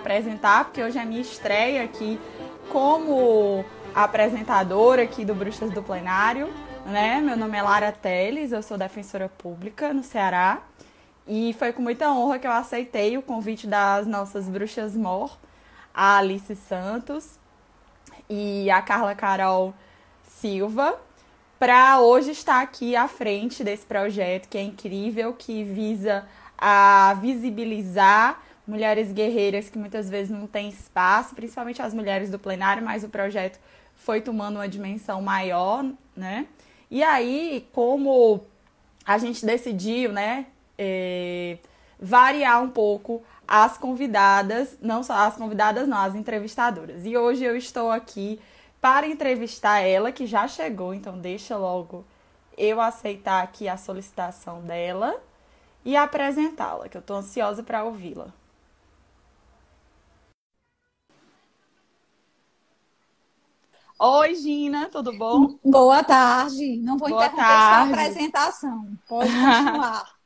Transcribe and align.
apresentar, 0.00 0.64
porque 0.64 0.82
hoje 0.82 0.98
é 0.98 1.02
a 1.02 1.04
minha 1.04 1.20
estreia 1.20 1.84
aqui 1.84 2.18
como 2.70 3.64
apresentadora 3.94 5.02
aqui 5.02 5.24
do 5.24 5.34
Bruxas 5.34 5.70
do 5.70 5.82
Plenário. 5.82 6.48
Né? 6.86 7.20
Meu 7.20 7.36
nome 7.36 7.56
é 7.56 7.62
Lara 7.62 7.92
Teles, 7.92 8.50
eu 8.50 8.62
sou 8.62 8.78
defensora 8.78 9.28
pública 9.28 9.92
no 9.92 10.02
Ceará. 10.02 10.62
E 11.28 11.54
foi 11.58 11.72
com 11.72 11.82
muita 11.82 12.10
honra 12.10 12.38
que 12.38 12.46
eu 12.46 12.50
aceitei 12.50 13.16
o 13.16 13.22
convite 13.22 13.66
das 13.66 14.06
nossas 14.06 14.48
bruxas 14.48 14.96
mor, 14.96 15.38
a 15.94 16.16
Alice 16.18 16.56
Santos 16.56 17.38
e 18.28 18.70
a 18.70 18.80
Carla 18.80 19.14
Carol 19.14 19.74
Silva, 20.26 20.98
para 21.58 22.00
hoje 22.00 22.30
estar 22.30 22.62
aqui 22.62 22.96
à 22.96 23.06
frente 23.06 23.62
desse 23.62 23.84
projeto 23.84 24.48
que 24.48 24.56
é 24.56 24.62
incrível, 24.62 25.34
que 25.34 25.62
visa 25.62 26.24
a 26.56 27.16
visibilizar 27.20 28.40
mulheres 28.70 29.12
guerreiras 29.12 29.68
que 29.68 29.78
muitas 29.78 30.08
vezes 30.08 30.30
não 30.30 30.46
têm 30.46 30.68
espaço, 30.68 31.34
principalmente 31.34 31.82
as 31.82 31.92
mulheres 31.92 32.30
do 32.30 32.38
plenário, 32.38 32.82
mas 32.82 33.04
o 33.04 33.08
projeto 33.08 33.58
foi 33.96 34.20
tomando 34.20 34.56
uma 34.56 34.68
dimensão 34.68 35.20
maior, 35.20 35.84
né? 36.16 36.46
E 36.90 37.02
aí, 37.02 37.68
como 37.72 38.40
a 39.04 39.18
gente 39.18 39.44
decidiu, 39.44 40.12
né, 40.12 40.46
é, 40.78 41.58
variar 42.00 42.62
um 42.62 42.70
pouco 42.70 43.22
as 43.46 43.76
convidadas, 43.76 44.76
não 44.80 45.02
só 45.02 45.14
as 45.14 45.36
convidadas, 45.36 45.88
não, 45.88 45.98
as 45.98 46.14
entrevistadoras. 46.14 47.04
E 47.04 47.16
hoje 47.16 47.44
eu 47.44 47.56
estou 47.56 47.90
aqui 47.90 48.40
para 48.80 49.06
entrevistar 49.06 49.80
ela, 49.80 50.12
que 50.12 50.26
já 50.26 50.48
chegou, 50.48 50.94
então 50.94 51.18
deixa 51.18 51.56
logo 51.56 52.04
eu 52.56 52.80
aceitar 52.80 53.42
aqui 53.42 53.68
a 53.68 53.76
solicitação 53.76 54.60
dela 54.62 55.20
e 55.84 55.96
apresentá-la, 55.96 56.88
que 56.88 56.96
eu 56.96 57.00
estou 57.00 57.16
ansiosa 57.16 57.62
para 57.62 57.84
ouvi-la. 57.84 58.32
Oi, 64.02 64.34
Gina, 64.34 64.88
tudo 64.88 65.12
bom? 65.12 65.58
Boa 65.62 66.02
tarde. 66.02 66.78
Não 66.78 66.96
vou 66.96 67.08
Boa 67.08 67.26
interromper 67.26 67.36
tarde. 67.36 67.66
sua 67.68 67.82
apresentação. 67.82 68.98
Pode 69.06 69.30
continuar. 69.30 70.18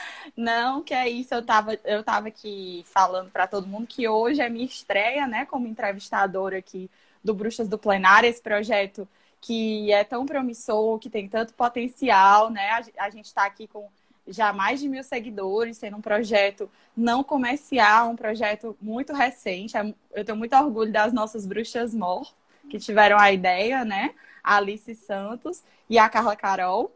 Não, 0.36 0.82
que 0.82 0.94
é 0.94 1.08
isso. 1.08 1.34
Eu 1.34 1.44
tava, 1.44 1.74
eu 1.84 2.02
tava 2.04 2.28
aqui 2.28 2.84
falando 2.86 3.30
para 3.30 3.46
todo 3.46 3.66
mundo 3.66 3.86
que 3.86 4.08
hoje 4.08 4.40
é 4.40 4.48
minha 4.48 4.64
estreia, 4.64 5.26
né, 5.26 5.44
como 5.46 5.66
entrevistadora 5.66 6.58
aqui 6.58 6.90
do 7.22 7.34
Bruxas 7.34 7.68
do 7.68 7.78
Plenário, 7.78 8.28
esse 8.28 8.40
projeto 8.40 9.08
que 9.40 9.90
é 9.92 10.04
tão 10.04 10.24
promissor, 10.24 10.98
que 10.98 11.10
tem 11.10 11.28
tanto 11.28 11.52
potencial, 11.54 12.50
né? 12.50 12.70
A, 12.70 13.06
a 13.06 13.10
gente 13.10 13.26
está 13.26 13.44
aqui 13.44 13.66
com 13.66 13.88
já 14.26 14.52
mais 14.52 14.80
de 14.80 14.88
mil 14.88 15.02
seguidores, 15.02 15.78
sendo 15.78 15.96
um 15.96 16.00
projeto 16.00 16.70
não 16.96 17.24
comercial, 17.24 18.10
um 18.10 18.16
projeto 18.16 18.76
muito 18.80 19.12
recente. 19.12 19.76
É, 19.76 19.94
eu 20.12 20.24
tenho 20.24 20.38
muito 20.38 20.54
orgulho 20.56 20.92
das 20.92 21.12
nossas 21.12 21.44
bruxas 21.44 21.92
mor, 21.94 22.32
que 22.72 22.78
tiveram 22.78 23.18
a 23.18 23.30
ideia, 23.30 23.84
né? 23.84 24.14
A 24.42 24.56
Alice 24.56 24.94
Santos 24.94 25.62
e 25.90 25.98
a 25.98 26.08
Carla 26.08 26.34
Carol. 26.34 26.90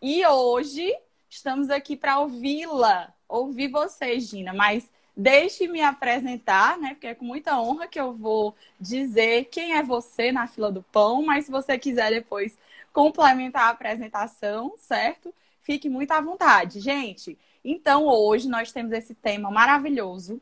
E 0.00 0.24
hoje 0.24 0.96
estamos 1.28 1.70
aqui 1.70 1.96
para 1.96 2.20
ouvi-la, 2.20 3.12
ouvir 3.28 3.66
você, 3.66 4.20
Gina, 4.20 4.52
mas 4.52 4.88
deixe-me 5.16 5.82
apresentar, 5.82 6.78
né? 6.78 6.90
Porque 6.90 7.08
é 7.08 7.16
com 7.16 7.24
muita 7.24 7.60
honra 7.60 7.88
que 7.88 7.98
eu 7.98 8.12
vou 8.12 8.54
dizer 8.78 9.46
quem 9.46 9.74
é 9.74 9.82
você 9.82 10.30
na 10.30 10.46
fila 10.46 10.70
do 10.70 10.84
pão, 10.84 11.20
mas 11.20 11.46
se 11.46 11.50
você 11.50 11.76
quiser 11.76 12.10
depois 12.10 12.56
complementar 12.92 13.64
a 13.64 13.70
apresentação, 13.70 14.74
certo? 14.78 15.34
Fique 15.62 15.88
muito 15.88 16.12
à 16.12 16.20
vontade, 16.20 16.78
gente. 16.78 17.36
Então, 17.64 18.06
hoje 18.06 18.48
nós 18.48 18.70
temos 18.70 18.92
esse 18.92 19.16
tema 19.16 19.50
maravilhoso, 19.50 20.40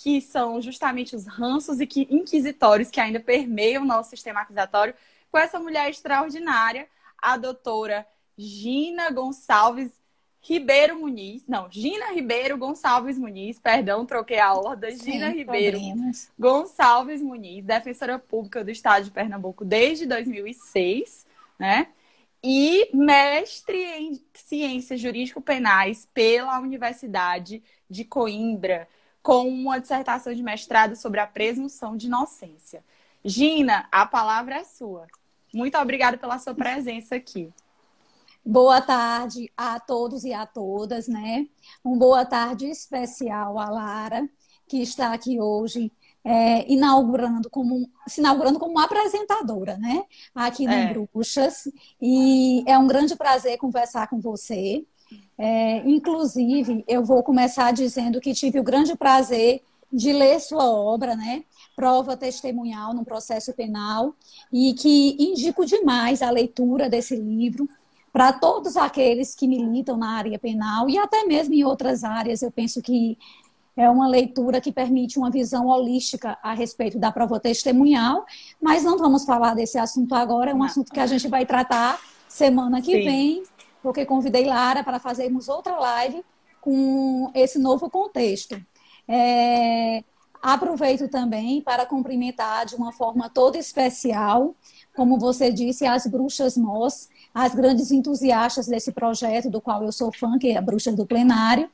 que 0.00 0.20
são 0.20 0.62
justamente 0.62 1.16
os 1.16 1.26
ranços 1.26 1.80
e 1.80 1.86
que, 1.86 2.06
inquisitórios 2.08 2.88
que 2.88 3.00
ainda 3.00 3.18
permeiam 3.18 3.82
o 3.82 3.86
nosso 3.86 4.10
sistema 4.10 4.42
acusatório, 4.42 4.94
com 5.28 5.36
essa 5.36 5.58
mulher 5.58 5.90
extraordinária, 5.90 6.88
a 7.20 7.36
doutora 7.36 8.06
Gina 8.36 9.10
Gonçalves 9.10 9.90
Ribeiro 10.40 11.00
Muniz, 11.00 11.48
não, 11.48 11.68
Gina 11.68 12.12
Ribeiro 12.12 12.56
Gonçalves 12.56 13.18
Muniz, 13.18 13.58
perdão, 13.58 14.06
troquei 14.06 14.38
a 14.38 14.54
ordem, 14.54 14.96
Gina 14.96 15.30
Ribeiro 15.30 15.80
problemas. 15.80 16.30
Gonçalves 16.38 17.20
Muniz, 17.20 17.64
defensora 17.64 18.20
pública 18.20 18.62
do 18.62 18.70
Estado 18.70 19.06
de 19.06 19.10
Pernambuco 19.10 19.64
desde 19.64 20.06
2006, 20.06 21.26
né? 21.58 21.88
E 22.40 22.88
mestre 22.94 23.82
em 23.82 24.24
ciências 24.32 25.00
jurídico-penais 25.00 26.08
pela 26.14 26.60
Universidade 26.60 27.60
de 27.90 28.04
Coimbra, 28.04 28.86
com 29.22 29.48
uma 29.48 29.80
dissertação 29.80 30.32
de 30.34 30.42
mestrado 30.42 30.96
sobre 30.96 31.20
a 31.20 31.26
presunção 31.26 31.96
de 31.96 32.06
inocência. 32.06 32.84
Gina, 33.24 33.88
a 33.90 34.06
palavra 34.06 34.56
é 34.56 34.64
sua. 34.64 35.06
Muito 35.52 35.76
obrigada 35.78 36.16
pela 36.16 36.38
sua 36.38 36.54
presença 36.54 37.16
aqui. 37.16 37.52
Boa 38.44 38.80
tarde 38.80 39.50
a 39.56 39.78
todos 39.78 40.24
e 40.24 40.32
a 40.32 40.46
todas, 40.46 41.08
né? 41.08 41.46
Um 41.84 41.98
boa 41.98 42.24
tarde 42.24 42.66
especial 42.66 43.58
à 43.58 43.68
Lara, 43.68 44.28
que 44.66 44.80
está 44.80 45.12
aqui 45.12 45.40
hoje 45.40 45.92
é, 46.24 46.70
inaugurando 46.70 47.48
como 47.50 47.90
se 48.06 48.20
inaugurando 48.20 48.58
como 48.58 48.78
apresentadora, 48.78 49.76
né? 49.78 50.04
Aqui 50.34 50.66
no 50.66 50.72
é. 50.72 50.92
Bruxas. 50.92 51.68
E 52.00 52.62
é 52.66 52.78
um 52.78 52.86
grande 52.86 53.16
prazer 53.16 53.56
conversar 53.58 54.08
com 54.08 54.20
você. 54.20 54.84
É, 55.36 55.78
inclusive, 55.88 56.84
eu 56.88 57.04
vou 57.04 57.22
começar 57.22 57.72
dizendo 57.72 58.20
que 58.20 58.34
tive 58.34 58.58
o 58.58 58.64
grande 58.64 58.96
prazer 58.96 59.62
de 59.92 60.12
ler 60.12 60.40
sua 60.40 60.70
obra, 60.70 61.16
né? 61.16 61.44
Prova 61.74 62.16
testemunhal 62.16 62.92
no 62.92 63.04
processo 63.04 63.52
penal, 63.52 64.14
e 64.52 64.74
que 64.74 65.16
indico 65.18 65.64
demais 65.64 66.22
a 66.22 66.30
leitura 66.30 66.90
desse 66.90 67.16
livro 67.16 67.68
para 68.12 68.32
todos 68.32 68.76
aqueles 68.76 69.34
que 69.34 69.46
militam 69.46 69.96
na 69.96 70.16
área 70.16 70.38
penal 70.38 70.88
e 70.88 70.98
até 70.98 71.24
mesmo 71.24 71.54
em 71.54 71.64
outras 71.64 72.04
áreas. 72.04 72.42
Eu 72.42 72.50
penso 72.50 72.82
que 72.82 73.16
é 73.76 73.88
uma 73.88 74.08
leitura 74.08 74.60
que 74.60 74.72
permite 74.72 75.18
uma 75.18 75.30
visão 75.30 75.68
holística 75.68 76.36
a 76.42 76.52
respeito 76.52 76.98
da 76.98 77.12
prova 77.12 77.38
testemunhal, 77.38 78.26
mas 78.60 78.82
não 78.82 78.98
vamos 78.98 79.24
falar 79.24 79.54
desse 79.54 79.78
assunto 79.78 80.16
agora, 80.16 80.50
é 80.50 80.54
um 80.54 80.64
assunto 80.64 80.92
que 80.92 80.98
a 80.98 81.06
gente 81.06 81.28
vai 81.28 81.46
tratar 81.46 82.00
semana 82.28 82.82
que 82.82 82.92
Sim. 82.92 83.04
vem, 83.04 83.42
porque 83.82 84.04
convidei 84.04 84.44
Lara 84.44 84.82
para 84.82 84.98
fazermos 84.98 85.48
outra 85.48 85.76
live 85.78 86.24
com 86.60 87.30
esse 87.34 87.58
novo 87.58 87.88
contexto. 87.88 88.60
É, 89.06 90.02
aproveito 90.42 91.08
também 91.08 91.60
para 91.62 91.86
cumprimentar 91.86 92.66
de 92.66 92.74
uma 92.74 92.92
forma 92.92 93.28
toda 93.28 93.58
especial, 93.58 94.54
como 94.94 95.18
você 95.18 95.50
disse, 95.50 95.86
as 95.86 96.06
bruxas 96.06 96.56
nós, 96.56 97.08
as 97.32 97.54
grandes 97.54 97.90
entusiastas 97.90 98.66
desse 98.66 98.92
projeto, 98.92 99.50
do 99.50 99.60
qual 99.60 99.82
eu 99.82 99.92
sou 99.92 100.12
fã, 100.12 100.38
que 100.38 100.50
é 100.50 100.56
a 100.56 100.62
Bruxa 100.62 100.92
do 100.92 101.06
Plenário, 101.06 101.70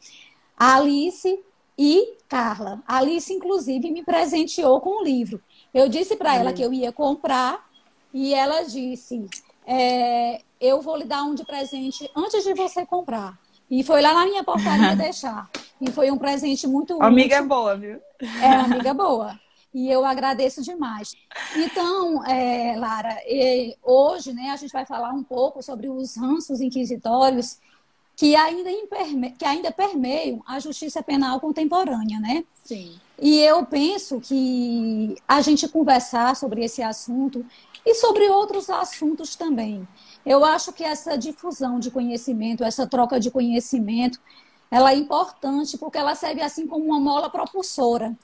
a 0.56 0.76
Alice 0.76 1.40
e 1.76 2.16
Carla. 2.28 2.82
Alice, 2.86 3.32
inclusive, 3.32 3.90
me 3.90 4.04
presenteou 4.04 4.80
com 4.80 5.00
o 5.00 5.04
livro. 5.04 5.42
Eu 5.72 5.88
disse 5.88 6.16
para 6.16 6.36
ela 6.36 6.52
que 6.52 6.62
eu 6.62 6.72
ia 6.72 6.92
comprar 6.92 7.68
e 8.12 8.32
ela 8.32 8.62
disse: 8.62 9.26
é, 9.66 10.42
Eu 10.64 10.80
vou 10.80 10.96
lhe 10.96 11.04
dar 11.04 11.24
um 11.24 11.34
de 11.34 11.44
presente 11.44 12.10
antes 12.16 12.42
de 12.42 12.54
você 12.54 12.86
comprar. 12.86 13.38
E 13.70 13.84
foi 13.84 14.00
lá 14.00 14.14
na 14.14 14.24
minha 14.24 14.42
portaria 14.42 14.96
deixar. 14.96 15.50
E 15.78 15.90
foi 15.90 16.10
um 16.10 16.16
presente 16.16 16.66
muito 16.66 16.94
útil. 16.94 17.06
Amiga 17.06 17.42
boa, 17.42 17.76
viu? 17.76 18.00
É, 18.42 18.46
amiga 18.46 18.94
boa 18.94 19.38
e 19.74 19.90
eu 19.90 20.04
agradeço 20.04 20.62
demais. 20.62 21.16
Então, 21.56 22.24
é, 22.24 22.76
Lara, 22.78 23.18
hoje 23.82 24.32
né, 24.32 24.50
a 24.50 24.56
gente 24.56 24.72
vai 24.72 24.86
falar 24.86 25.10
um 25.10 25.24
pouco 25.24 25.60
sobre 25.62 25.88
os 25.88 26.16
ranços 26.16 26.60
inquisitórios 26.60 27.58
que 28.16 28.36
ainda, 28.36 28.70
que 29.36 29.44
ainda 29.44 29.72
permeiam 29.72 30.40
a 30.46 30.60
justiça 30.60 31.02
penal 31.02 31.40
contemporânea, 31.40 32.20
né? 32.20 32.44
Sim. 32.62 32.94
E 33.20 33.40
eu 33.40 33.66
penso 33.66 34.20
que 34.20 35.16
a 35.26 35.40
gente 35.40 35.68
conversar 35.68 36.36
sobre 36.36 36.64
esse 36.64 36.80
assunto 36.80 37.44
e 37.84 37.94
sobre 37.94 38.28
outros 38.28 38.70
assuntos 38.70 39.34
também. 39.34 39.86
Eu 40.24 40.44
acho 40.44 40.72
que 40.72 40.82
essa 40.82 41.16
difusão 41.16 41.78
de 41.78 41.90
conhecimento, 41.90 42.64
essa 42.64 42.86
troca 42.86 43.20
de 43.20 43.30
conhecimento, 43.30 44.18
ela 44.70 44.92
é 44.92 44.96
importante 44.96 45.76
porque 45.76 45.98
ela 45.98 46.14
serve 46.14 46.40
assim 46.40 46.66
como 46.66 46.84
uma 46.84 46.98
mola 46.98 47.28
propulsora 47.28 48.16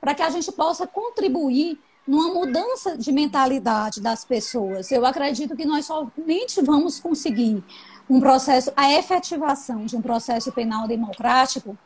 para 0.00 0.14
que 0.14 0.22
a 0.22 0.30
gente 0.30 0.52
possa 0.52 0.86
contribuir 0.86 1.80
numa 2.06 2.32
mudança 2.32 2.96
de 2.96 3.10
mentalidade 3.10 4.00
das 4.00 4.24
pessoas. 4.24 4.90
Eu 4.92 5.04
acredito 5.04 5.56
que 5.56 5.64
nós 5.64 5.86
somente 5.86 6.62
vamos 6.62 7.00
conseguir 7.00 7.64
um 8.08 8.20
processo, 8.20 8.70
a 8.76 8.92
efetivação 8.92 9.84
de 9.84 9.96
um 9.96 10.02
processo 10.02 10.52
penal 10.52 10.86
democrático, 10.86 11.76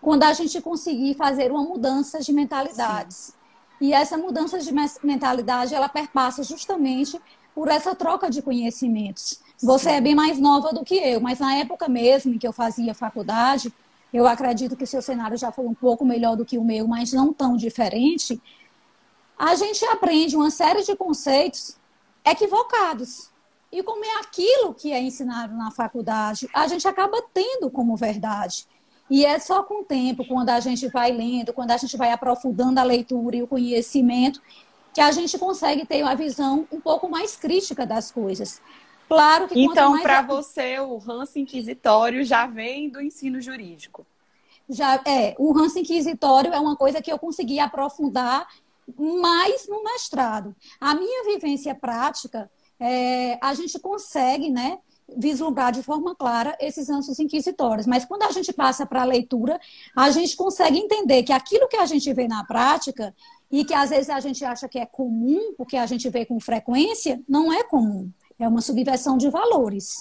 quando 0.00 0.24
a 0.24 0.32
gente 0.32 0.60
conseguir 0.60 1.14
fazer 1.14 1.50
uma 1.50 1.62
mudança 1.62 2.20
de 2.20 2.32
mentalidades. 2.32 3.16
Sim. 3.16 3.32
E 3.80 3.92
essa 3.92 4.18
mudança 4.18 4.58
de 4.58 4.72
mentalidade, 5.02 5.74
ela 5.74 5.88
perpassa 5.88 6.42
justamente 6.42 7.18
por 7.54 7.68
essa 7.68 7.94
troca 7.94 8.30
de 8.30 8.42
conhecimentos. 8.42 9.40
Você 9.62 9.90
é 9.90 10.00
bem 10.00 10.14
mais 10.14 10.38
nova 10.38 10.72
do 10.72 10.84
que 10.84 10.96
eu, 10.96 11.20
mas 11.20 11.38
na 11.38 11.54
época 11.56 11.88
mesmo 11.88 12.34
em 12.34 12.38
que 12.38 12.46
eu 12.46 12.52
fazia 12.52 12.94
faculdade, 12.94 13.72
eu 14.12 14.26
acredito 14.26 14.76
que 14.76 14.86
seu 14.86 15.00
cenário 15.00 15.36
já 15.36 15.50
foi 15.50 15.66
um 15.66 15.74
pouco 15.74 16.04
melhor 16.04 16.36
do 16.36 16.44
que 16.44 16.58
o 16.58 16.64
meu, 16.64 16.86
mas 16.86 17.12
não 17.12 17.32
tão 17.32 17.56
diferente. 17.56 18.40
A 19.38 19.54
gente 19.54 19.84
aprende 19.86 20.36
uma 20.36 20.50
série 20.50 20.82
de 20.82 20.94
conceitos 20.94 21.76
equivocados. 22.24 23.30
E 23.70 23.82
como 23.82 24.04
é 24.04 24.20
aquilo 24.20 24.74
que 24.74 24.92
é 24.92 25.00
ensinado 25.00 25.54
na 25.54 25.70
faculdade, 25.70 26.46
a 26.52 26.66
gente 26.66 26.86
acaba 26.86 27.22
tendo 27.32 27.70
como 27.70 27.96
verdade. 27.96 28.66
E 29.08 29.24
é 29.24 29.38
só 29.38 29.62
com 29.62 29.80
o 29.80 29.84
tempo, 29.84 30.26
quando 30.26 30.50
a 30.50 30.60
gente 30.60 30.88
vai 30.88 31.10
lendo, 31.10 31.52
quando 31.52 31.70
a 31.70 31.76
gente 31.76 31.96
vai 31.96 32.12
aprofundando 32.12 32.80
a 32.80 32.82
leitura 32.82 33.36
e 33.36 33.42
o 33.42 33.46
conhecimento, 33.46 34.42
que 34.92 35.00
a 35.00 35.10
gente 35.10 35.38
consegue 35.38 35.86
ter 35.86 36.02
uma 36.02 36.14
visão 36.14 36.66
um 36.70 36.80
pouco 36.80 37.08
mais 37.08 37.36
crítica 37.36 37.86
das 37.86 38.10
coisas. 38.10 38.60
Claro 39.08 39.48
que 39.48 39.60
Então, 39.60 40.00
para 40.00 40.20
a... 40.20 40.22
você, 40.22 40.78
o 40.80 40.96
ranço 40.98 41.38
inquisitório 41.38 42.24
já 42.24 42.46
vem 42.46 42.88
do 42.88 43.00
ensino 43.00 43.40
jurídico. 43.40 44.06
Já 44.68 45.02
é, 45.06 45.34
o 45.38 45.52
ranço 45.52 45.78
inquisitório 45.78 46.52
é 46.52 46.58
uma 46.58 46.76
coisa 46.76 47.02
que 47.02 47.12
eu 47.12 47.18
consegui 47.18 47.58
aprofundar 47.58 48.46
mais 48.96 49.68
no 49.68 49.82
mestrado. 49.82 50.54
A 50.80 50.94
minha 50.94 51.24
vivência 51.24 51.74
prática, 51.74 52.50
é, 52.78 53.38
a 53.42 53.54
gente 53.54 53.78
consegue, 53.78 54.50
né, 54.50 54.78
vislumbrar 55.16 55.72
de 55.72 55.82
forma 55.82 56.14
clara 56.14 56.56
esses 56.60 56.88
ranços 56.88 57.18
inquisitórios. 57.18 57.86
Mas 57.86 58.04
quando 58.04 58.22
a 58.22 58.30
gente 58.30 58.52
passa 58.52 58.86
para 58.86 59.02
a 59.02 59.04
leitura, 59.04 59.60
a 59.96 60.10
gente 60.10 60.36
consegue 60.36 60.78
entender 60.78 61.22
que 61.22 61.32
aquilo 61.32 61.68
que 61.68 61.76
a 61.76 61.86
gente 61.86 62.12
vê 62.12 62.26
na 62.26 62.44
prática 62.44 63.14
e 63.52 63.66
que 63.66 63.74
às 63.74 63.90
vezes 63.90 64.08
a 64.08 64.18
gente 64.18 64.42
acha 64.42 64.66
que 64.66 64.78
é 64.78 64.86
comum, 64.86 65.52
porque 65.58 65.76
a 65.76 65.84
gente 65.84 66.08
vê 66.08 66.24
com 66.24 66.40
frequência, 66.40 67.22
não 67.28 67.52
é 67.52 67.62
comum. 67.62 68.10
É 68.38 68.48
uma 68.48 68.62
subversão 68.62 69.18
de 69.18 69.28
valores. 69.28 69.98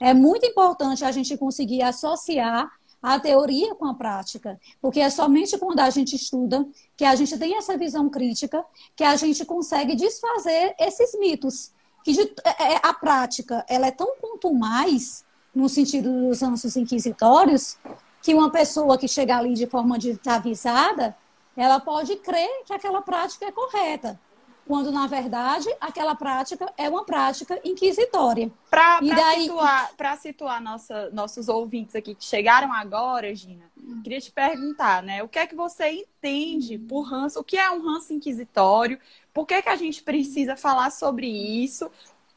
É 0.00 0.14
muito 0.14 0.46
importante 0.46 1.04
a 1.04 1.12
gente 1.12 1.36
conseguir 1.36 1.82
associar 1.82 2.70
a 3.02 3.20
teoria 3.20 3.74
com 3.74 3.84
a 3.84 3.94
prática, 3.94 4.58
porque 4.80 4.98
é 4.98 5.10
somente 5.10 5.56
quando 5.58 5.80
a 5.80 5.90
gente 5.90 6.16
estuda 6.16 6.66
que 6.96 7.04
a 7.04 7.14
gente 7.14 7.38
tem 7.38 7.56
essa 7.56 7.76
visão 7.76 8.08
crítica 8.08 8.64
que 8.96 9.04
a 9.04 9.14
gente 9.14 9.44
consegue 9.44 9.94
desfazer 9.94 10.74
esses 10.78 11.16
mitos. 11.18 11.72
Que 12.02 12.12
de, 12.12 12.22
é, 12.44 12.72
é 12.72 12.80
a 12.82 12.94
prática 12.94 13.64
ela 13.68 13.86
é 13.86 13.90
tão 13.90 14.16
quanto 14.18 14.52
mais 14.54 15.22
no 15.54 15.68
sentido 15.68 16.10
dos 16.28 16.42
ansos 16.42 16.76
inquisitórios 16.76 17.76
que 18.22 18.34
uma 18.34 18.50
pessoa 18.50 18.98
que 18.98 19.06
chega 19.06 19.36
ali 19.36 19.54
de 19.54 19.66
forma 19.66 19.98
desavisada 19.98 21.14
ela 21.56 21.80
pode 21.80 22.16
crer 22.16 22.64
que 22.64 22.72
aquela 22.72 23.00
prática 23.00 23.46
é 23.46 23.52
correta, 23.52 24.20
quando 24.66 24.90
na 24.90 25.06
verdade 25.06 25.68
aquela 25.80 26.14
prática 26.14 26.72
é 26.76 26.88
uma 26.88 27.04
prática 27.04 27.58
inquisitória. 27.64 28.50
Para 28.68 29.00
daí... 29.00 29.42
situar, 29.42 29.90
situar 30.18 30.62
nossa, 30.62 31.10
nossos 31.10 31.48
ouvintes 31.48 31.94
aqui 31.94 32.14
que 32.14 32.24
chegaram 32.24 32.72
agora, 32.72 33.34
Gina, 33.34 33.70
queria 34.02 34.20
te 34.20 34.32
perguntar, 34.32 35.02
né? 35.02 35.22
O 35.22 35.28
que 35.28 35.38
é 35.38 35.46
que 35.46 35.54
você 35.54 35.90
entende 35.90 36.78
por 36.78 37.02
ranço? 37.02 37.40
O 37.40 37.44
que 37.44 37.56
é 37.56 37.70
um 37.70 37.80
ranço 37.80 38.12
inquisitório? 38.12 38.98
Por 39.32 39.46
que, 39.46 39.62
que 39.62 39.68
a 39.68 39.76
gente 39.76 40.02
precisa 40.02 40.56
falar 40.56 40.90
sobre 40.90 41.26
isso? 41.26 41.90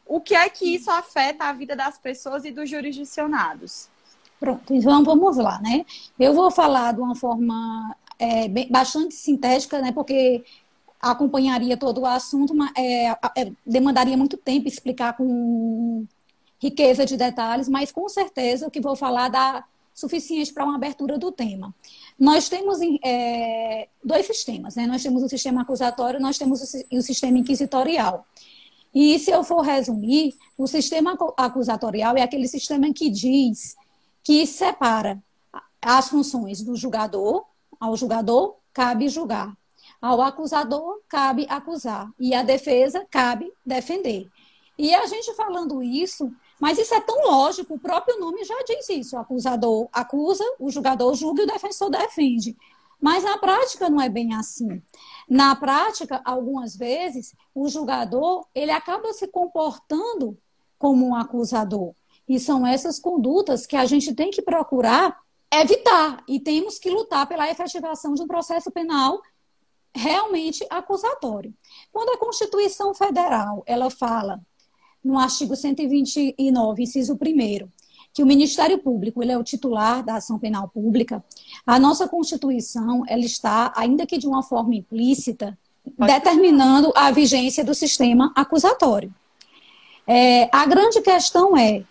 O 0.06 0.20
que 0.20 0.36
é 0.36 0.50
que 0.50 0.76
isso 0.76 0.90
afeta 0.90 1.46
a 1.46 1.54
vida 1.54 1.76
das 1.76 1.98
pessoas 1.98 2.46
e 2.46 2.52
dos 2.52 2.70
jurisdicionados? 2.70 3.90
Pronto, 4.40 4.74
então 4.74 5.04
vamos 5.04 5.36
lá, 5.38 5.60
né? 5.62 5.86
Eu 6.18 6.34
vou 6.34 6.50
falar 6.50 6.94
de 6.94 7.02
uma 7.02 7.14
forma 7.14 7.96
é, 8.20 8.48
bem, 8.48 8.68
bastante 8.70 9.16
sintética, 9.16 9.82
né? 9.82 9.92
Porque 9.92 10.44
acompanharia 11.02 11.78
todo 11.78 12.02
o 12.02 12.06
assunto, 12.06 12.54
mas 12.54 12.72
é, 12.78 13.08
é, 13.08 13.52
demandaria 13.66 14.18
muito 14.18 14.36
tempo 14.36 14.68
explicar 14.68 15.16
com 15.16 16.06
riqueza 16.62 17.06
de 17.06 17.16
detalhes, 17.16 17.70
mas 17.70 17.92
com 17.92 18.08
certeza 18.10 18.68
o 18.68 18.72
que 18.72 18.82
vou 18.82 18.96
falar 18.96 19.30
dá 19.30 19.64
suficiente 19.94 20.54
para 20.54 20.66
uma 20.66 20.76
abertura 20.76 21.18
do 21.18 21.32
tema. 21.32 21.74
Nós 22.20 22.50
temos 22.50 22.80
é, 23.04 23.88
dois 24.04 24.26
sistemas, 24.26 24.76
né? 24.76 24.86
Nós 24.86 25.02
temos 25.02 25.24
o 25.24 25.30
sistema 25.30 25.62
acusatório, 25.62 26.20
nós 26.20 26.38
temos 26.38 26.62
o, 26.62 26.98
o 26.98 27.02
sistema 27.02 27.38
inquisitorial. 27.38 28.26
E 28.94 29.18
se 29.20 29.32
eu 29.32 29.44
for 29.44 29.62
resumir, 29.62 30.36
o 30.58 30.68
sistema 30.68 31.18
acusatorial 31.38 32.18
é 32.18 32.22
aquele 32.22 32.48
sistema 32.48 32.92
que 32.94 33.10
diz 33.10 33.78
que 34.24 34.46
separa 34.46 35.22
as 35.82 36.10
funções 36.10 36.62
do 36.62 36.76
julgador 36.76 37.46
ao 37.80 37.96
julgador 37.96 38.56
cabe 38.74 39.08
julgar. 39.10 39.56
Ao 40.02 40.22
acusador 40.22 41.02
cabe 41.08 41.46
acusar. 41.50 42.12
E 42.20 42.34
à 42.34 42.44
defesa 42.44 43.06
cabe 43.10 43.52
defender. 43.66 44.30
E 44.78 44.94
a 44.96 45.06
gente 45.08 45.34
falando 45.34 45.84
isso, 45.84 46.32
mas 46.60 46.78
isso 46.78 46.94
é 46.94 47.02
tão 47.02 47.30
lógico, 47.30 47.74
o 47.74 47.80
próprio 47.80 48.20
nome 48.20 48.44
já 48.44 48.56
diz 48.66 48.88
isso. 48.90 49.16
O 49.16 49.20
acusador 49.20 49.90
acusa, 49.92 50.44
o 50.60 50.70
julgador 50.70 51.14
julga 51.16 51.42
e 51.42 51.46
o 51.46 51.48
defensor 51.48 51.90
defende. 51.90 52.56
Mas 53.02 53.24
na 53.24 53.38
prática 53.38 53.90
não 53.90 54.02
é 54.02 54.10
bem 54.10 54.34
assim. 54.34 54.82
Na 55.28 55.56
prática, 55.56 56.22
algumas 56.26 56.76
vezes, 56.76 57.34
o 57.54 57.70
julgador 57.70 58.46
ele 58.54 58.72
acaba 58.72 59.14
se 59.14 59.28
comportando 59.28 60.38
como 60.78 61.08
um 61.08 61.16
acusador. 61.16 61.94
E 62.28 62.40
são 62.40 62.66
essas 62.66 63.00
condutas 63.00 63.66
que 63.66 63.76
a 63.76 63.86
gente 63.86 64.14
tem 64.14 64.32
que 64.32 64.42
procurar 64.42 65.18
evitar 65.52 66.24
e 66.28 66.40
temos 66.40 66.78
que 66.78 66.90
lutar 66.90 67.28
pela 67.28 67.50
efetivação 67.50 68.14
de 68.14 68.22
um 68.22 68.28
processo 68.28 68.72
penal 68.72 69.22
realmente 69.94 70.66
acusatório. 70.70 71.54
Quando 71.92 72.10
a 72.10 72.18
Constituição 72.18 72.94
Federal 72.94 73.64
ela 73.66 73.90
fala 73.90 74.40
no 75.04 75.18
artigo 75.18 75.56
129, 75.56 76.84
inciso 76.84 77.14
1 77.14 77.70
que 78.12 78.24
o 78.24 78.26
Ministério 78.26 78.80
Público 78.80 79.22
ele 79.22 79.32
é 79.32 79.38
o 79.38 79.44
titular 79.44 80.04
da 80.04 80.16
ação 80.16 80.40
penal 80.40 80.68
pública, 80.68 81.24
a 81.66 81.80
nossa 81.80 82.08
Constituição 82.08 83.04
ela 83.08 83.24
está, 83.24 83.72
ainda 83.76 84.06
que 84.06 84.18
de 84.18 84.28
uma 84.28 84.42
forma 84.42 84.76
implícita, 84.76 85.58
Pode 85.98 86.12
determinando 86.12 86.92
a 86.96 87.12
vigência 87.12 87.64
do 87.64 87.74
sistema 87.74 88.32
acusatório. 88.36 89.14
É, 90.08 90.50
a 90.52 90.66
grande 90.66 91.02
questão 91.02 91.56
é 91.56 91.84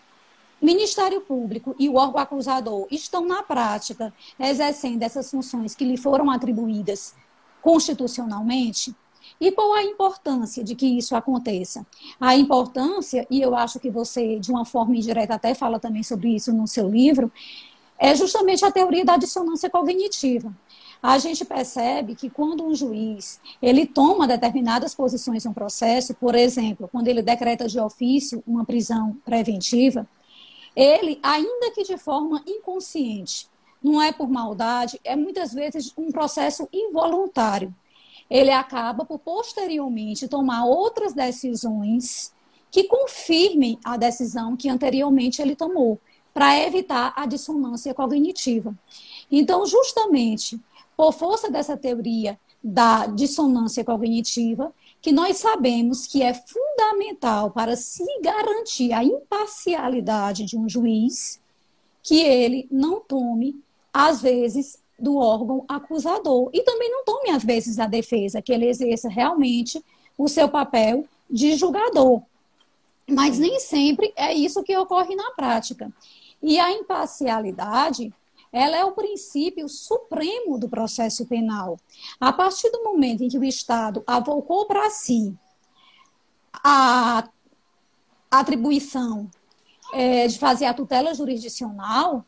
Ministério 0.61 1.21
Público 1.21 1.75
e 1.79 1.87
o 1.87 1.95
órgão 1.95 2.21
acusador 2.21 2.87
estão, 2.91 3.25
na 3.25 3.41
prática, 3.43 4.13
exercendo 4.39 5.03
essas 5.03 5.31
funções 5.31 5.75
que 5.75 5.85
lhe 5.85 5.97
foram 5.97 6.29
atribuídas 6.29 7.15
constitucionalmente? 7.61 8.93
E 9.39 9.51
qual 9.51 9.73
a 9.73 9.83
importância 9.83 10.63
de 10.63 10.75
que 10.75 10.85
isso 10.85 11.15
aconteça? 11.15 11.85
A 12.19 12.35
importância, 12.35 13.25
e 13.29 13.41
eu 13.41 13.55
acho 13.55 13.79
que 13.79 13.89
você, 13.89 14.39
de 14.39 14.51
uma 14.51 14.65
forma 14.65 14.95
indireta, 14.95 15.35
até 15.35 15.53
fala 15.53 15.79
também 15.79 16.03
sobre 16.03 16.35
isso 16.35 16.51
no 16.51 16.67
seu 16.67 16.89
livro, 16.89 17.31
é 17.97 18.15
justamente 18.15 18.63
a 18.65 18.71
teoria 18.71 19.05
da 19.05 19.17
dissonância 19.17 19.69
cognitiva. 19.69 20.53
A 21.01 21.17
gente 21.17 21.45
percebe 21.45 22.15
que 22.15 22.29
quando 22.29 22.65
um 22.65 22.75
juiz 22.75 23.39
ele 23.61 23.85
toma 23.85 24.27
determinadas 24.27 24.93
posições 24.93 25.45
no 25.45 25.53
processo, 25.53 26.13
por 26.13 26.35
exemplo, 26.35 26.89
quando 26.91 27.07
ele 27.07 27.21
decreta 27.21 27.67
de 27.67 27.79
ofício 27.79 28.43
uma 28.45 28.65
prisão 28.65 29.15
preventiva, 29.23 30.07
ele, 30.75 31.19
ainda 31.23 31.71
que 31.71 31.83
de 31.83 31.97
forma 31.97 32.43
inconsciente, 32.47 33.47
não 33.81 34.01
é 34.01 34.11
por 34.11 34.29
maldade, 34.29 34.99
é 35.03 35.15
muitas 35.15 35.53
vezes 35.53 35.93
um 35.97 36.11
processo 36.11 36.67
involuntário. 36.71 37.73
Ele 38.29 38.51
acaba 38.51 39.05
por 39.05 39.19
posteriormente 39.19 40.27
tomar 40.27 40.65
outras 40.65 41.13
decisões 41.13 42.33
que 42.69 42.83
confirmem 42.83 43.79
a 43.83 43.97
decisão 43.97 44.55
que 44.55 44.69
anteriormente 44.69 45.41
ele 45.41 45.55
tomou, 45.55 45.99
para 46.33 46.59
evitar 46.59 47.13
a 47.15 47.25
dissonância 47.25 47.93
cognitiva. 47.93 48.77
Então, 49.31 49.65
justamente 49.65 50.59
por 50.95 51.11
força 51.11 51.49
dessa 51.49 51.75
teoria 51.75 52.39
da 52.63 53.07
dissonância 53.07 53.83
cognitiva, 53.83 54.71
que 55.01 55.11
nós 55.11 55.37
sabemos 55.37 56.05
que 56.05 56.21
é 56.21 56.33
fundamental 56.33 57.51
para 57.51 57.75
se 57.75 58.03
garantir 58.21 58.91
a 58.91 59.03
imparcialidade 59.03 60.45
de 60.45 60.57
um 60.57 60.67
juiz 60.67 61.39
que 62.03 62.19
ele 62.21 62.67
não 62.71 62.99
tome, 62.99 63.61
às 63.93 64.21
vezes, 64.21 64.81
do 64.97 65.17
órgão 65.17 65.63
acusador 65.67 66.49
e 66.53 66.61
também 66.63 66.91
não 66.91 67.05
tome, 67.05 67.29
às 67.29 67.43
vezes, 67.43 67.79
a 67.79 67.87
defesa, 67.87 68.41
que 68.41 68.51
ele 68.51 68.67
exerça 68.67 69.07
realmente 69.07 69.83
o 70.17 70.27
seu 70.27 70.49
papel 70.49 71.05
de 71.29 71.55
julgador. 71.55 72.21
Mas 73.07 73.39
nem 73.39 73.59
sempre 73.59 74.11
é 74.15 74.33
isso 74.33 74.63
que 74.63 74.77
ocorre 74.77 75.15
na 75.15 75.31
prática. 75.31 75.91
E 76.41 76.59
a 76.59 76.71
imparcialidade 76.71 78.13
ela 78.51 78.77
é 78.77 78.83
o 78.83 78.91
princípio 78.91 79.67
supremo 79.69 80.57
do 80.57 80.67
processo 80.67 81.25
penal. 81.25 81.77
A 82.19 82.33
partir 82.33 82.69
do 82.71 82.83
momento 82.83 83.23
em 83.23 83.29
que 83.29 83.37
o 83.37 83.43
Estado 83.43 84.03
avocou 84.07 84.65
para 84.65 84.89
si 84.89 85.37
a 86.63 87.29
atribuição 88.29 89.29
é, 89.93 90.27
de 90.27 90.37
fazer 90.37 90.65
a 90.65 90.73
tutela 90.73 91.13
jurisdicional, 91.13 92.25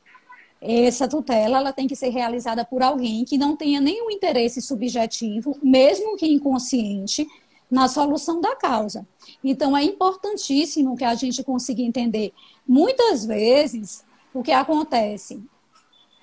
essa 0.61 1.07
tutela 1.07 1.57
ela 1.57 1.73
tem 1.73 1.87
que 1.87 1.95
ser 1.95 2.09
realizada 2.09 2.63
por 2.63 2.83
alguém 2.83 3.25
que 3.25 3.37
não 3.37 3.55
tenha 3.55 3.81
nenhum 3.81 4.11
interesse 4.11 4.61
subjetivo, 4.61 5.57
mesmo 5.61 6.15
que 6.15 6.27
inconsciente, 6.27 7.27
na 7.69 7.87
solução 7.87 8.41
da 8.41 8.55
causa. 8.55 9.07
Então, 9.41 9.75
é 9.75 9.83
importantíssimo 9.83 10.95
que 10.97 11.05
a 11.05 11.15
gente 11.15 11.41
consiga 11.41 11.81
entender. 11.81 12.33
Muitas 12.67 13.25
vezes, 13.25 14.03
o 14.33 14.43
que 14.43 14.51
acontece? 14.51 15.41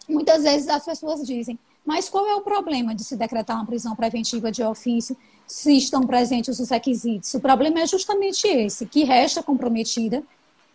Muitas 0.08 0.42
vezes 0.42 0.68
as 0.68 0.84
pessoas 0.84 1.26
dizem, 1.26 1.58
mas 1.84 2.08
qual 2.08 2.26
é 2.26 2.34
o 2.34 2.40
problema 2.40 2.94
de 2.94 3.04
se 3.04 3.16
decretar 3.16 3.56
uma 3.56 3.66
prisão 3.66 3.94
preventiva 3.94 4.50
de 4.50 4.62
ofício 4.62 5.16
se 5.46 5.76
estão 5.76 6.06
presentes 6.06 6.58
os 6.58 6.70
requisitos? 6.70 7.32
O 7.34 7.40
problema 7.40 7.80
é 7.80 7.86
justamente 7.86 8.46
esse, 8.46 8.86
que 8.86 9.04
resta 9.04 9.42
comprometida 9.42 10.22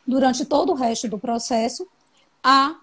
durante 0.06 0.46
todo 0.46 0.72
o 0.72 0.76
resto 0.76 1.08
do 1.08 1.20
processo 1.20 1.88
a 2.44 2.76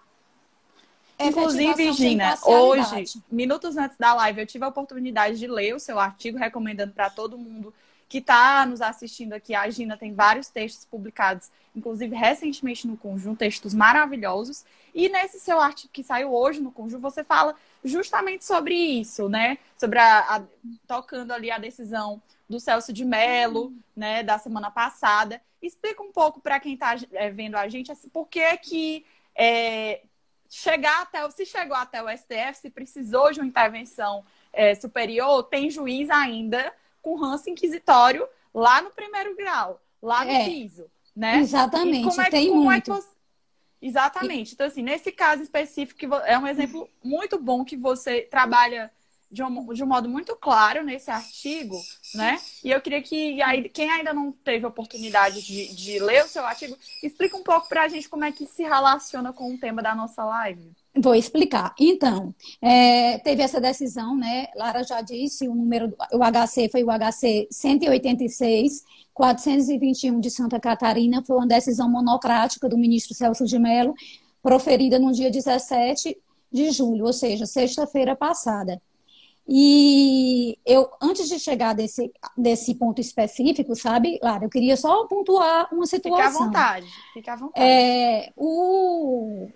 Inclusive, 1.23 1.92
Gina, 1.92 2.38
hoje, 2.42 3.21
minutos 3.30 3.76
antes 3.76 3.99
da 3.99 4.14
live, 4.14 4.40
eu 4.40 4.47
tive 4.47 4.64
a 4.64 4.69
oportunidade 4.69 5.38
de 5.38 5.47
ler 5.47 5.75
o 5.75 5.78
seu 5.78 5.99
artigo, 5.99 6.38
recomendando 6.38 6.95
para 6.95 7.11
todo 7.11 7.37
mundo 7.37 7.75
que 8.09 8.19
está 8.19 8.64
nos 8.64 8.80
assistindo 8.80 9.35
aqui. 9.35 9.54
A 9.54 9.69
Gina 9.69 9.99
tem 9.99 10.14
vários 10.14 10.49
textos 10.49 10.87
publicados, 10.87 11.50
inclusive 11.76 12.16
recentemente 12.16 12.87
no 12.87 12.97
Conjunto, 12.97 13.38
textos 13.38 13.75
maravilhosos. 13.75 14.64
E 14.95 15.09
nesse 15.09 15.41
seu 15.41 15.61
artigo 15.61 15.93
que 15.93 16.03
saiu 16.03 16.33
hoje 16.33 16.61
no 16.61 16.73
Conjunto, 16.73 17.03
você 17.03 17.25
fala 17.25 17.55
justamente 17.85 18.45
sobre 18.45 18.75
isso, 18.75 19.29
né? 19.29 19.59
Sobre 19.77 19.99
a, 19.99 20.37
a 20.37 20.43
tocando 20.87 21.33
ali 21.33 21.51
a 21.51 21.59
decisão 21.59 22.21
do 22.49 22.59
Celso 22.59 22.93
de 22.93 23.05
Mello, 23.05 23.73
né, 23.97 24.25
da 24.25 24.37
semana 24.37 24.73
passada. 24.73 25.41
Explica 25.63 26.03
um 26.03 26.11
pouco 26.11 26.41
para 26.41 26.59
quem 26.59 26.75
está 26.75 26.97
é, 27.13 27.31
vendo 27.31 27.55
a 27.55 27.69
gente 27.69 27.93
assim, 27.93 28.09
por 28.09 28.27
que 28.27 28.57
que 28.57 29.07
é, 29.37 30.03
chegar 30.49 31.03
até, 31.03 31.31
se 31.31 31.47
chegou 31.47 31.77
até 31.77 32.03
o 32.03 32.09
STF, 32.09 32.57
se 32.61 32.71
precisou 32.71 33.31
de 33.31 33.39
uma 33.39 33.47
intervenção 33.47 34.25
é, 34.53 34.75
superior, 34.75 35.45
tem 35.45 35.71
juiz 35.71 36.11
ainda 36.11 36.75
com 37.01 37.15
ranço 37.15 37.49
inquisitório 37.49 38.27
lá 38.53 38.83
no 38.83 38.91
primeiro 38.91 39.37
grau, 39.37 39.81
lá 40.03 40.25
no 40.25 40.31
é, 40.33 40.45
piso, 40.45 40.87
né? 41.15 41.39
Exatamente, 41.39 42.09
como 42.09 42.21
é, 42.21 42.31
tem 42.31 42.49
como 42.49 42.65
muito. 42.65 42.93
É 42.93 42.97
você... 42.97 43.09
Exatamente. 43.81 44.55
Então, 44.55 44.67
assim, 44.67 44.83
nesse 44.83 45.11
caso 45.11 45.43
específico, 45.43 46.15
é 46.27 46.39
um 46.39 46.47
exemplo 46.47 46.89
muito 47.03 47.39
bom 47.39 47.65
que 47.65 47.77
você 47.77 48.23
trabalha 48.23 48.91
de 49.31 49.43
um, 49.43 49.73
de 49.73 49.85
um 49.85 49.87
modo 49.87 50.09
muito 50.09 50.35
claro 50.35 50.83
nesse 50.83 51.11
artigo, 51.11 51.81
né? 52.15 52.39
E 52.65 52.71
eu 52.71 52.81
queria 52.81 53.01
que 53.01 53.41
aí, 53.41 53.69
quem 53.69 53.89
ainda 53.89 54.13
não 54.13 54.33
teve 54.33 54.67
oportunidade 54.67 55.41
de, 55.43 55.73
de 55.75 55.99
ler 56.01 56.25
o 56.25 56.29
seu 56.29 56.45
artigo, 56.45 56.77
explica 57.03 57.37
um 57.37 57.43
pouco 57.43 57.69
para 57.69 57.85
a 57.85 57.89
gente 57.89 58.09
como 58.09 58.25
é 58.25 58.33
que 58.33 58.47
se 58.47 58.63
relaciona 58.65 59.33
com 59.33 59.55
o 59.55 59.59
tema 59.59 59.81
da 59.81 59.95
nossa 59.95 60.25
live. 60.25 60.73
Vou 60.97 61.15
explicar. 61.15 61.73
Então, 61.79 62.35
é, 62.61 63.19
teve 63.19 63.43
essa 63.43 63.61
decisão, 63.61 64.17
né? 64.17 64.49
Lara 64.57 64.83
já 64.83 65.01
disse, 65.01 65.49
o 65.49 65.55
número, 65.55 65.95
o 66.13 66.19
HC 66.19 66.69
foi 66.69 66.83
o 66.83 66.89
HC 66.89 67.47
186, 67.51 68.85
421 69.15 70.19
de 70.19 70.31
Santa 70.31 70.59
Catarina, 70.59 71.23
foi 71.25 71.37
uma 71.37 71.47
decisão 71.47 71.89
monocrática 71.89 72.69
do 72.69 72.77
ministro 72.77 73.15
Celso 73.15 73.45
de 73.45 73.59
Mello, 73.59 73.95
proferida 74.43 74.99
no 74.99 75.13
dia 75.13 75.31
17 75.31 76.17
de 76.51 76.71
julho, 76.73 77.07
ou 77.07 77.13
seja, 77.13 77.47
sexta-feira 77.47 78.17
passada. 78.17 78.83
E 79.47 80.59
eu, 80.65 80.89
antes 81.01 81.29
de 81.29 81.39
chegar 81.39 81.73
desse, 81.73 82.13
desse 82.37 82.75
ponto 82.75 83.01
específico, 83.01 83.75
sabe, 83.75 84.19
Lara, 84.23 84.45
eu 84.45 84.51
queria 84.51 84.77
só 84.77 85.07
pontuar 85.07 85.69
uma 85.73 85.87
situação. 85.87 86.31
Fica 86.31 86.45
à 86.45 86.47
vontade, 86.47 86.87
fica 87.13 87.33
à 87.33 87.37
vontade. 87.37 87.67
É, 87.67 88.33
o, 88.37 89.49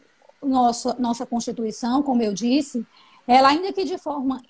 nosso, 0.44 0.94
nossa 1.00 1.26
Constituição, 1.26 2.02
como 2.02 2.22
eu 2.22 2.32
disse, 2.32 2.86
ela, 3.26 3.48
ainda 3.48 3.72
que 3.72 3.84
de 3.84 3.98
forma 3.98 4.42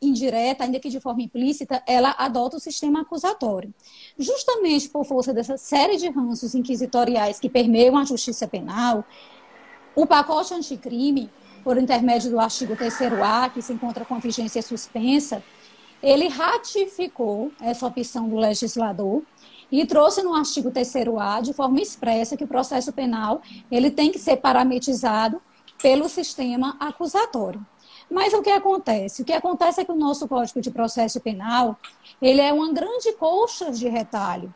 indireta, 0.00 0.64
ainda 0.64 0.78
que 0.78 0.88
de 0.88 1.00
forma 1.00 1.22
implícita, 1.22 1.82
ela 1.86 2.14
adota 2.18 2.56
o 2.56 2.60
sistema 2.60 3.00
acusatório. 3.00 3.72
Justamente 4.18 4.88
por 4.88 5.04
força 5.04 5.32
dessa 5.32 5.56
série 5.56 5.96
de 5.96 6.08
ranços 6.08 6.54
inquisitoriais 6.54 7.40
que 7.40 7.48
permeiam 7.48 7.96
a 7.96 8.04
justiça 8.04 8.46
penal, 8.46 9.04
o 9.94 10.06
pacote 10.06 10.52
anticrime 10.52 11.30
por 11.62 11.78
intermédio 11.78 12.30
do 12.30 12.38
artigo 12.38 12.76
3A, 12.76 13.50
que 13.52 13.62
se 13.62 13.72
encontra 13.72 14.04
com 14.04 14.14
a 14.14 14.18
vigência 14.18 14.60
suspensa, 14.60 15.42
ele 16.02 16.28
ratificou 16.28 17.50
essa 17.60 17.86
opção 17.86 18.28
do 18.28 18.36
legislador 18.36 19.22
e 19.70 19.84
trouxe 19.86 20.22
no 20.22 20.34
artigo 20.34 20.70
3A 20.70 21.42
de 21.42 21.52
forma 21.52 21.80
expressa 21.80 22.36
que 22.36 22.44
o 22.44 22.48
processo 22.48 22.92
penal 22.92 23.42
ele 23.70 23.90
tem 23.90 24.10
que 24.10 24.18
ser 24.18 24.36
parametrizado 24.36 25.40
pelo 25.82 26.08
sistema 26.08 26.76
acusatório. 26.78 27.64
Mas 28.10 28.32
o 28.32 28.42
que 28.42 28.50
acontece? 28.50 29.22
O 29.22 29.24
que 29.24 29.32
acontece 29.32 29.80
é 29.80 29.84
que 29.84 29.92
o 29.92 29.96
nosso 29.96 30.28
Código 30.28 30.60
de 30.60 30.70
Processo 30.70 31.20
Penal, 31.20 31.78
ele 32.20 32.40
é 32.40 32.52
uma 32.52 32.72
grande 32.72 33.12
colcha 33.12 33.70
de 33.72 33.88
retalho, 33.88 34.52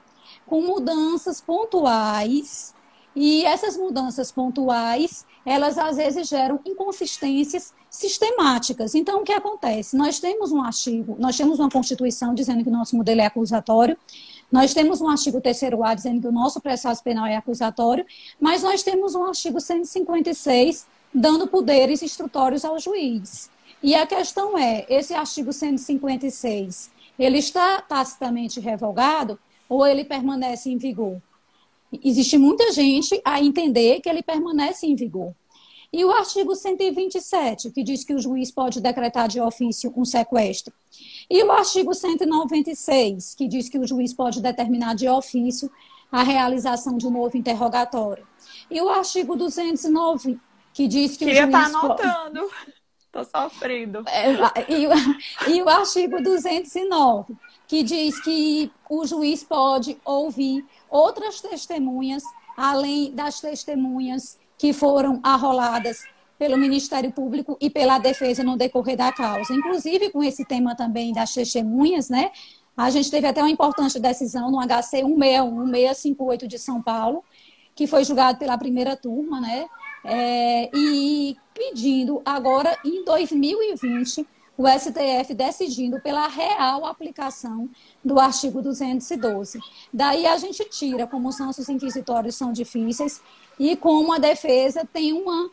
com 0.47 0.61
mudanças 0.61 1.41
pontuais, 1.41 2.75
e 3.17 3.45
essas 3.45 3.77
mudanças 3.77 4.31
pontuais, 4.31 5.27
elas 5.45 5.77
às 5.77 5.97
vezes 5.97 6.29
geram 6.29 6.61
inconsistências 6.65 7.75
sistemáticas. 7.91 8.95
Então, 8.95 9.23
o 9.23 9.25
que 9.25 9.33
acontece? 9.33 9.97
Nós 9.97 10.21
temos 10.21 10.53
um 10.53 10.63
artigo, 10.63 11.17
nós 11.19 11.37
temos 11.37 11.59
uma 11.59 11.69
Constituição 11.69 12.33
dizendo 12.33 12.63
que 12.63 12.69
o 12.69 12.73
nosso 12.73 12.97
modelo 12.97 13.21
é 13.21 13.27
acusatório, 13.27 13.97
nós 14.51 14.73
temos 14.73 15.01
um 15.01 15.09
artigo 15.09 15.41
3A 15.41 15.95
dizendo 15.95 16.23
que 16.23 16.27
o 16.29 16.33
nosso 16.33 16.61
processo 16.61 17.03
penal 17.03 17.27
é 17.27 17.37
acusatório, 17.37 18.07
mas 18.41 18.63
nós 18.63 18.83
temos 18.83 19.15
um 19.15 19.25
artigo 19.25 19.61
156 19.61 20.87
dando 21.13 21.47
poderes 21.47 22.03
instrutórios 22.03 22.65
ao 22.65 22.79
juiz. 22.79 23.51
E 23.83 23.95
a 23.95 24.07
questão 24.07 24.59
é, 24.59 24.87
esse 24.89 25.15
artigo 25.15 25.53
156, 25.53 26.91
ele 27.19 27.39
está 27.39 27.81
tacitamente 27.81 28.59
revogado 28.59 29.39
ou 29.69 29.87
ele 29.87 30.05
permanece 30.05 30.71
em 30.71 30.79
vigor? 30.79 31.21
Existe 32.05 32.37
muita 32.37 32.73
gente 32.73 33.21
a 33.25 33.41
entender 33.41 34.01
que 34.01 34.09
ele 34.09 34.23
permanece 34.23 34.87
em 34.87 34.95
vigor. 34.95 35.35
E 35.93 36.05
o 36.05 36.11
artigo 36.13 36.55
127, 36.55 37.71
que 37.71 37.83
diz 37.83 38.05
que 38.05 38.15
o 38.15 38.19
juiz 38.19 38.51
pode 38.51 38.81
decretar 38.81 39.27
de 39.27 39.41
ofício 39.41 39.93
um 39.97 40.05
sequestro. 40.05 40.73
E 41.31 41.43
o 41.43 41.51
artigo 41.51 41.95
196, 41.95 43.35
que 43.35 43.49
diz 43.49 43.69
que 43.69 43.79
o 43.79 43.87
juiz 43.87 44.13
pode 44.13 44.43
determinar 44.43 44.95
de 44.95 45.09
ofício 45.09 45.71
a 46.13 46.23
realização 46.23 46.99
de 46.99 47.07
um 47.07 47.11
novo 47.11 47.37
interrogatório. 47.37 48.27
E 48.71 48.81
o 48.81 48.89
artigo 48.89 49.35
209, 49.35 50.39
que 50.75 50.87
diz 50.87 51.17
que 51.17 51.25
Queria 51.25 51.47
o 51.47 51.51
juiz. 51.51 51.57
Queria 51.57 51.67
estar 51.67 51.79
anotando. 51.79 52.51
Estou 53.07 53.25
sofrendo. 53.25 54.05
É, 54.07 54.33
e, 54.71 55.55
e 55.57 55.63
o 55.63 55.69
artigo 55.69 56.23
209, 56.23 57.35
que 57.67 57.83
diz 57.83 58.21
que 58.21 58.71
o 58.89 59.07
juiz 59.07 59.43
pode 59.43 59.99
ouvir 60.05 60.63
outras 60.91 61.41
testemunhas, 61.41 62.23
além 62.55 63.11
das 63.13 63.41
testemunhas 63.41 64.39
que 64.59 64.73
foram 64.73 65.21
arroladas 65.23 66.05
pelo 66.39 66.59
Ministério 66.59 67.11
Público 67.13 67.57
e 67.61 67.71
pela 67.71 67.99
defesa 67.99 68.45
no 68.45 68.57
decorrer 68.57 68.97
da 68.97 69.13
causa. 69.13 69.55
Inclusive, 69.55 70.11
com 70.11 70.23
esse 70.23 70.45
tema 70.45 70.75
também 70.75 71.13
das 71.13 71.33
testemunhas, 71.33 72.09
né? 72.09 72.31
A 72.77 72.91
gente 72.91 73.11
teve 73.11 73.27
até 73.27 73.41
uma 73.41 73.51
importante 73.51 73.99
decisão 73.99 74.51
no 74.51 74.59
HC 74.59 74.99
161, 74.99 75.67
658 75.67 76.47
de 76.47 76.59
São 76.59 76.81
Paulo, 76.81 77.25
que 77.75 77.87
foi 77.87 78.05
julgado 78.05 78.39
pela 78.39 78.57
primeira 78.59 78.97
turma, 78.97 79.41
né? 79.41 79.67
É, 80.05 80.71
e 80.73 81.37
pedindo 81.53 82.23
agora, 82.25 82.77
em 82.85 83.05
2020, 83.05 84.27
o 84.59 84.67
STF 84.67 85.35
decidindo 85.35 86.01
pela 86.01 86.27
real 86.27 86.85
aplicação 86.85 87.71
do 88.05 88.19
artigo 88.19 88.61
212. 88.61 89.61
Daí 89.93 90.27
a 90.27 90.37
gente 90.37 90.65
tira 90.65 91.07
como 91.07 91.29
os 91.29 91.39
nossos 91.39 91.69
inquisitórios 91.69 92.35
são 92.35 92.53
difíceis 92.53 93.23
e 93.57 93.77
como 93.77 94.13
a 94.13 94.19
defesa 94.19 94.85
tem 94.93 95.13
uma 95.13 95.49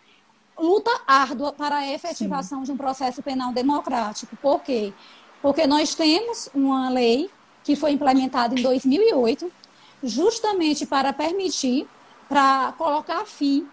luta 0.57 0.89
árdua 1.05 1.53
para 1.53 1.77
a 1.77 1.93
efetivação 1.93 2.59
Sim. 2.59 2.65
de 2.65 2.71
um 2.71 2.77
processo 2.77 3.21
penal 3.21 3.53
democrático. 3.53 4.35
Por 4.38 4.62
quê? 4.62 4.91
Porque 5.39 5.67
nós 5.67 5.93
temos 5.93 6.50
uma 6.51 6.89
lei 6.89 7.29
que 7.63 7.75
foi 7.75 7.91
implementada 7.91 8.59
em 8.59 8.63
2008, 8.63 9.51
justamente 10.01 10.83
para 10.83 11.13
permitir, 11.13 11.88
para 12.27 12.74
colocar 12.75 13.24
fim 13.25 13.67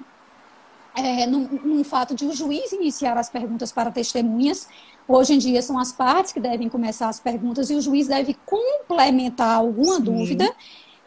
é, 0.94 1.26
no, 1.26 1.40
no, 1.40 1.84
fato 1.84 2.14
de 2.14 2.26
o 2.26 2.32
juiz 2.32 2.70
iniciar 2.72 3.16
as 3.16 3.30
perguntas 3.30 3.72
para 3.72 3.90
testemunhas 3.90 4.68
Hoje 5.06 5.34
em 5.34 5.38
dia 5.38 5.60
são 5.62 5.78
as 5.78 5.92
partes 5.92 6.32
que 6.32 6.40
devem 6.40 6.68
começar 6.68 7.08
as 7.08 7.18
perguntas 7.18 7.70
e 7.70 7.74
o 7.74 7.80
juiz 7.80 8.06
deve 8.06 8.34
complementar 8.46 9.56
alguma 9.56 9.96
Sim. 9.96 10.02
dúvida. 10.02 10.54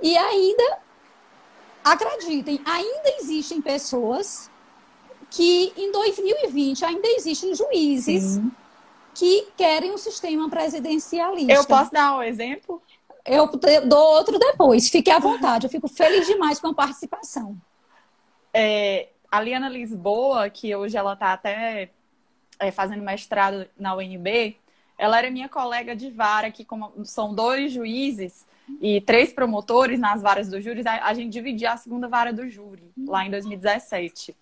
E 0.02 0.18
ainda, 0.18 0.78
acreditem, 1.84 2.62
ainda 2.66 3.16
existem 3.20 3.62
pessoas 3.62 4.50
que 5.30 5.74
em 5.78 5.92
2020 5.92 6.86
ainda 6.86 7.08
existem 7.10 7.56
juízes 7.56 8.24
Sim. 8.24 8.52
que 9.14 9.48
querem 9.56 9.92
um 9.92 9.98
sistema 9.98 10.50
presidencialista. 10.50 11.54
Eu 11.54 11.66
posso 11.66 11.92
dar 11.92 12.18
um 12.18 12.24
exemplo? 12.24 12.82
Eu 13.26 13.50
dou 13.86 14.00
outro 14.18 14.38
depois. 14.38 14.90
Fique 14.90 15.10
à 15.10 15.20
vontade. 15.20 15.66
Eu 15.66 15.70
fico 15.70 15.88
feliz 15.88 16.28
demais 16.28 16.60
com 16.60 16.68
a 16.68 16.74
participação. 16.74 17.58
É, 18.54 19.10
a 19.36 19.42
Liana 19.42 19.68
Lisboa, 19.68 20.50
que 20.50 20.74
hoje 20.74 20.96
ela 20.96 21.12
está 21.12 21.34
até 21.34 21.90
é, 22.58 22.72
fazendo 22.72 23.04
mestrado 23.04 23.68
na 23.78 23.94
UNB, 23.94 24.58
ela 24.98 25.18
era 25.18 25.30
minha 25.30 25.50
colega 25.50 25.94
de 25.94 26.10
vara, 26.10 26.50
que 26.50 26.64
como 26.64 27.04
são 27.04 27.36
dois 27.36 27.74
juízes 27.74 28.46
e 28.80 29.02
três 29.02 29.34
promotores 29.34 30.00
nas 30.00 30.22
varas 30.22 30.50
do 30.50 30.62
júri, 30.62 30.88
a, 30.88 31.08
a 31.08 31.14
gente 31.14 31.34
dividia 31.34 31.74
a 31.74 31.78
segunda 31.78 32.08
vara 32.08 32.32
do 32.32 32.50
júri, 32.50 32.90
lá 33.06 33.26
em 33.26 33.30
2017. 33.30 34.34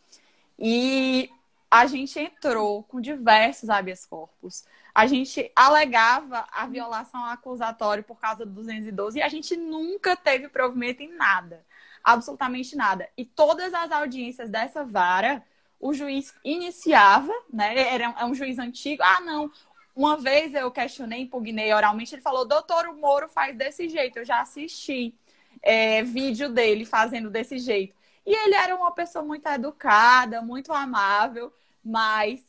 E 0.60 1.28
a 1.72 1.88
gente 1.88 2.20
entrou 2.20 2.84
com 2.84 3.02
diversos 3.02 3.72
habeas 3.72 4.06
corpus. 4.06 4.64
A 4.94 5.08
gente 5.08 5.52
alegava 5.56 6.46
a 6.52 6.68
violação 6.68 7.26
acusatória 7.26 8.04
por 8.04 8.20
causa 8.20 8.46
do 8.46 8.52
212 8.52 9.18
e 9.18 9.24
a 9.24 9.28
gente 9.28 9.58
nunca 9.58 10.16
teve 10.16 10.48
provimento 10.50 11.02
em 11.02 11.12
nada. 11.16 11.66
Absolutamente 12.04 12.76
nada. 12.76 13.08
E 13.18 13.26
todas 13.26 13.74
as 13.74 13.92
audiências 13.92 14.50
dessa 14.50 14.84
vara, 14.84 15.44
o 15.80 15.94
juiz 15.94 16.34
iniciava, 16.44 17.34
né? 17.52 17.78
Era 17.94 18.16
é 18.20 18.26
um 18.26 18.36
juiz 18.36 18.60
antigo. 18.60 19.02
Ah, 19.04 19.22
não. 19.22 19.52
Uma 19.96 20.18
vez 20.18 20.54
eu 20.54 20.72
questionei, 20.72 21.22
impugnei 21.22 21.74
oralmente, 21.74 22.16
ele 22.16 22.22
falou: 22.22 22.46
doutor, 22.46 22.88
o 22.88 22.98
Moro 22.98 23.30
faz 23.30 23.56
desse 23.56 23.88
jeito. 23.88 24.20
Eu 24.20 24.26
já 24.26 24.42
assisti 24.42 25.16
é, 25.62 26.04
vídeo 26.04 26.50
dele 26.50 26.86
fazendo 26.86 27.30
desse 27.30 27.58
jeito. 27.58 27.96
E 28.26 28.34
ele 28.34 28.56
era 28.56 28.76
uma 28.76 28.92
pessoa 28.92 29.24
muito 29.24 29.48
educada, 29.48 30.42
muito 30.42 30.72
amável, 30.74 31.54
mas 31.84 32.42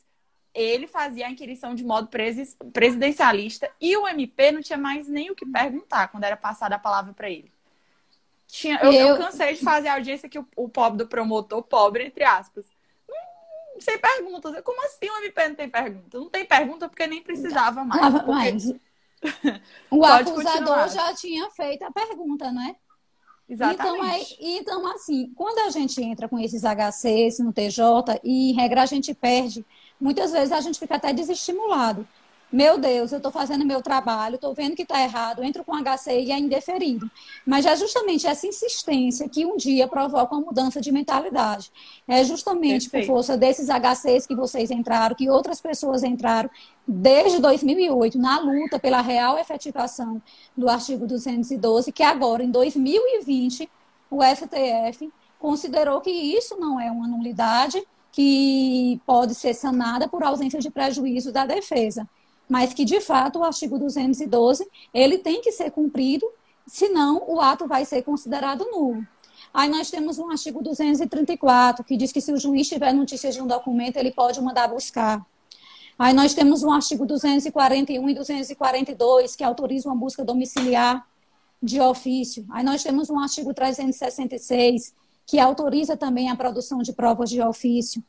ele 0.55 0.87
fazia 0.87 1.27
a 1.27 1.31
inquirição 1.31 1.75
de 1.75 1.85
modo 1.85 2.09
presidencialista 2.73 3.69
e 3.81 3.97
o 3.97 4.07
MP 4.07 4.53
não 4.53 4.63
tinha 4.63 4.79
mais 4.79 5.09
nem 5.09 5.31
o 5.31 5.35
que 5.35 5.45
perguntar 5.45 6.09
quando 6.09 6.25
era 6.25 6.37
passada 6.37 6.77
a 6.77 6.79
palavra 6.79 7.13
para 7.13 7.29
ele. 7.29 7.54
Tinha, 8.55 8.79
eu, 8.85 8.93
eu... 8.93 9.09
eu, 9.09 9.19
cansei 9.19 9.55
de 9.55 9.65
fazer 9.65 9.89
a 9.89 9.95
audiência 9.95 10.29
que 10.29 10.39
o, 10.39 10.47
o, 10.55 10.69
pobre 10.69 10.99
do 10.99 11.09
promotor, 11.09 11.61
pobre, 11.61 12.05
entre 12.05 12.23
aspas, 12.23 12.65
sem 13.81 13.99
perguntas. 13.99 14.63
Como 14.63 14.81
assim 14.87 15.11
o 15.11 15.25
MP 15.25 15.49
não 15.49 15.55
tem 15.57 15.69
pergunta? 15.69 16.19
Não 16.21 16.31
tem 16.31 16.45
pergunta 16.45 16.89
porque 16.89 17.05
nem 17.09 17.21
precisava 17.21 17.83
mais. 17.85 18.15
Porque... 18.15 18.31
mais. 18.31 18.73
o 19.91 20.05
acusador 20.05 20.89
já 20.89 21.13
tinha 21.15 21.51
feito 21.51 21.83
a 21.83 21.91
pergunta, 21.91 22.53
né? 22.53 22.77
Exatamente. 23.49 24.37
Então, 24.39 24.79
é, 24.79 24.85
então, 24.85 24.87
assim, 24.95 25.33
quando 25.35 25.59
a 25.67 25.71
gente 25.71 26.01
entra 26.01 26.29
com 26.29 26.39
esses 26.39 26.63
HCs 26.63 27.41
no 27.41 27.53
TJ, 27.53 28.21
e 28.23 28.53
em 28.53 28.55
regra 28.55 28.83
a 28.83 28.87
gente 28.87 29.13
perde, 29.13 29.67
muitas 30.01 30.31
vezes 30.31 30.53
a 30.53 30.61
gente 30.61 30.79
fica 30.79 30.95
até 30.95 31.13
desestimulado. 31.13 32.07
Meu 32.55 32.79
Deus, 32.79 33.11
eu 33.11 33.17
estou 33.17 33.33
fazendo 33.33 33.67
meu 33.67 33.83
trabalho, 33.83 34.37
estou 34.37 34.55
vendo 34.55 34.77
que 34.77 34.83
está 34.83 35.03
errado, 35.03 35.43
entro 35.43 35.65
com 35.65 35.75
HC 35.75 36.21
e 36.21 36.31
é 36.31 36.39
indeferido. 36.39 37.11
Mas 37.45 37.67
é 37.67 37.75
justamente 37.75 38.29
essa 38.29 38.47
insistência 38.47 39.29
que 39.29 39.45
um 39.45 39.57
dia 39.57 39.89
provoca 39.89 40.37
uma 40.37 40.47
mudança 40.47 40.81
de 40.81 40.93
mentalidade. 40.93 41.73
É 42.07 42.23
justamente 42.23 42.89
Perfeito. 42.89 43.09
por 43.09 43.15
força 43.15 43.37
desses 43.37 43.69
HCs 43.69 44.25
que 44.29 44.37
vocês 44.37 44.71
entraram, 44.71 45.17
que 45.17 45.29
outras 45.29 45.61
pessoas 45.61 46.05
entraram 46.05 46.49
desde 46.87 47.41
2008 47.41 48.17
na 48.19 48.39
luta 48.39 48.79
pela 48.79 49.01
real 49.01 49.37
efetivação 49.37 50.23
do 50.57 50.69
artigo 50.69 51.09
212, 51.09 51.91
que 51.91 52.05
agora, 52.05 52.45
em 52.45 52.53
2020, 52.53 53.69
o 54.09 54.21
STF 54.23 55.13
considerou 55.41 56.01
que 56.01 56.13
isso 56.13 56.57
não 56.57 56.79
é 56.79 56.89
uma 56.89 57.09
nulidade 57.09 57.83
que 58.13 59.01
pode 59.05 59.35
ser 59.35 59.55
sanada 59.55 60.07
por 60.07 60.23
ausência 60.23 60.61
de 60.61 60.71
prejuízo 60.71 61.33
da 61.33 61.45
defesa 61.45 62.09
mas 62.49 62.75
que 62.75 62.85
de 62.85 63.01
fato 63.01 63.39
o 63.39 63.45
artigo 63.45 63.79
212 63.79 64.67
ele 64.93 65.19
tem 65.19 65.41
que 65.41 65.53
ser 65.53 65.71
cumprido, 65.71 66.27
senão 66.67 67.23
o 67.27 67.41
ato 67.41 67.67
vai 67.67 67.85
ser 67.85 68.03
considerado 68.03 68.67
nulo. 68.71 69.07
Aí 69.53 69.69
nós 69.69 69.91
temos 69.91 70.19
um 70.19 70.31
artigo 70.31 70.63
234 70.63 71.85
que 71.85 71.97
diz 71.97 72.11
que 72.11 72.21
se 72.21 72.33
o 72.33 72.37
juiz 72.37 72.69
tiver 72.69 72.93
notícias 72.93 73.35
de 73.35 73.41
um 73.41 73.47
documento, 73.47 73.97
ele 73.97 74.11
pode 74.11 74.41
mandar 74.41 74.69
buscar. 74.69 75.25
Aí 75.99 76.13
nós 76.13 76.35
temos 76.35 76.65
um 76.65 76.73
artigo 76.73 77.07
241 77.07 78.09
e 78.09 78.15
242 78.15 79.37
que 79.37 79.45
autorizam 79.45 79.93
uma 79.93 79.99
busca 79.99 80.25
domiciliar 80.25 81.07
de 81.63 81.81
ofício. 81.81 82.45
Aí 82.51 82.65
nós 82.65 82.83
temos 82.83 83.09
um 83.09 83.19
artigo 83.19 83.55
366 83.55 84.93
que 85.27 85.39
autoriza 85.39 85.97
também 85.97 86.29
a 86.31 86.37
produção 86.37 86.83
de 86.83 86.93
provas 86.93 87.31
de 87.31 87.41
ofício. 87.41 88.03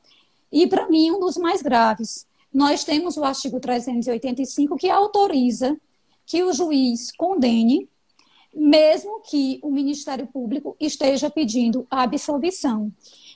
E 0.51 0.65
para 0.67 0.89
mim 0.89 1.11
um 1.11 1.19
dos 1.19 1.37
mais 1.37 1.61
graves, 1.61 2.25
nós 2.55 2.85
temos 2.85 3.17
o 3.17 3.23
artigo 3.25 3.59
385 3.59 4.77
que 4.77 4.89
autoriza 4.89 5.77
que 6.25 6.41
o 6.41 6.53
juiz 6.53 7.11
condene, 7.11 7.89
mesmo 8.55 9.19
que 9.19 9.59
o 9.61 9.69
Ministério 9.69 10.25
Público 10.25 10.73
esteja 10.79 11.29
pedindo 11.29 11.85
a 11.91 12.03
absolvição. 12.03 12.89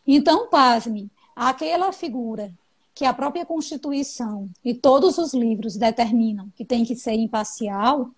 Então, 0.07 0.47
pasme, 0.47 1.11
aquela 1.35 1.91
figura 1.91 2.49
que 2.95 3.03
a 3.03 3.13
própria 3.13 3.45
Constituição 3.45 4.49
e 4.63 4.73
todos 4.73 5.17
os 5.17 5.33
livros 5.33 5.75
determinam 5.75 6.49
que 6.55 6.63
tem 6.63 6.85
que 6.85 6.95
ser 6.95 7.15
imparcial, 7.15 8.11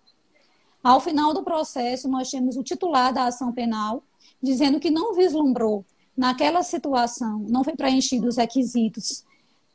ao 0.83 1.01
final 1.01 1.33
do 1.33 1.41
processo, 1.41 2.07
nós 2.07 2.29
temos 2.29 2.57
o 2.57 2.63
titular 2.63 3.11
da 3.11 3.25
ação 3.25 3.51
penal 3.51 4.03
dizendo 4.39 4.79
que 4.79 4.91
não 4.91 5.15
vislumbrou 5.15 5.83
naquela 6.15 6.61
situação, 6.61 7.39
não 7.49 7.63
foi 7.63 7.75
preenchido 7.75 8.27
os 8.27 8.37
requisitos 8.37 9.23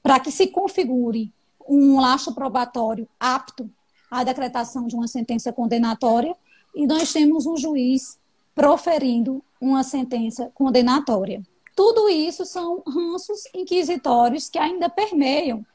para 0.07 0.21
que 0.21 0.31
se 0.31 0.47
configure 0.47 1.33
um 1.69 2.01
laço 2.01 2.33
probatório 2.33 3.09
apto 3.19 3.69
à 4.09 4.23
decretação 4.23 4.87
de 4.87 4.95
uma 4.95 5.09
sentença 5.09 5.53
condenatória 5.53 6.33
e 6.77 6.87
nós 6.87 7.13
temos 7.13 7.45
um 7.45 7.57
juiz 7.57 8.17
proferindo 8.55 9.43
uma 9.61 9.83
sentença 9.83 10.49
condenatória. 10.55 11.43
Tudo 11.75 12.09
isso 12.09 12.47
são 12.47 12.85
ranços 12.87 13.49
inquisitórios 13.53 14.49
que 14.49 14.61
ainda 14.61 14.89
permeiam 14.89 15.67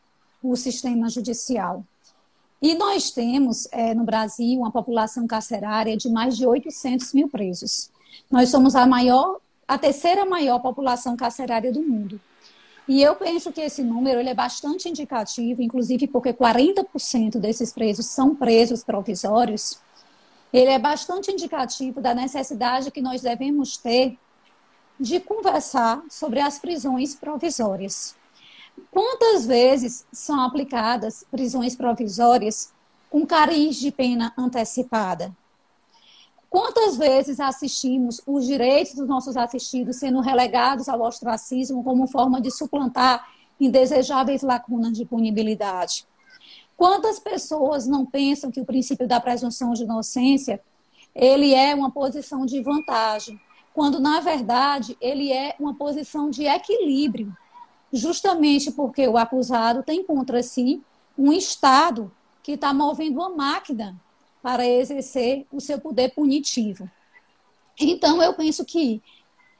o 0.41 0.55
sistema 0.55 1.09
judicial. 1.09 1.83
E 2.61 2.73
nós 2.73 3.11
temos 3.11 3.67
é, 3.69 3.93
no 3.93 4.05
Brasil 4.05 4.61
uma 4.61 4.71
população 4.71 5.27
carcerária 5.27 5.97
de 5.97 6.09
mais 6.09 6.37
de 6.37 6.47
800 6.47 7.11
mil 7.11 7.27
presos. 7.27 7.91
Nós 8.31 8.47
somos 8.47 8.77
a 8.77 8.87
maior, 8.87 9.41
a 9.67 9.77
terceira 9.77 10.25
maior 10.25 10.59
população 10.59 11.17
carcerária 11.17 11.69
do 11.69 11.81
mundo. 11.81 12.17
E 12.91 13.01
eu 13.01 13.15
penso 13.15 13.54
que 13.54 13.62
esse 13.62 13.82
número 13.82 14.19
ele 14.19 14.32
é 14.32 14.34
bastante 14.34 14.89
indicativo, 14.89 15.62
inclusive 15.62 16.08
porque 16.08 16.34
40% 16.34 17.39
desses 17.39 17.71
presos 17.71 18.08
são 18.08 18.36
presos 18.36 18.84
provisórios. 18.84 19.80
Ele 20.51 20.71
é 20.71 20.77
bastante 20.77 21.32
indicativo 21.32 22.01
da 22.01 22.13
necessidade 22.13 22.91
que 22.91 23.01
nós 23.01 23.21
devemos 23.21 23.77
ter 23.77 24.19
de 24.99 25.21
conversar 25.21 26.04
sobre 26.10 26.41
as 26.41 26.60
prisões 26.60 27.15
provisórias. 27.15 28.13
Quantas 28.91 29.45
vezes 29.45 30.06
são 30.12 30.41
aplicadas 30.41 31.23
prisões 31.32 31.77
provisórias 31.77 32.73
com 33.10 33.25
cariz 33.25 33.77
de 33.77 33.89
pena 33.89 34.34
antecipada? 34.38 35.34
Quantas 36.51 36.97
vezes 36.97 37.39
assistimos 37.39 38.19
os 38.27 38.45
direitos 38.45 38.95
dos 38.95 39.07
nossos 39.07 39.37
assistidos 39.37 39.95
sendo 39.95 40.19
relegados 40.19 40.89
ao 40.89 41.01
ostracismo 41.01 41.81
como 41.81 42.05
forma 42.07 42.41
de 42.41 42.51
suplantar 42.51 43.25
indesejáveis 43.57 44.41
lacunas 44.41 44.91
de 44.91 45.05
punibilidade? 45.05 46.05
Quantas 46.75 47.19
pessoas 47.19 47.87
não 47.87 48.05
pensam 48.05 48.51
que 48.51 48.59
o 48.59 48.65
princípio 48.65 49.07
da 49.07 49.17
presunção 49.21 49.71
de 49.71 49.83
inocência 49.83 50.61
ele 51.15 51.53
é 51.53 51.73
uma 51.73 51.89
posição 51.89 52.45
de 52.45 52.61
vantagem, 52.61 53.39
quando 53.73 53.97
na 53.97 54.19
verdade 54.19 54.97
ele 54.99 55.31
é 55.31 55.55
uma 55.57 55.75
posição 55.75 56.29
de 56.29 56.43
equilíbrio, 56.43 57.33
justamente 57.93 58.69
porque 58.71 59.07
o 59.07 59.17
acusado 59.17 59.83
tem 59.83 60.03
contra 60.03 60.43
si 60.43 60.83
um 61.17 61.31
Estado 61.31 62.11
que 62.43 62.51
está 62.53 62.73
movendo 62.73 63.21
uma 63.21 63.29
máquina 63.29 63.97
para 64.41 64.65
exercer 64.67 65.45
o 65.51 65.60
seu 65.60 65.80
poder 65.80 66.13
punitivo. 66.13 66.89
Então, 67.80 68.21
eu 68.21 68.34
penso 68.34 68.65
que 68.65 69.01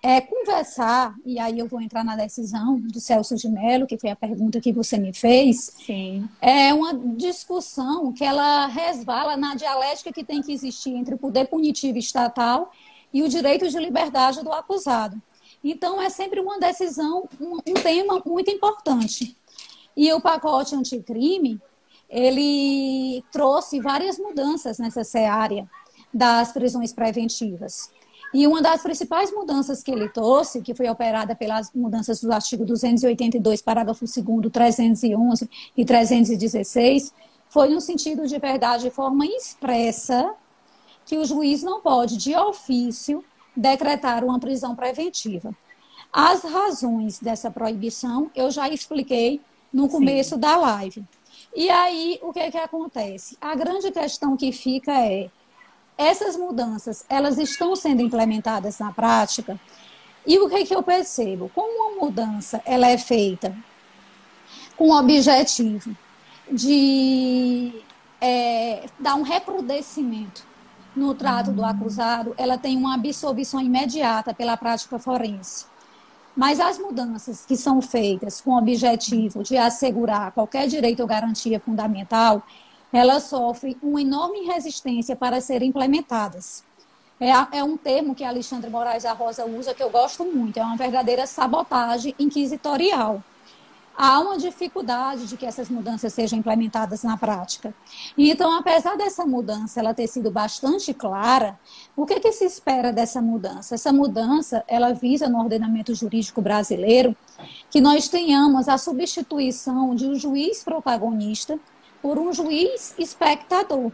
é, 0.04 0.20
conversar, 0.20 1.16
e 1.24 1.38
aí 1.40 1.60
eu 1.60 1.68
vou 1.68 1.80
entrar 1.80 2.04
na 2.04 2.16
decisão 2.16 2.80
do 2.80 3.00
Celso 3.00 3.36
de 3.36 3.48
Mello, 3.48 3.86
que 3.86 4.00
foi 4.00 4.10
a 4.10 4.16
pergunta 4.16 4.60
que 4.60 4.74
você 4.74 4.98
me 4.98 5.14
fez, 5.14 5.72
Sim. 5.86 6.28
é 6.42 6.74
uma 6.74 6.94
discussão 6.94 8.12
que 8.12 8.24
ela 8.24 8.66
resvala 8.66 9.38
na 9.38 9.54
dialética 9.54 10.12
que 10.12 10.24
tem 10.24 10.42
que 10.42 10.52
existir 10.52 10.96
entre 10.96 11.14
o 11.14 11.20
poder 11.20 11.48
punitivo 11.48 12.00
estatal 12.00 12.72
e 13.14 13.22
o 13.22 13.30
direito 13.30 13.70
de 13.70 13.78
liberdade 13.78 14.44
do 14.44 14.52
acusado. 14.52 15.22
Então, 15.64 16.02
é 16.02 16.10
sempre 16.10 16.40
uma 16.40 16.60
decisão, 16.60 17.30
um, 17.40 17.58
um 17.58 17.74
tema 17.76 18.22
muito 18.26 18.50
importante. 18.50 19.38
E 19.96 20.12
o 20.14 20.20
pacote 20.20 20.74
anticrime, 20.74 21.62
ele 22.12 23.24
trouxe 23.32 23.80
várias 23.80 24.20
mudanças 24.20 24.78
nessa 24.78 25.02
área 25.32 25.68
das 26.14 26.52
prisões 26.52 26.92
preventivas. 26.92 27.90
E 28.34 28.46
uma 28.48 28.62
das 28.62 28.82
principais 28.82 29.34
mudanças 29.34 29.82
que 29.82 29.92
ele 29.92 30.10
trouxe, 30.10 30.62
que 30.62 30.74
foi 30.74 30.90
operada 30.90 31.36
pelas 31.36 31.72
mudanças 31.74 32.22
do 32.22 32.32
artigo 32.32 32.66
282, 32.66 33.62
parágrafo 33.62 34.06
2 34.06 34.52
311 34.52 35.50
e 35.76 35.86
316, 35.86 37.14
foi 37.50 37.70
no 37.70 37.82
sentido 37.82 38.26
de 38.28 38.38
verdade, 38.40 38.84
de 38.84 38.90
forma 38.90 39.26
expressa, 39.26 40.34
que 41.06 41.18
o 41.18 41.26
juiz 41.26 41.64
não 41.64 41.82
pode, 41.82 42.16
de 42.16 42.34
ofício, 42.36 43.24
decretar 43.56 44.24
uma 44.24 44.40
prisão 44.40 44.76
preventiva. 44.76 45.54
As 46.12 46.44
razões 46.44 47.20
dessa 47.20 47.52
proibição 47.52 48.30
eu 48.36 48.50
já 48.52 48.70
expliquei 48.70 49.42
no 49.74 49.90
começo 49.90 50.36
Sim. 50.36 50.42
da 50.42 50.58
live. 50.58 51.04
E 51.56 51.70
aí, 51.70 52.20
o 52.22 52.32
que, 52.32 52.40
é 52.40 52.52
que 52.52 52.58
acontece? 52.58 53.38
A 53.42 53.54
grande 53.56 53.92
questão 53.92 54.38
que 54.38 54.52
fica 54.52 54.92
é, 54.94 55.30
essas 55.98 56.38
mudanças, 56.38 57.06
elas 57.10 57.38
estão 57.38 57.76
sendo 57.76 58.02
implementadas 58.02 58.80
na 58.80 58.92
prática? 58.92 59.60
E 60.26 60.40
o 60.40 60.50
que, 60.50 60.56
é 60.56 60.66
que 60.66 60.76
eu 60.76 60.84
percebo? 60.84 61.52
Como 61.54 61.96
uma 61.96 62.06
mudança 62.06 62.62
ela 62.66 62.88
é 62.88 62.98
feita 62.98 63.56
com 64.78 64.90
o 64.90 64.98
objetivo 64.98 65.96
de 66.52 67.84
é, 68.20 68.86
dar 69.00 69.16
um 69.16 69.24
recrudescimento 69.24 70.46
no 70.96 71.14
trato 71.16 71.52
do 71.52 71.64
acusado, 71.64 72.34
ela 72.38 72.58
tem 72.58 72.78
uma 72.78 72.96
absolvição 72.96 73.62
imediata 73.62 74.34
pela 74.34 74.58
prática 74.58 75.00
forense. 75.00 75.66
Mas 76.36 76.60
as 76.60 76.78
mudanças 76.78 77.46
que 77.46 77.58
são 77.58 77.82
feitas 77.82 78.40
com 78.40 78.52
o 78.52 78.58
objetivo 78.58 79.44
de 79.44 79.58
assegurar 79.58 80.32
qualquer 80.32 80.68
direito 80.68 81.02
ou 81.02 81.08
garantia 81.08 81.60
fundamental, 81.60 82.42
elas 82.92 83.24
sofrem 83.24 83.76
uma 83.82 84.02
enorme 84.02 84.46
resistência 84.46 85.16
para 85.16 85.42
serem 85.42 85.70
implementadas. 85.70 86.64
É, 87.20 87.30
é, 87.58 87.64
um 87.64 87.78
termo 87.78 88.16
que 88.16 88.24
Alexandre 88.24 88.70
Moraes 88.70 89.04
da 89.04 89.14
Rosa 89.14 89.46
usa 89.46 89.74
que 89.74 89.84
eu 89.84 89.90
gosto 89.90 90.26
muito, 90.26 90.58
é 90.58 90.64
uma 90.64 90.78
verdadeira 90.78 91.28
sabotagem 91.28 92.16
inquisitorial 92.18 93.24
há 93.98 94.20
uma 94.20 94.38
dificuldade 94.38 95.28
de 95.28 95.38
que 95.38 95.46
essas 95.46 95.70
mudanças 95.70 96.14
sejam 96.14 96.40
implementadas 96.40 97.04
na 97.04 97.18
prática. 97.18 97.74
Então, 98.18 98.56
apesar 98.58 98.98
dessa 98.98 99.26
mudança 99.26 99.80
ela 99.80 99.94
ter 99.94 100.08
sido 100.08 100.32
bastante 100.32 100.94
clara, 100.94 101.60
o 101.96 102.06
que, 102.06 102.20
que 102.20 102.32
se 102.32 102.46
espera 102.46 102.92
dessa 102.92 103.22
mudança? 103.22 103.76
Essa 103.76 103.94
mudança 103.94 104.64
ela 104.68 104.94
visa 104.94 105.28
no 105.30 105.40
ordenamento 105.40 105.94
jurídico 105.94 106.42
brasileiro 106.42 107.16
que 107.70 107.82
nós 107.82 108.08
tenhamos 108.08 108.68
a 108.68 108.78
substituição 108.78 109.96
de 109.96 110.08
um 110.08 110.16
juiz 110.16 110.64
protagonista 110.64 111.60
por 112.02 112.18
um 112.18 112.34
juiz 112.34 112.96
espectador. 112.98 113.92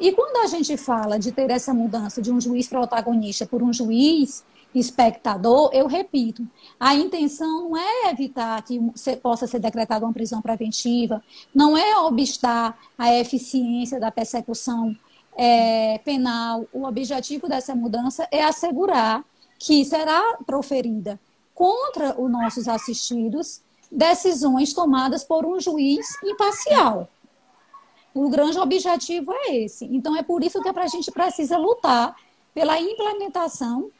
E 0.00 0.12
quando 0.12 0.38
a 0.42 0.46
gente 0.46 0.76
fala 0.78 1.18
de 1.18 1.30
ter 1.30 1.50
essa 1.50 1.74
mudança 1.74 2.22
de 2.22 2.32
um 2.32 2.40
juiz 2.40 2.66
protagonista 2.66 3.46
por 3.46 3.62
um 3.62 3.70
juiz 3.70 4.42
espectador, 4.74 5.70
eu 5.72 5.86
repito, 5.86 6.46
a 6.78 6.94
intenção 6.94 7.70
não 7.70 7.76
é 7.76 8.10
evitar 8.10 8.62
que 8.62 8.78
possa 9.22 9.46
ser 9.46 9.58
decretada 9.58 10.04
uma 10.04 10.12
prisão 10.12 10.40
preventiva, 10.40 11.22
não 11.54 11.76
é 11.76 11.98
obstar 11.98 12.78
a 12.96 13.14
eficiência 13.14 13.98
da 13.98 14.10
persecução 14.10 14.96
é, 15.36 15.98
penal. 16.04 16.66
O 16.72 16.84
objetivo 16.84 17.48
dessa 17.48 17.74
mudança 17.74 18.28
é 18.30 18.44
assegurar 18.44 19.24
que 19.58 19.84
será 19.84 20.38
proferida 20.46 21.18
contra 21.54 22.18
os 22.20 22.30
nossos 22.30 22.68
assistidos 22.68 23.60
decisões 23.90 24.72
tomadas 24.72 25.24
por 25.24 25.44
um 25.44 25.58
juiz 25.58 26.06
imparcial. 26.22 27.08
O 28.14 28.28
grande 28.28 28.58
objetivo 28.58 29.32
é 29.32 29.56
esse. 29.56 29.84
Então, 29.84 30.16
é 30.16 30.22
por 30.22 30.42
isso 30.42 30.60
que 30.62 30.68
a 30.68 30.86
gente 30.86 31.10
precisa 31.10 31.56
lutar 31.56 32.16
pela 32.54 32.80
implementação 32.80 33.90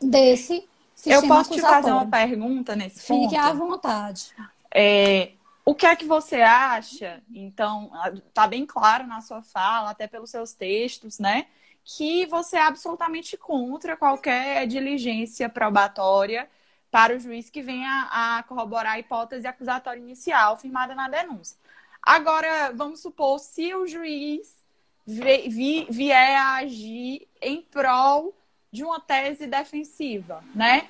desse 0.00 0.68
sistema 0.94 1.22
Eu 1.22 1.28
posso 1.28 1.52
te 1.52 1.60
fazer 1.60 1.92
uma 1.92 2.06
pergunta 2.06 2.76
nesse 2.76 3.00
Fique 3.00 3.08
ponto? 3.08 3.28
Fique 3.30 3.36
à 3.36 3.52
vontade. 3.52 4.34
É, 4.72 5.32
o 5.64 5.74
que 5.74 5.86
é 5.86 5.96
que 5.96 6.04
você 6.04 6.42
acha? 6.42 7.22
Então, 7.32 7.90
está 8.28 8.46
bem 8.46 8.66
claro 8.66 9.06
na 9.06 9.20
sua 9.20 9.42
fala, 9.42 9.90
até 9.90 10.06
pelos 10.06 10.30
seus 10.30 10.52
textos, 10.52 11.18
né? 11.18 11.46
Que 11.84 12.26
você 12.26 12.56
é 12.56 12.62
absolutamente 12.62 13.36
contra 13.36 13.96
qualquer 13.96 14.66
diligência 14.66 15.48
probatória 15.48 16.48
para 16.90 17.16
o 17.16 17.18
juiz 17.18 17.50
que 17.50 17.62
venha 17.62 18.08
a 18.10 18.44
corroborar 18.44 18.94
a 18.94 18.98
hipótese 18.98 19.46
acusatória 19.46 20.00
inicial 20.00 20.56
firmada 20.56 20.94
na 20.94 21.08
denúncia. 21.08 21.56
Agora, 22.02 22.70
vamos 22.74 23.00
supor, 23.00 23.38
se 23.38 23.74
o 23.74 23.86
juiz 23.86 24.62
vier 25.06 26.36
a 26.36 26.56
agir 26.56 27.26
em 27.40 27.62
prol 27.62 28.34
de 28.74 28.82
uma 28.82 28.98
tese 28.98 29.46
defensiva, 29.46 30.42
né? 30.52 30.88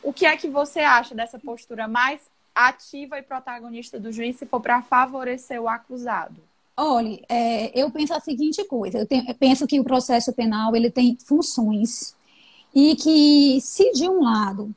O 0.00 0.12
que 0.12 0.24
é 0.24 0.36
que 0.36 0.48
você 0.48 0.78
acha 0.78 1.12
dessa 1.12 1.40
postura 1.40 1.88
mais 1.88 2.20
ativa 2.54 3.18
e 3.18 3.22
protagonista 3.22 3.98
do 3.98 4.12
juiz 4.12 4.36
se 4.36 4.46
for 4.46 4.60
para 4.60 4.80
favorecer 4.80 5.60
o 5.60 5.68
acusado? 5.68 6.40
Olha, 6.76 7.20
é, 7.28 7.76
eu 7.76 7.90
penso 7.90 8.14
a 8.14 8.20
seguinte 8.20 8.64
coisa: 8.66 8.98
eu, 8.98 9.06
tenho, 9.06 9.28
eu 9.28 9.34
penso 9.34 9.66
que 9.66 9.80
o 9.80 9.82
processo 9.82 10.32
penal 10.32 10.76
ele 10.76 10.88
tem 10.88 11.18
funções 11.26 12.14
e 12.72 12.94
que 12.94 13.60
se 13.60 13.90
de 13.90 14.08
um 14.08 14.22
lado 14.22 14.72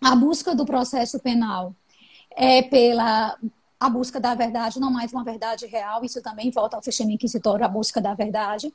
a 0.00 0.14
busca 0.14 0.54
do 0.54 0.64
processo 0.64 1.18
penal 1.18 1.74
é 2.36 2.62
pela 2.62 3.36
a 3.80 3.90
busca 3.90 4.20
da 4.20 4.32
verdade, 4.36 4.78
não 4.78 4.92
mais 4.92 5.12
uma 5.12 5.24
verdade 5.24 5.66
real, 5.66 6.04
isso 6.04 6.22
também 6.22 6.52
volta 6.52 6.76
ao 6.76 6.82
sistema 6.82 7.10
inquisitório, 7.10 7.64
a 7.64 7.68
busca 7.68 8.00
da 8.00 8.14
verdade. 8.14 8.72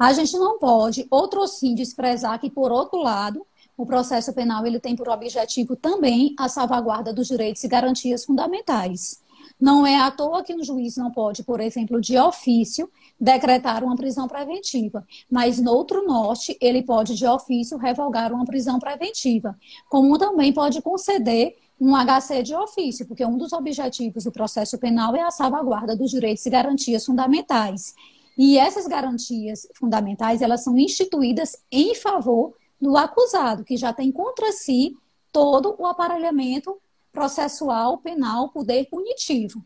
A 0.00 0.14
gente 0.14 0.32
não 0.38 0.58
pode, 0.58 1.06
outro 1.10 1.46
sim, 1.46 1.74
desprezar 1.74 2.40
que, 2.40 2.48
por 2.48 2.72
outro 2.72 3.02
lado, 3.02 3.46
o 3.76 3.84
processo 3.84 4.32
penal 4.32 4.66
ele 4.66 4.80
tem 4.80 4.96
por 4.96 5.10
objetivo 5.10 5.76
também 5.76 6.34
a 6.38 6.48
salvaguarda 6.48 7.12
dos 7.12 7.28
direitos 7.28 7.62
e 7.64 7.68
garantias 7.68 8.24
fundamentais. 8.24 9.20
Não 9.60 9.86
é 9.86 10.00
à 10.00 10.10
toa 10.10 10.42
que 10.42 10.54
um 10.54 10.64
juiz 10.64 10.96
não 10.96 11.10
pode, 11.10 11.42
por 11.42 11.60
exemplo, 11.60 12.00
de 12.00 12.16
ofício, 12.16 12.90
decretar 13.20 13.84
uma 13.84 13.94
prisão 13.94 14.26
preventiva, 14.26 15.06
mas 15.30 15.60
no 15.60 15.70
outro 15.70 16.06
norte 16.06 16.56
ele 16.62 16.82
pode 16.82 17.14
de 17.14 17.26
ofício 17.26 17.76
revogar 17.76 18.32
uma 18.32 18.46
prisão 18.46 18.78
preventiva, 18.78 19.54
como 19.86 20.16
também 20.16 20.50
pode 20.50 20.80
conceder 20.80 21.58
um 21.78 21.94
HC 21.94 22.42
de 22.42 22.54
ofício, 22.54 23.06
porque 23.06 23.24
um 23.26 23.36
dos 23.36 23.52
objetivos 23.52 24.24
do 24.24 24.32
processo 24.32 24.78
penal 24.78 25.14
é 25.14 25.20
a 25.20 25.30
salvaguarda 25.30 25.94
dos 25.94 26.10
direitos 26.10 26.46
e 26.46 26.48
garantias 26.48 27.04
fundamentais. 27.04 27.94
E 28.36 28.58
essas 28.58 28.86
garantias 28.86 29.66
fundamentais, 29.74 30.42
elas 30.42 30.64
são 30.64 30.76
instituídas 30.78 31.56
em 31.70 31.94
favor 31.94 32.54
do 32.80 32.96
acusado, 32.96 33.64
que 33.64 33.76
já 33.76 33.92
tem 33.92 34.10
contra 34.10 34.52
si 34.52 34.96
todo 35.32 35.74
o 35.78 35.86
aparelhamento 35.86 36.80
processual, 37.12 37.98
penal, 37.98 38.48
poder 38.48 38.86
punitivo. 38.86 39.64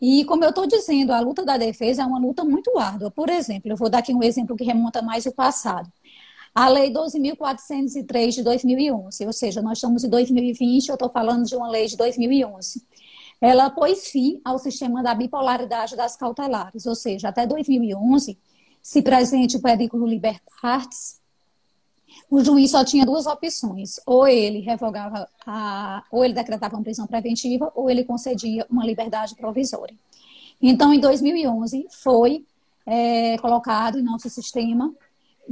E 0.00 0.24
como 0.24 0.44
eu 0.44 0.50
estou 0.50 0.66
dizendo, 0.66 1.12
a 1.12 1.20
luta 1.20 1.44
da 1.44 1.56
defesa 1.56 2.02
é 2.02 2.06
uma 2.06 2.18
luta 2.18 2.44
muito 2.44 2.78
árdua. 2.78 3.10
Por 3.10 3.28
exemplo, 3.28 3.70
eu 3.70 3.76
vou 3.76 3.90
dar 3.90 3.98
aqui 3.98 4.14
um 4.14 4.22
exemplo 4.22 4.56
que 4.56 4.64
remonta 4.64 5.02
mais 5.02 5.26
ao 5.26 5.32
passado. 5.32 5.90
A 6.54 6.68
Lei 6.68 6.92
12.403 6.92 8.30
de 8.30 8.42
2011, 8.42 9.26
ou 9.26 9.32
seja, 9.32 9.62
nós 9.62 9.78
estamos 9.78 10.02
em 10.02 10.08
2020, 10.08 10.88
eu 10.88 10.94
estou 10.94 11.08
falando 11.08 11.44
de 11.44 11.54
uma 11.54 11.68
lei 11.68 11.86
de 11.86 11.96
2011 11.96 12.82
ela 13.40 13.70
pôs 13.70 14.08
fim 14.08 14.40
ao 14.44 14.58
sistema 14.58 15.02
da 15.02 15.14
bipolaridade 15.14 15.96
das 15.96 16.16
cautelares, 16.16 16.86
ou 16.86 16.94
seja, 16.94 17.28
até 17.28 17.46
2011, 17.46 18.38
se 18.82 19.02
presente 19.02 19.56
o 19.56 19.62
perigo 19.62 20.06
libertatis, 20.06 21.20
o 22.28 22.42
juiz 22.42 22.72
só 22.72 22.84
tinha 22.84 23.06
duas 23.06 23.26
opções: 23.26 24.00
ou 24.06 24.26
ele 24.26 24.60
revogava, 24.60 25.28
a, 25.46 26.04
ou 26.10 26.24
ele 26.24 26.34
decretava 26.34 26.76
uma 26.76 26.82
prisão 26.82 27.06
preventiva, 27.06 27.72
ou 27.74 27.90
ele 27.90 28.04
concedia 28.04 28.66
uma 28.68 28.84
liberdade 28.84 29.34
provisória. 29.34 29.94
Então, 30.60 30.92
em 30.92 31.00
2011, 31.00 31.86
foi 31.90 32.44
é, 32.86 33.38
colocado 33.38 33.98
em 33.98 34.02
nosso 34.02 34.28
sistema 34.28 34.92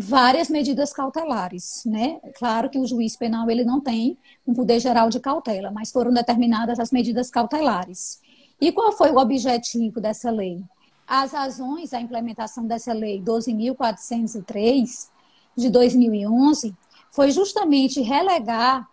várias 0.00 0.48
medidas 0.48 0.92
cautelares, 0.92 1.82
né? 1.84 2.20
Claro 2.38 2.70
que 2.70 2.78
o 2.78 2.86
juiz 2.86 3.16
penal 3.16 3.50
ele 3.50 3.64
não 3.64 3.80
tem 3.80 4.16
um 4.46 4.54
poder 4.54 4.78
geral 4.78 5.10
de 5.10 5.18
cautela, 5.18 5.72
mas 5.72 5.90
foram 5.90 6.12
determinadas 6.12 6.78
as 6.78 6.92
medidas 6.92 7.28
cautelares. 7.30 8.20
E 8.60 8.70
qual 8.70 8.92
foi 8.92 9.10
o 9.10 9.18
objetivo 9.18 10.00
dessa 10.00 10.30
lei? 10.30 10.62
As 11.04 11.32
razões 11.32 11.90
da 11.90 12.00
implementação 12.00 12.64
dessa 12.64 12.92
lei 12.92 13.20
12.403 13.20 15.08
de 15.56 15.68
2011 15.68 16.76
foi 17.10 17.32
justamente 17.32 18.00
relegar 18.00 18.88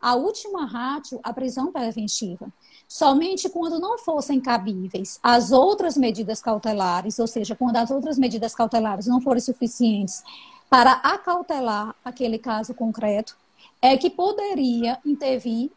a 0.00 0.14
última 0.14 0.66
ratio 0.66 1.18
à 1.24 1.32
prisão 1.32 1.72
preventiva. 1.72 2.46
Somente 2.94 3.48
quando 3.48 3.80
não 3.80 3.98
fossem 3.98 4.40
cabíveis 4.40 5.18
as 5.20 5.50
outras 5.50 5.96
medidas 5.96 6.40
cautelares, 6.40 7.18
ou 7.18 7.26
seja, 7.26 7.56
quando 7.56 7.74
as 7.74 7.90
outras 7.90 8.16
medidas 8.16 8.54
cautelares 8.54 9.08
não 9.08 9.20
forem 9.20 9.40
suficientes 9.40 10.22
para 10.70 10.92
acautelar 10.92 11.96
aquele 12.04 12.38
caso 12.38 12.72
concreto, 12.72 13.36
é 13.82 13.96
que 13.96 14.08
poderia 14.08 14.96
intervir 15.04 15.72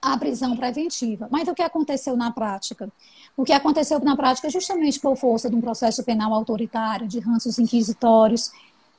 a 0.00 0.16
prisão 0.16 0.56
preventiva. 0.56 1.28
Mas 1.30 1.48
o 1.48 1.54
que 1.54 1.60
aconteceu 1.60 2.16
na 2.16 2.30
prática? 2.30 2.90
O 3.36 3.44
que 3.44 3.52
aconteceu 3.52 4.00
na 4.00 4.16
prática, 4.16 4.48
justamente 4.48 4.98
por 4.98 5.16
força 5.16 5.50
de 5.50 5.56
um 5.56 5.60
processo 5.60 6.02
penal 6.02 6.32
autoritário, 6.32 7.06
de 7.06 7.20
ranços 7.20 7.58
inquisitórios, 7.58 8.50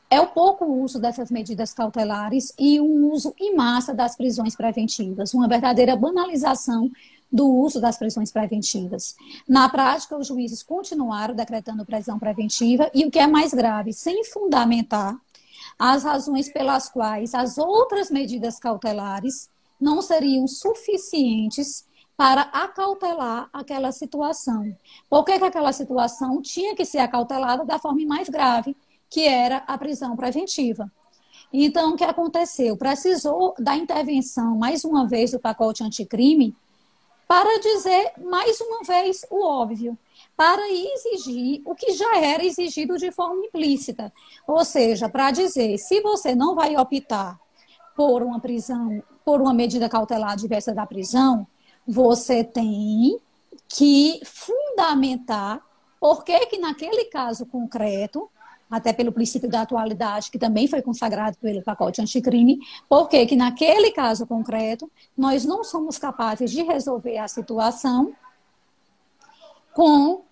é 0.09 0.21
o 0.21 0.27
pouco 0.27 0.65
uso 0.65 0.99
dessas 0.99 1.29
medidas 1.29 1.73
cautelares 1.73 2.53
e 2.57 2.79
o 2.79 3.11
uso 3.11 3.33
em 3.39 3.55
massa 3.55 3.93
das 3.93 4.15
prisões 4.15 4.55
preventivas, 4.55 5.33
uma 5.33 5.47
verdadeira 5.47 5.95
banalização 5.95 6.89
do 7.31 7.47
uso 7.47 7.81
das 7.81 7.97
prisões 7.97 8.31
preventivas. 8.31 9.15
Na 9.47 9.67
prática, 9.67 10.17
os 10.17 10.27
juízes 10.27 10.63
continuaram 10.63 11.35
decretando 11.35 11.85
prisão 11.85 12.17
preventiva 12.17 12.89
e 12.93 13.05
o 13.05 13.11
que 13.11 13.19
é 13.19 13.27
mais 13.27 13.53
grave, 13.53 13.91
sem 13.91 14.23
fundamentar 14.23 15.19
as 15.77 16.03
razões 16.03 16.49
pelas 16.49 16.89
quais 16.89 17.33
as 17.33 17.57
outras 17.57 18.09
medidas 18.09 18.59
cautelares 18.59 19.49
não 19.79 20.01
seriam 20.01 20.47
suficientes 20.47 21.85
para 22.15 22.41
acautelar 22.41 23.47
aquela 23.53 23.91
situação. 23.91 24.75
Por 25.07 25.23
que, 25.23 25.37
que 25.37 25.45
aquela 25.45 25.71
situação 25.71 26.41
tinha 26.41 26.75
que 26.75 26.83
ser 26.83 26.97
acautelada 26.97 27.63
da 27.63 27.77
forma 27.77 28.03
mais 28.07 28.27
grave, 28.27 28.75
que 29.09 29.25
era 29.25 29.57
a 29.67 29.77
prisão 29.77 30.15
preventiva. 30.15 30.91
Então, 31.51 31.93
o 31.93 31.95
que 31.95 32.03
aconteceu? 32.03 32.75
Precisou 32.75 33.53
da 33.57 33.75
intervenção, 33.75 34.57
mais 34.57 34.83
uma 34.83 35.07
vez, 35.07 35.31
do 35.31 35.39
pacote 35.39 35.83
anticrime, 35.83 36.55
para 37.27 37.59
dizer 37.59 38.13
mais 38.17 38.59
uma 38.61 38.83
vez 38.83 39.25
o 39.29 39.45
óbvio, 39.45 39.97
para 40.35 40.61
exigir 40.69 41.61
o 41.65 41.75
que 41.75 41.91
já 41.93 42.17
era 42.17 42.45
exigido 42.45 42.97
de 42.97 43.11
forma 43.11 43.45
implícita. 43.45 44.13
Ou 44.47 44.63
seja, 44.63 45.09
para 45.09 45.31
dizer, 45.31 45.77
se 45.77 46.01
você 46.01 46.33
não 46.33 46.55
vai 46.55 46.77
optar 46.77 47.39
por 47.95 48.21
uma 48.21 48.39
prisão, 48.39 49.03
por 49.25 49.41
uma 49.41 49.53
medida 49.53 49.89
cautelar 49.89 50.37
diversa 50.37 50.73
da 50.73 50.85
prisão, 50.85 51.45
você 51.85 52.43
tem 52.43 53.19
que 53.67 54.21
fundamentar 54.23 55.61
por 55.99 56.23
que 56.23 56.45
que 56.45 56.57
naquele 56.59 57.05
caso 57.05 57.45
concreto 57.45 58.29
até 58.69 58.91
pelo 58.91 59.11
princípio 59.11 59.49
da 59.49 59.61
atualidade, 59.61 60.29
que 60.29 60.37
também 60.37 60.67
foi 60.67 60.81
consagrado 60.81 61.37
pelo 61.37 61.63
pacote 61.63 62.01
anticrime, 62.01 62.59
porque 62.89 63.25
que 63.25 63.35
naquele 63.35 63.91
caso 63.91 64.27
concreto 64.27 64.91
nós 65.17 65.45
não 65.45 65.63
somos 65.63 65.97
capazes 65.97 66.51
de 66.51 66.61
resolver 66.63 67.17
a 67.17 67.27
situação 67.27 68.13
com 69.73 70.23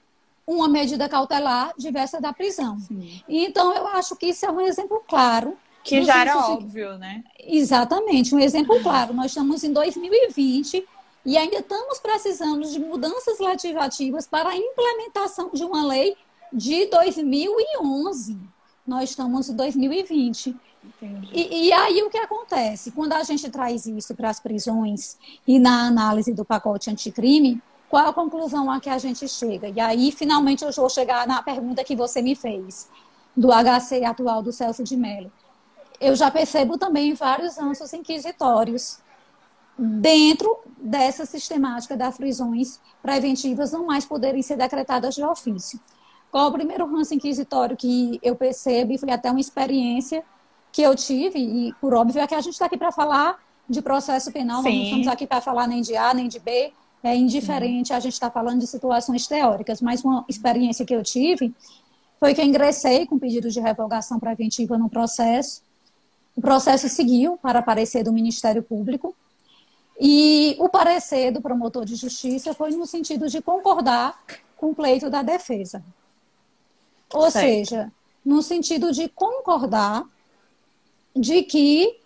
uma 0.46 0.68
medida 0.68 1.10
cautelar 1.10 1.74
diversa 1.78 2.22
da 2.22 2.32
prisão. 2.32 2.80
Sim. 2.80 3.22
Então, 3.28 3.74
eu 3.74 3.88
acho 3.88 4.16
que 4.16 4.28
isso 4.28 4.46
é 4.46 4.52
um 4.52 4.62
exemplo 4.62 5.04
claro. 5.08 5.58
Que 5.84 6.04
já 6.04 6.22
era 6.22 6.38
óbvio, 6.50 6.98
né? 6.98 7.24
Exatamente, 7.40 8.34
um 8.34 8.40
exemplo 8.40 8.82
claro. 8.82 9.14
Nós 9.14 9.28
estamos 9.28 9.64
em 9.64 9.72
2020 9.72 10.84
e 11.26 11.38
ainda 11.38 11.58
estamos 11.58 12.00
precisando 12.00 12.68
de 12.68 12.80
mudanças 12.80 13.40
legislativas 13.40 14.28
para 14.28 14.50
a 14.50 14.58
implementação 14.58 15.50
de 15.54 15.64
uma 15.64 15.86
lei 15.86 16.16
de 16.56 16.86
2011. 16.88 18.38
Nós 18.88 19.10
estamos 19.10 19.50
em 19.50 19.56
2020. 19.56 20.56
E, 21.34 21.68
e, 21.68 21.74
aí 21.74 22.02
o 22.04 22.10
que 22.10 22.18
acontece? 22.18 22.92
Quando 22.92 23.14
a 23.14 23.24
gente 23.24 23.50
traz 23.50 23.86
isso 23.86 24.16
para 24.16 24.30
as 24.30 24.40
prisões 24.40 25.18
e 25.46 25.60
na 25.60 25.88
análise 25.88 26.34
do 26.34 26.46
pacote 26.46 26.90
anticrime, 26.90 27.62
qual 27.90 28.08
a 28.08 28.14
conclusão 28.14 28.72
a 28.72 28.80
que 28.80 28.90
a 28.90 28.98
gente 28.98 29.28
chega? 29.28 29.68
E 29.68 29.80
aí, 29.80 30.12
finalmente, 30.12 30.64
eu 30.64 30.72
vou 30.72 30.90
chegar 30.90 31.28
na 31.28 31.42
pergunta 31.42 31.84
que 31.84 31.96
você 31.96 32.22
me 32.22 32.36
fez, 32.36 32.88
do 33.36 33.50
HC 33.50 34.06
atual 34.06 34.42
do 34.42 34.52
Celso 34.52 34.84
de 34.84 34.96
Mello. 34.96 35.32
Eu 36.00 36.16
já 36.16 36.30
percebo 36.30 36.78
também 36.78 37.14
vários 37.14 37.58
ansos 37.58 37.92
inquisitórios 37.94 39.00
dentro 39.78 40.58
dessa 40.78 41.26
sistemática 41.26 41.98
das 41.98 42.16
prisões 42.16 42.80
preventivas 43.02 43.72
não 43.72 43.86
mais 43.86 44.06
poderem 44.06 44.42
ser 44.42 44.56
decretadas 44.56 45.16
de 45.16 45.24
ofício. 45.24 45.80
Qual 46.36 46.50
o 46.50 46.52
primeiro 46.52 46.86
ranço 46.86 47.14
inquisitório 47.14 47.78
que 47.78 48.20
eu 48.22 48.36
percebo 48.36 48.92
e 48.92 48.98
foi 48.98 49.10
até 49.10 49.32
uma 49.32 49.40
experiência 49.40 50.22
que 50.70 50.82
eu 50.82 50.94
tive, 50.94 51.40
e 51.40 51.74
por 51.80 51.94
óbvio 51.94 52.22
é 52.22 52.28
que 52.28 52.36
a 52.36 52.42
gente 52.42 52.52
está 52.52 52.66
aqui 52.66 52.76
para 52.76 52.92
falar 52.92 53.42
de 53.70 53.82
processo 53.82 54.30
penal, 54.34 54.62
Sim. 54.62 54.68
não 54.68 54.84
estamos 54.84 55.08
aqui 55.08 55.26
para 55.26 55.40
falar 55.40 55.66
nem 55.66 55.82
de 55.82 55.96
A 55.96 56.14
nem 56.14 56.28
de 56.28 56.38
B, 56.38 56.74
é 57.02 57.16
indiferente, 57.16 57.88
Sim. 57.88 57.94
a 57.94 58.02
gente 58.02 58.12
está 58.12 58.30
falando 58.30 58.60
de 58.60 58.68
situações 58.68 59.26
teóricas, 59.26 59.80
mas 59.80 60.04
uma 60.04 60.26
experiência 60.28 60.86
que 60.86 60.94
eu 60.94 61.02
tive 61.02 61.56
foi 62.20 62.34
que 62.34 62.42
eu 62.42 62.46
ingressei 62.46 63.06
com 63.06 63.18
pedido 63.18 63.50
de 63.50 63.62
revogação 63.62 64.20
preventiva 64.20 64.78
no 64.78 64.90
processo, 64.90 65.62
o 66.36 66.42
processo 66.42 66.90
seguiu 66.90 67.38
para 67.38 67.62
parecer 67.62 68.04
do 68.04 68.12
Ministério 68.12 68.62
Público, 68.62 69.16
e 69.98 70.58
o 70.60 70.68
parecer 70.68 71.32
do 71.32 71.42
promotor 71.42 71.86
de 71.86 71.96
justiça 71.96 72.54
foi 72.54 72.72
no 72.72 72.86
sentido 72.86 73.30
de 73.30 73.42
concordar 73.42 74.22
com 74.58 74.72
o 74.72 74.76
pleito 74.76 75.10
da 75.10 75.22
defesa. 75.22 75.82
Ou 77.18 77.32
certo. 77.32 77.46
seja, 77.46 77.92
no 78.24 78.42
sentido 78.42 78.92
de 78.92 79.08
concordar 79.10 80.06
de 81.16 81.44
que 81.44 82.00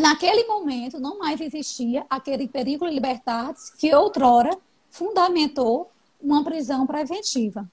naquele 0.00 0.44
momento 0.44 0.98
não 0.98 1.18
mais 1.18 1.40
existia 1.40 2.06
aquele 2.08 2.48
perigo 2.48 2.86
libertatis 2.86 3.70
que 3.70 3.94
outrora 3.94 4.56
fundamentou 4.90 5.90
uma 6.20 6.42
prisão 6.42 6.86
preventiva. 6.86 7.68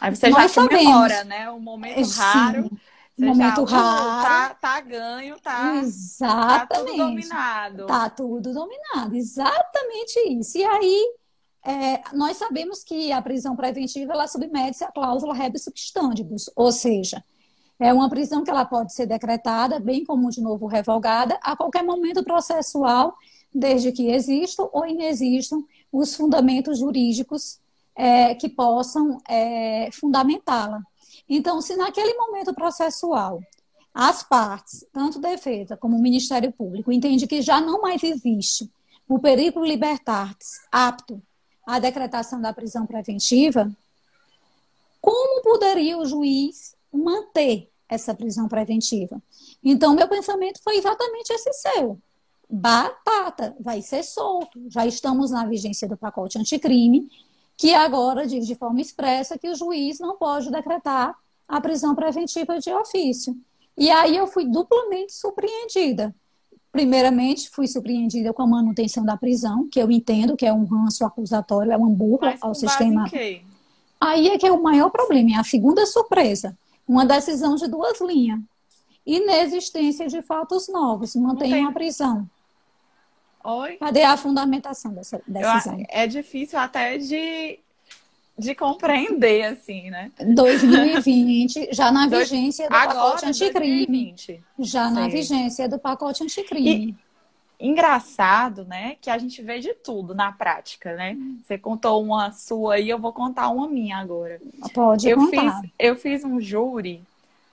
Aí 0.00 0.14
você 0.14 0.28
Nós 0.28 0.52
já 0.52 0.62
comemora, 0.62 1.24
né? 1.24 1.50
Um 1.50 1.60
momento 1.60 2.04
Sim, 2.04 2.20
raro. 2.20 2.70
Um 3.18 3.26
momento 3.26 3.66
já, 3.66 3.76
raro. 3.76 4.22
Tá, 4.22 4.54
tá 4.54 4.80
ganho, 4.80 5.40
tá, 5.40 5.76
Exatamente. 5.76 6.68
tá 6.68 6.76
tudo 6.76 6.96
dominado. 6.96 7.86
Tá 7.86 8.10
tudo 8.10 8.52
dominado, 8.52 9.16
exatamente 9.16 10.20
isso. 10.28 10.58
E 10.58 10.64
aí 10.64 11.14
é, 11.68 12.02
nós 12.14 12.38
sabemos 12.38 12.82
que 12.82 13.12
a 13.12 13.20
prisão 13.20 13.54
preventiva 13.54 14.14
ela 14.14 14.26
submete-se 14.26 14.84
à 14.84 14.90
cláusula 14.90 15.34
rebus 15.34 15.64
substandibus, 15.64 16.48
ou 16.56 16.72
seja, 16.72 17.22
é 17.78 17.92
uma 17.92 18.08
prisão 18.08 18.42
que 18.42 18.50
ela 18.50 18.64
pode 18.64 18.94
ser 18.94 19.04
decretada, 19.04 19.78
bem 19.78 20.02
como 20.02 20.30
de 20.30 20.40
novo 20.40 20.66
revogada, 20.66 21.38
a 21.42 21.54
qualquer 21.54 21.84
momento 21.84 22.24
processual, 22.24 23.14
desde 23.54 23.92
que 23.92 24.10
existam 24.10 24.66
ou 24.72 24.86
inexistam 24.86 25.62
os 25.92 26.14
fundamentos 26.14 26.78
jurídicos 26.78 27.58
é, 27.94 28.34
que 28.34 28.48
possam 28.48 29.20
é, 29.28 29.90
fundamentá-la. 29.92 30.80
Então, 31.28 31.60
se 31.60 31.76
naquele 31.76 32.14
momento 32.14 32.54
processual 32.54 33.42
as 33.92 34.22
partes, 34.22 34.86
tanto 34.90 35.18
defesa 35.18 35.76
como 35.76 35.98
o 35.98 36.00
Ministério 36.00 36.50
Público, 36.50 36.90
entende 36.90 37.26
que 37.26 37.42
já 37.42 37.60
não 37.60 37.82
mais 37.82 38.02
existe 38.02 38.70
o 39.06 39.18
perigo 39.18 39.62
libertatis 39.62 40.60
apto 40.72 41.22
a 41.68 41.78
decretação 41.78 42.40
da 42.40 42.50
prisão 42.50 42.86
preventiva, 42.86 43.70
como 45.02 45.42
poderia 45.42 45.98
o 45.98 46.06
juiz 46.06 46.74
manter 46.90 47.70
essa 47.86 48.14
prisão 48.14 48.48
preventiva? 48.48 49.20
Então, 49.62 49.94
meu 49.94 50.08
pensamento 50.08 50.62
foi 50.62 50.78
exatamente 50.78 51.30
esse 51.30 51.52
seu. 51.52 51.98
Batata, 52.48 53.54
vai 53.60 53.82
ser 53.82 54.02
solto. 54.02 54.58
Já 54.70 54.86
estamos 54.86 55.30
na 55.30 55.44
vigência 55.44 55.86
do 55.86 55.94
pacote 55.94 56.38
anticrime, 56.38 57.10
que 57.54 57.74
agora 57.74 58.26
diz 58.26 58.46
de 58.46 58.54
forma 58.54 58.80
expressa 58.80 59.36
que 59.36 59.50
o 59.50 59.54
juiz 59.54 59.98
não 60.00 60.16
pode 60.16 60.50
decretar 60.50 61.14
a 61.46 61.60
prisão 61.60 61.94
preventiva 61.94 62.58
de 62.58 62.72
ofício. 62.72 63.36
E 63.76 63.90
aí 63.90 64.16
eu 64.16 64.26
fui 64.26 64.46
duplamente 64.46 65.12
surpreendida, 65.12 66.16
Primeiramente, 66.70 67.48
fui 67.50 67.66
surpreendida 67.66 68.32
com 68.32 68.42
a 68.42 68.46
manutenção 68.46 69.04
da 69.04 69.16
prisão, 69.16 69.68
que 69.70 69.80
eu 69.80 69.90
entendo 69.90 70.36
que 70.36 70.46
é 70.46 70.52
um 70.52 70.64
ranço 70.64 71.04
acusatório, 71.04 71.72
é 71.72 71.76
uma 71.76 71.88
burla 71.88 72.36
ao 72.40 72.54
sistema. 72.54 73.04
Aí 74.00 74.28
é 74.28 74.38
que 74.38 74.46
é 74.46 74.52
o 74.52 74.62
maior 74.62 74.90
problema, 74.90 75.30
é 75.32 75.36
a 75.36 75.44
segunda 75.44 75.84
surpresa. 75.86 76.56
Uma 76.86 77.04
decisão 77.04 77.56
de 77.56 77.66
duas 77.66 78.00
linhas. 78.00 78.40
Inexistência 79.04 80.06
de 80.06 80.20
fatos 80.22 80.68
novos, 80.68 81.14
mantém 81.16 81.54
uma 81.60 81.72
prisão. 81.72 82.28
Oi? 83.42 83.76
Cadê 83.76 84.02
a 84.02 84.16
fundamentação 84.16 84.92
dessa 84.92 85.22
decisão? 85.26 85.78
Eu, 85.78 85.86
é 85.88 86.06
difícil 86.06 86.58
até 86.58 86.98
de 86.98 87.58
de 88.38 88.54
compreender, 88.54 89.44
assim, 89.44 89.90
né? 89.90 90.12
2020, 90.20 91.70
já 91.72 91.90
na 91.90 92.06
vigência 92.06 92.68
do 92.68 92.74
Agora, 92.74 92.94
pacote 92.94 93.26
anticrime. 93.26 93.86
2020. 93.86 94.44
Já 94.60 94.84
Sei. 94.84 94.94
na 94.94 95.08
vigência 95.08 95.68
do 95.68 95.78
pacote 95.78 96.22
anticrime. 96.22 96.96
E, 97.60 97.68
engraçado, 97.68 98.64
né? 98.64 98.96
Que 99.00 99.10
a 99.10 99.18
gente 99.18 99.42
vê 99.42 99.58
de 99.58 99.74
tudo 99.74 100.14
na 100.14 100.30
prática, 100.30 100.94
né? 100.94 101.16
Você 101.42 101.58
contou 101.58 102.00
uma 102.00 102.30
sua 102.30 102.78
e 102.78 102.88
eu 102.88 102.98
vou 102.98 103.12
contar 103.12 103.48
uma 103.48 103.66
minha 103.66 103.98
agora. 103.98 104.40
Pode 104.72 105.08
eu 105.08 105.16
contar. 105.16 105.60
Fiz, 105.60 105.70
eu 105.76 105.96
fiz 105.96 106.24
um 106.24 106.40
júri 106.40 107.02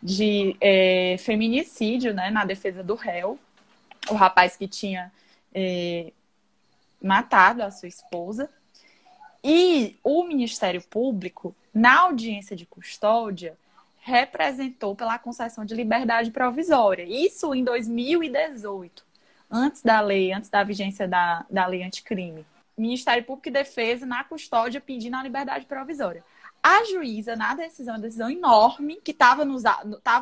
de 0.02 0.56
é, 0.62 1.16
feminicídio, 1.18 2.14
né? 2.14 2.30
Na 2.30 2.46
defesa 2.46 2.84
do 2.84 2.94
réu. 2.94 3.40
O 4.08 4.14
rapaz 4.14 4.56
que 4.56 4.68
tinha 4.68 5.12
é, 5.52 6.12
matado 7.02 7.64
a 7.64 7.72
sua 7.72 7.88
esposa. 7.88 8.48
E 9.48 10.00
o 10.04 10.24
Ministério 10.24 10.82
Público, 10.82 11.56
na 11.72 12.00
audiência 12.00 12.56
de 12.56 12.66
custódia, 12.66 13.56
representou 14.00 14.96
pela 14.96 15.20
concessão 15.20 15.64
de 15.64 15.76
liberdade 15.76 16.32
provisória. 16.32 17.04
Isso 17.04 17.54
em 17.54 17.64
2018, 17.64 19.06
antes 19.52 19.84
da 19.84 20.02
lei, 20.02 20.34
antes 20.34 20.50
da 20.50 20.64
vigência 20.64 21.08
da, 21.08 21.46
da 21.48 21.68
lei 21.68 21.84
anticrime. 21.84 22.44
Ministério 22.76 23.24
Público 23.24 23.50
e 23.50 23.52
Defesa 23.52 24.04
na 24.04 24.24
custódia 24.24 24.82
pedindo 24.82 25.16
a 25.16 25.22
liberdade 25.22 25.68
provisória. 25.68 26.24
A 26.64 26.84
juíza, 26.86 27.36
na 27.36 27.54
decisão, 27.54 27.94
uma 27.94 28.02
decisão 28.02 28.32
enorme, 28.32 29.00
que 29.04 29.12
estava 29.12 29.46
no, 29.46 29.58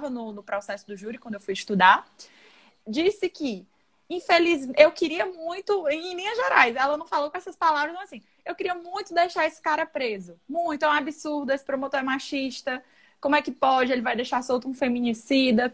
no, 0.10 0.34
no 0.34 0.44
processo 0.44 0.86
do 0.86 0.98
júri 0.98 1.18
quando 1.18 1.36
eu 1.36 1.40
fui 1.40 1.54
estudar, 1.54 2.06
disse 2.86 3.30
que 3.30 3.66
infelizmente, 4.10 4.82
eu 4.82 4.92
queria 4.92 5.26
muito, 5.26 5.88
em 5.88 6.14
linhas 6.14 6.36
gerais, 6.36 6.76
ela 6.76 6.98
não 6.98 7.08
falou 7.08 7.32
com 7.32 7.38
essas 7.38 7.56
palavras, 7.56 7.96
mas 7.96 8.04
assim, 8.04 8.22
eu 8.46 8.56
queria 8.56 8.76
muito 8.76 9.14
deixar 9.14 9.46
esse 9.46 9.62
cara 9.62 9.86
preso. 9.86 10.40
Muito, 10.48 10.84
é 10.84 10.88
um 10.88 10.92
absurdo, 10.92 11.52
esse 11.52 11.64
promotor 11.64 12.00
é 12.00 12.04
machista. 12.04 12.84
Como 13.20 13.36
é 13.36 13.42
que 13.42 13.52
pode? 13.52 13.92
Ele 13.92 14.02
vai 14.02 14.16
deixar 14.16 14.42
solto 14.44 14.68
um 14.68 14.74
feminicida. 14.74 15.74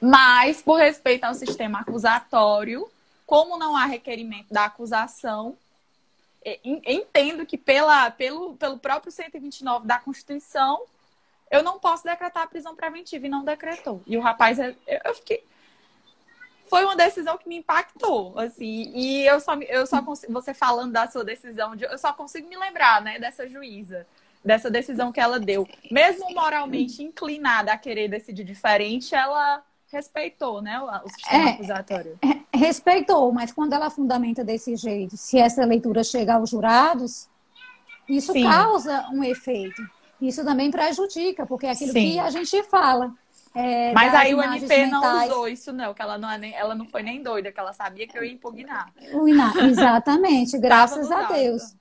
Mas, 0.00 0.62
por 0.62 0.78
respeito 0.78 1.24
ao 1.24 1.34
sistema 1.34 1.80
acusatório, 1.80 2.88
como 3.26 3.58
não 3.58 3.76
há 3.76 3.84
requerimento 3.84 4.52
da 4.52 4.64
acusação, 4.64 5.56
entendo 6.64 7.44
que 7.44 7.58
pela, 7.58 8.10
pelo, 8.10 8.56
pelo 8.56 8.78
próprio 8.78 9.12
129 9.12 9.86
da 9.86 9.98
Constituição, 9.98 10.82
eu 11.50 11.62
não 11.62 11.78
posso 11.78 12.04
decretar 12.04 12.44
a 12.44 12.46
prisão 12.46 12.74
preventiva 12.74 13.26
e 13.26 13.30
não 13.30 13.44
decretou. 13.44 14.02
E 14.06 14.16
o 14.16 14.20
rapaz, 14.20 14.58
eu 14.58 15.14
fiquei 15.14 15.44
foi 16.68 16.84
uma 16.84 16.96
decisão 16.96 17.36
que 17.38 17.48
me 17.48 17.56
impactou, 17.56 18.38
assim, 18.38 18.92
e 18.94 19.24
eu 19.26 19.40
só, 19.40 19.54
eu 19.54 19.86
só 19.86 20.02
consigo, 20.02 20.32
você 20.32 20.54
falando 20.54 20.92
da 20.92 21.08
sua 21.08 21.24
decisão, 21.24 21.74
eu 21.74 21.98
só 21.98 22.12
consigo 22.12 22.48
me 22.48 22.56
lembrar, 22.56 23.02
né, 23.02 23.18
dessa 23.18 23.48
juíza, 23.48 24.06
dessa 24.44 24.70
decisão 24.70 25.12
que 25.12 25.20
ela 25.20 25.38
deu. 25.38 25.66
Mesmo 25.90 26.32
moralmente 26.34 27.02
inclinada 27.02 27.72
a 27.72 27.78
querer 27.78 28.08
decidir 28.08 28.44
diferente, 28.44 29.14
ela 29.14 29.62
respeitou, 29.90 30.60
né, 30.60 30.80
o 30.80 31.08
sistema 31.08 31.48
é, 31.48 31.52
acusatório. 31.52 32.18
É, 32.22 32.58
respeitou, 32.58 33.32
mas 33.32 33.52
quando 33.52 33.72
ela 33.72 33.90
fundamenta 33.90 34.44
desse 34.44 34.76
jeito, 34.76 35.16
se 35.16 35.38
essa 35.38 35.64
leitura 35.64 36.04
chega 36.04 36.34
aos 36.34 36.50
jurados, 36.50 37.28
isso 38.08 38.32
Sim. 38.32 38.44
causa 38.44 39.06
um 39.12 39.22
efeito. 39.22 39.82
Isso 40.20 40.44
também 40.44 40.70
prejudica, 40.70 41.46
porque 41.46 41.66
é 41.66 41.70
aquilo 41.70 41.92
Sim. 41.92 42.12
que 42.12 42.18
a 42.18 42.30
gente 42.30 42.62
fala. 42.64 43.12
É, 43.58 43.92
Mas 43.92 44.14
aí 44.14 44.32
o 44.36 44.40
MP 44.40 44.68
mentais. 44.68 44.90
não 44.90 45.24
usou 45.24 45.48
isso, 45.48 45.72
não, 45.72 45.92
que 45.92 46.00
ela 46.00 46.16
não, 46.16 46.30
é 46.30 46.52
ela 46.52 46.76
não 46.76 46.84
foi 46.84 47.02
nem 47.02 47.20
doida, 47.20 47.50
que 47.50 47.58
ela 47.58 47.72
sabia 47.72 48.06
que 48.06 48.16
eu 48.16 48.22
ia 48.22 48.32
impugnar. 48.32 48.92
Exatamente, 49.64 50.56
graças 50.62 51.10
a 51.10 51.24
Deus. 51.24 51.74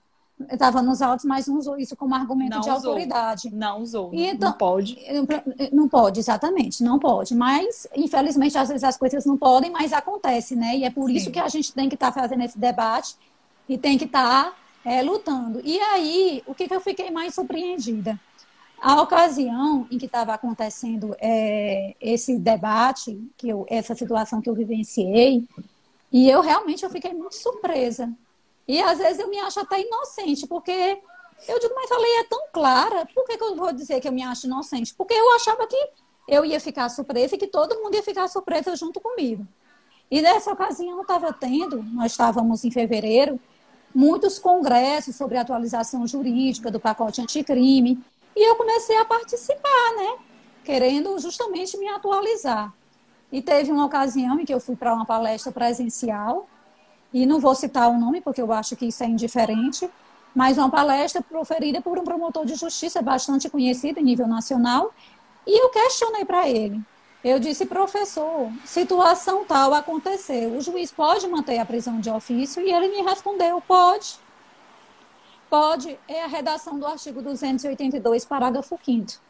Estava 0.52 0.82
nos 0.82 1.02
autos, 1.02 1.26
mas 1.26 1.48
não 1.48 1.58
usou 1.58 1.78
isso 1.78 1.96
como 1.96 2.16
argumento 2.16 2.56
não 2.56 2.62
de 2.62 2.70
usou. 2.70 2.92
autoridade. 2.92 3.54
Não 3.54 3.82
usou. 3.82 4.12
Então, 4.14 4.50
não 4.50 4.58
pode. 4.58 4.98
Não 5.72 5.88
pode, 5.88 6.20
exatamente, 6.20 6.84
não 6.84 6.98
pode. 6.98 7.36
Mas, 7.36 7.88
infelizmente, 7.96 8.58
às 8.58 8.70
vezes 8.70 8.84
as 8.84 8.98
coisas 8.98 9.26
não 9.26 9.38
podem, 9.38 9.72
mas 9.72 9.94
acontece, 9.94 10.56
né? 10.56 10.78
E 10.78 10.84
é 10.84 10.90
por 10.90 11.10
Sim. 11.10 11.16
isso 11.16 11.32
que 11.32 11.40
a 11.40 11.48
gente 11.48 11.74
tem 11.74 11.90
que 11.90 11.96
estar 11.96 12.12
tá 12.12 12.22
fazendo 12.22 12.44
esse 12.44 12.58
debate 12.58 13.16
e 13.70 13.78
tem 13.78 13.98
que 13.98 14.06
estar 14.06 14.46
tá, 14.46 14.54
é, 14.86 15.02
lutando. 15.04 15.62
E 15.64 15.80
aí, 15.80 16.44
o 16.46 16.54
que, 16.54 16.68
que 16.68 16.74
eu 16.74 16.82
fiquei 16.82 17.10
mais 17.12 17.34
surpreendida? 17.36 18.20
A 18.80 19.02
ocasião 19.02 19.88
em 19.90 19.98
que 19.98 20.06
estava 20.06 20.34
acontecendo 20.34 21.16
é, 21.20 21.96
esse 22.00 22.38
debate, 22.38 23.20
que 23.36 23.50
eu, 23.50 23.66
essa 23.70 23.96
situação 23.96 24.42
que 24.42 24.50
eu 24.50 24.54
vivenciei, 24.54 25.48
e 26.12 26.30
eu 26.30 26.42
realmente 26.42 26.84
eu 26.84 26.90
fiquei 26.90 27.14
muito 27.14 27.36
surpresa. 27.36 28.12
E 28.68 28.82
às 28.82 29.00
vezes 29.00 29.20
eu 29.20 29.30
me 29.30 29.40
acho 29.40 29.60
até 29.60 29.82
inocente, 29.82 30.46
porque 30.46 31.00
eu 31.48 31.60
digo, 31.60 31.74
mas 31.76 31.92
a 31.92 31.98
lei 31.98 32.20
é 32.20 32.24
tão 32.26 32.48
clara, 32.54 33.08
por 33.14 33.26
que, 33.26 33.38
que 33.38 33.44
eu 33.44 33.56
vou 33.56 33.72
dizer 33.74 34.00
que 34.00 34.08
eu 34.08 34.12
me 34.12 34.24
acho 34.24 34.46
inocente? 34.46 34.94
Porque 34.94 35.14
eu 35.14 35.36
achava 35.36 35.66
que 35.68 35.90
eu 36.28 36.46
ia 36.46 36.60
ficar 36.60 36.90
surpresa 36.90 37.36
e 37.36 37.38
que 37.38 37.48
todo 37.48 37.82
mundo 37.82 37.96
ia 37.96 38.04
ficar 38.04 38.28
surpresa 38.28 38.76
junto 38.76 39.00
comigo. 39.00 39.48
E 40.10 40.22
nessa 40.22 40.52
ocasião 40.52 41.02
estava 41.02 41.34
tendo, 41.34 41.84
nós 41.84 42.12
estávamos 42.12 42.64
em 42.64 42.72
fevereiro, 42.72 43.40
muitos 43.94 44.38
congressos 44.38 45.16
sobre 45.16 45.38
atualização 45.38 46.06
jurídica 46.06 46.70
do 46.70 46.80
pacote 46.80 47.22
anticrime, 47.22 48.00
e 48.38 48.48
eu 48.48 48.56
comecei 48.56 48.96
a 48.98 49.04
participar, 49.04 49.94
né? 49.98 50.18
Querendo 50.64 51.18
justamente 51.18 51.76
me 51.76 51.88
atualizar. 51.88 52.72
E 53.32 53.42
teve 53.42 53.72
uma 53.72 53.86
ocasião 53.86 54.40
em 54.40 54.46
que 54.46 54.54
eu 54.54 54.60
fui 54.60 54.76
para 54.76 54.94
uma 54.94 55.08
palestra 55.08 55.52
presencial, 55.52 56.48
e 57.12 57.26
não 57.26 57.40
vou 57.40 57.56
citar 57.56 57.90
o 57.90 57.98
nome 57.98 58.22
porque 58.22 58.40
eu 58.40 58.54
acho 58.54 58.76
que 58.76 58.86
isso 58.86 59.04
é 59.04 59.08
indiferente, 59.08 59.90
mas 60.36 60.60
uma 60.60 60.70
palestra 60.70 61.20
proferida 61.20 61.82
por 61.82 61.98
um 61.98 62.04
promotor 62.04 62.46
de 62.46 62.54
justiça 62.54 63.02
bastante 63.02 63.50
conhecido 63.50 64.00
em 64.00 64.04
nível 64.04 64.28
nacional, 64.28 64.94
e 65.48 65.60
eu 65.60 65.70
questionei 65.70 66.24
para 66.24 66.48
ele. 66.48 66.80
Eu 67.24 67.40
disse, 67.40 67.66
professor, 67.66 68.52
situação 68.64 69.46
tal 69.46 69.74
aconteceu, 69.74 70.56
o 70.56 70.62
juiz 70.62 70.92
pode 70.92 71.28
manter 71.28 71.58
a 71.58 71.66
prisão 71.66 72.00
de 72.00 72.12
ofício? 72.12 72.62
E 72.62 72.72
ele 72.72 72.90
me 72.90 73.02
respondeu, 73.02 73.60
pode. 73.68 74.20
Pode, 75.50 75.98
é 76.08 76.24
a 76.24 76.28
redação 76.28 76.78
do 76.78 76.86
artigo 76.86 77.22
282, 77.22 78.26
parágrafo 78.26 78.78
5 78.84 79.28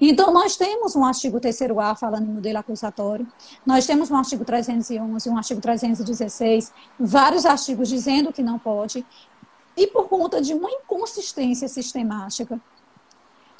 então, 0.00 0.32
nós 0.32 0.56
temos 0.56 0.96
um 0.96 1.04
artigo 1.04 1.38
3A 1.38 1.96
falando 1.96 2.24
em 2.24 2.32
modelo 2.32 2.58
acusatório, 2.58 3.26
nós 3.66 3.86
temos 3.86 4.10
um 4.10 4.16
artigo 4.16 4.44
311, 4.44 5.28
um 5.28 5.36
artigo 5.36 5.60
316, 5.60 6.72
vários 6.98 7.44
artigos 7.44 7.88
dizendo 7.88 8.32
que 8.32 8.42
não 8.42 8.58
pode, 8.58 9.04
e 9.76 9.86
por 9.86 10.08
conta 10.08 10.40
de 10.40 10.54
uma 10.54 10.70
inconsistência 10.70 11.68
sistemática, 11.68 12.58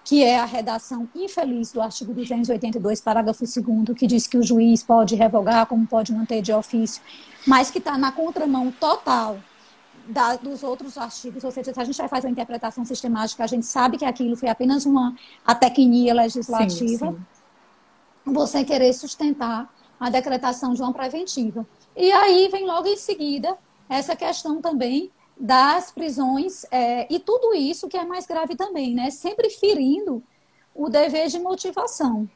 que 0.03 0.25
é 0.25 0.39
a 0.39 0.47
redação 0.47 1.07
infeliz 1.15 1.73
do 1.73 1.81
artigo 1.83 2.15
282, 2.15 3.03
parágrafo 3.03 3.45
2 3.45 3.99
que 3.99 4.07
diz 4.07 4.27
que 4.27 4.39
o 4.39 4.43
juiz 4.43 4.83
pode 4.83 5.15
revogar, 5.15 5.67
como 5.67 5.87
pode 5.87 6.13
manter 6.13 6.41
de 6.41 6.53
ofício, 6.53 7.03
mas 7.47 7.71
que 7.71 7.79
está 7.79 7.99
na 7.99 8.11
contramão 8.11 8.73
total 8.73 9.39
da, 10.11 10.37
dos 10.37 10.63
outros 10.63 10.99
artigos, 10.99 11.43
ou 11.45 11.51
seja, 11.51 11.73
se 11.73 11.81
a 11.81 11.85
gente 11.85 11.97
vai 11.97 12.09
fazer 12.09 12.27
uma 12.27 12.33
interpretação 12.33 12.85
sistemática, 12.85 13.45
a 13.45 13.47
gente 13.47 13.65
sabe 13.67 13.97
que 13.97 14.05
aquilo 14.05 14.37
foi 14.37 14.49
apenas 14.49 14.85
uma 14.85 15.15
a 15.47 15.55
tecnia 15.55 16.13
legislativa, 16.13 17.07
sim, 17.07 17.17
sim. 18.25 18.33
você 18.33 18.65
querer 18.65 18.93
sustentar 18.93 19.73
a 19.99 20.11
decretação 20.11 20.75
de 20.75 20.83
uma 20.83 20.93
preventiva. 20.93 21.67
E 21.97 22.11
aí 22.11 22.49
vem 22.49 22.67
logo 22.67 22.89
em 22.89 22.97
seguida 22.97 23.57
essa 23.89 24.17
questão 24.17 24.61
também 24.61 25.11
das 25.39 25.91
prisões 25.91 26.67
é, 26.71 27.07
e 27.13 27.19
tudo 27.19 27.55
isso 27.55 27.89
que 27.89 27.97
é 27.97 28.05
mais 28.05 28.27
grave 28.27 28.55
também, 28.55 28.95
né? 28.95 29.11
Sempre 29.11 29.49
ferindo 29.49 30.23
o 30.75 30.89
dever 30.89 31.29
de 31.29 31.39
motivação. 31.39 32.29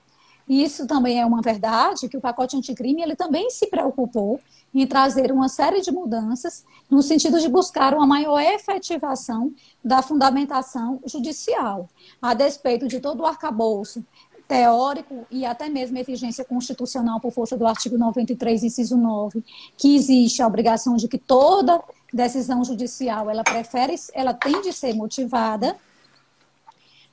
Isso 0.48 0.86
também 0.86 1.20
é 1.20 1.24
uma 1.24 1.40
verdade 1.40 2.08
que 2.08 2.16
o 2.16 2.20
pacote 2.20 2.56
anticrime 2.56 3.02
ele 3.02 3.16
também 3.16 3.48
se 3.48 3.66
preocupou 3.66 4.38
em 4.74 4.86
trazer 4.86 5.32
uma 5.32 5.48
série 5.48 5.80
de 5.80 5.90
mudanças 5.90 6.64
no 6.90 7.02
sentido 7.02 7.40
de 7.40 7.48
buscar 7.48 7.94
uma 7.94 8.06
maior 8.06 8.40
efetivação 8.40 9.54
da 9.82 10.02
fundamentação 10.02 11.00
judicial, 11.06 11.88
a 12.20 12.34
despeito 12.34 12.86
de 12.86 13.00
todo 13.00 13.20
o 13.20 13.26
arcabouço 13.26 14.04
teórico 14.46 15.26
e 15.30 15.46
até 15.46 15.68
mesmo 15.68 15.96
exigência 15.98 16.44
constitucional 16.44 17.18
por 17.18 17.32
força 17.32 17.56
do 17.56 17.66
artigo 17.66 17.96
93, 17.96 18.64
inciso 18.64 18.96
9, 18.96 19.42
que 19.76 19.96
existe 19.96 20.42
a 20.42 20.46
obrigação 20.46 20.96
de 20.96 21.08
que 21.08 21.18
toda 21.18 21.82
decisão 22.12 22.62
judicial 22.62 23.30
ela 23.30 23.42
prefere, 23.42 23.94
ela 24.12 24.34
tem 24.34 24.60
de 24.60 24.72
ser 24.72 24.94
motivada. 24.94 25.76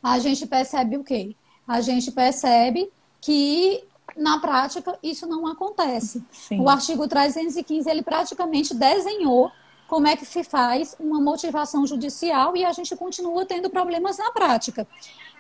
A 0.04 0.20
gente 0.20 0.46
percebe 0.46 0.98
o 0.98 1.04
quê? 1.04 1.36
A 1.68 1.80
gente 1.80 2.12
percebe 2.12 2.92
que 3.22 3.84
na 4.18 4.40
prática 4.40 4.98
isso 5.02 5.28
não 5.28 5.48
acontece. 5.48 6.24
Sim. 6.32 6.60
O 6.60 6.68
artigo 6.68 7.08
315 7.08 7.90
ele 7.90 8.02
praticamente 8.02 8.74
desenhou 8.74 9.52
como 9.88 10.08
é 10.08 10.16
que 10.16 10.26
se 10.26 10.44
faz 10.44 10.96
uma 11.00 11.20
motivação 11.20 11.86
judicial 11.86 12.56
e 12.56 12.66
a 12.66 12.72
gente 12.72 12.96
continua 12.96 13.46
tendo 13.46 13.70
problemas 13.70 14.18
na 14.18 14.32
prática. 14.32 14.88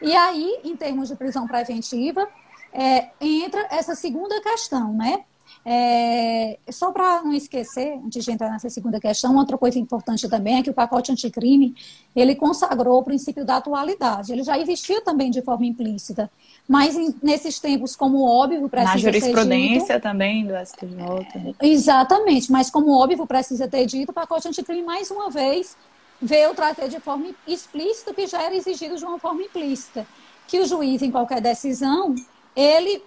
E 0.02 0.14
aí, 0.16 0.60
em 0.64 0.76
termos 0.76 1.08
de 1.10 1.16
prisão 1.16 1.48
preventiva, 1.48 2.28
é, 2.74 3.10
entra 3.20 3.68
essa 3.72 3.96
segunda 3.96 4.42
questão, 4.42 4.94
né? 4.94 5.24
É, 5.64 6.58
só 6.72 6.92
para 6.92 7.22
não 7.22 7.34
esquecer, 7.34 7.94
antes 8.04 8.26
de 8.26 8.32
entrar 8.32 8.50
nessa 8.50 8.70
segunda 8.70 9.00
questão, 9.00 9.36
outra 9.38 9.58
coisa 9.58 9.78
importante 9.78 10.28
também 10.28 10.58
é 10.58 10.64
que 10.64 10.72
o 10.72 10.74
pacote 10.74 11.12
anticrime 11.12 11.76
ele 12.16 12.36
consagrou 12.36 13.00
o 13.00 13.04
princípio 13.04 13.46
da 13.46 13.58
atualidade. 13.58 14.34
Ele 14.34 14.44
já 14.44 14.58
existia 14.58 15.02
também 15.02 15.30
de 15.30 15.42
forma 15.42 15.66
implícita, 15.66 16.32
mas 16.68 16.96
nesses 17.22 17.60
tempos, 17.60 17.96
como 17.96 18.24
óbvio, 18.24 18.68
precisa 18.68 18.94
Na 18.94 18.98
jurisprudência 18.98 19.96
dito, 19.96 20.04
também 20.04 20.46
do 20.46 20.54
STJ. 20.66 21.56
Exatamente, 21.62 22.52
mas 22.52 22.72
como 22.72 22.92
óbvio 22.92 23.28
precisa 23.28 23.68
ter 23.68 23.86
dito, 23.86 24.10
o 24.10 24.14
pacote 24.14 24.48
anticrime, 24.48 24.82
mais 24.82 25.12
uma 25.12 25.30
vez, 25.30 25.78
veio 26.20 26.56
trazer 26.56 26.90
de 26.90 27.00
forma 27.00 27.28
explícita 27.48 28.12
o 28.12 28.14
que 28.14 28.26
já 28.26 28.42
era 28.42 28.56
exigido 28.56 28.98
de 28.98 29.06
uma 29.06 29.20
forma 29.20 29.44
implícita. 29.44 30.08
Que 30.48 30.60
o 30.60 30.66
juiz, 30.66 31.02
em 31.02 31.12
qualquer 31.12 31.40
decisão, 31.40 32.16
ele 32.56 33.04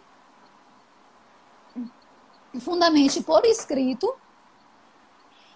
fundamente 2.60 3.22
por 3.22 3.44
escrito 3.44 4.14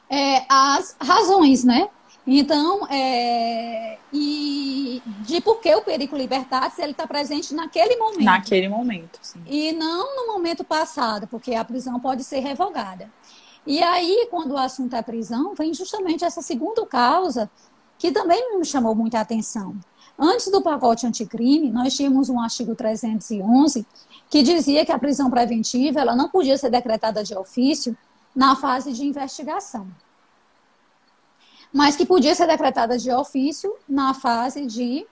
é, 0.09 0.45
as 0.49 0.97
razões, 1.01 1.65
né? 1.65 1.89
Então, 2.27 2.87
é, 2.91 3.99
e 4.13 5.03
de 5.21 5.41
por 5.41 5.61
que 5.61 5.75
o 5.75 5.81
perigo 5.81 6.15
libertatis 6.15 6.79
ele 6.79 6.93
está 6.93 7.07
presente 7.07 7.55
naquele 7.55 7.97
momento. 7.97 8.25
Naquele 8.25 8.69
momento, 8.69 9.19
sim. 9.23 9.43
E 9.47 9.73
não 9.73 10.15
no 10.15 10.33
momento 10.35 10.63
passado, 10.63 11.27
porque 11.27 11.55
a 11.55 11.65
prisão 11.65 11.99
pode 11.99 12.23
ser 12.25 12.41
revogada. 12.41 13.11
E 13.67 13.83
aí, 13.83 14.29
quando 14.31 14.53
o 14.53 14.59
assunto 14.59 14.95
é 14.95 15.03
prisão, 15.03 15.55
vem 15.55 15.73
justamente 15.73 16.25
essa 16.25 16.43
segunda 16.43 16.85
causa, 16.87 17.51
que 17.99 18.13
também 18.13 18.59
me 18.59 18.65
chamou 18.65 18.95
muita 18.95 19.21
atenção. 19.21 19.75
Antes 20.19 20.51
do 20.51 20.61
pacote 20.61 21.07
anticrime, 21.07 21.71
nós 21.71 21.95
tínhamos 21.95 22.29
um 22.29 22.41
artigo 22.41 22.75
311 22.75 23.87
que 24.31 24.43
dizia 24.43 24.85
que 24.85 24.93
a 24.93 24.99
prisão 24.99 25.31
preventiva 25.31 26.01
ela 26.01 26.15
não 26.15 26.29
podia 26.29 26.57
ser 26.59 26.71
decretada 26.71 27.25
de 27.25 27.35
ofício 27.35 27.97
na 28.35 28.55
fase 28.55 28.93
de 28.93 29.05
investigação, 29.05 29.89
mas 31.73 31.97
que 31.97 32.07
podia 32.07 32.35
ser 32.35 32.47
decretada 32.47 32.99
de 32.99 33.11
ofício 33.11 33.75
na 33.89 34.15
fase 34.15 34.67
de 34.67 35.07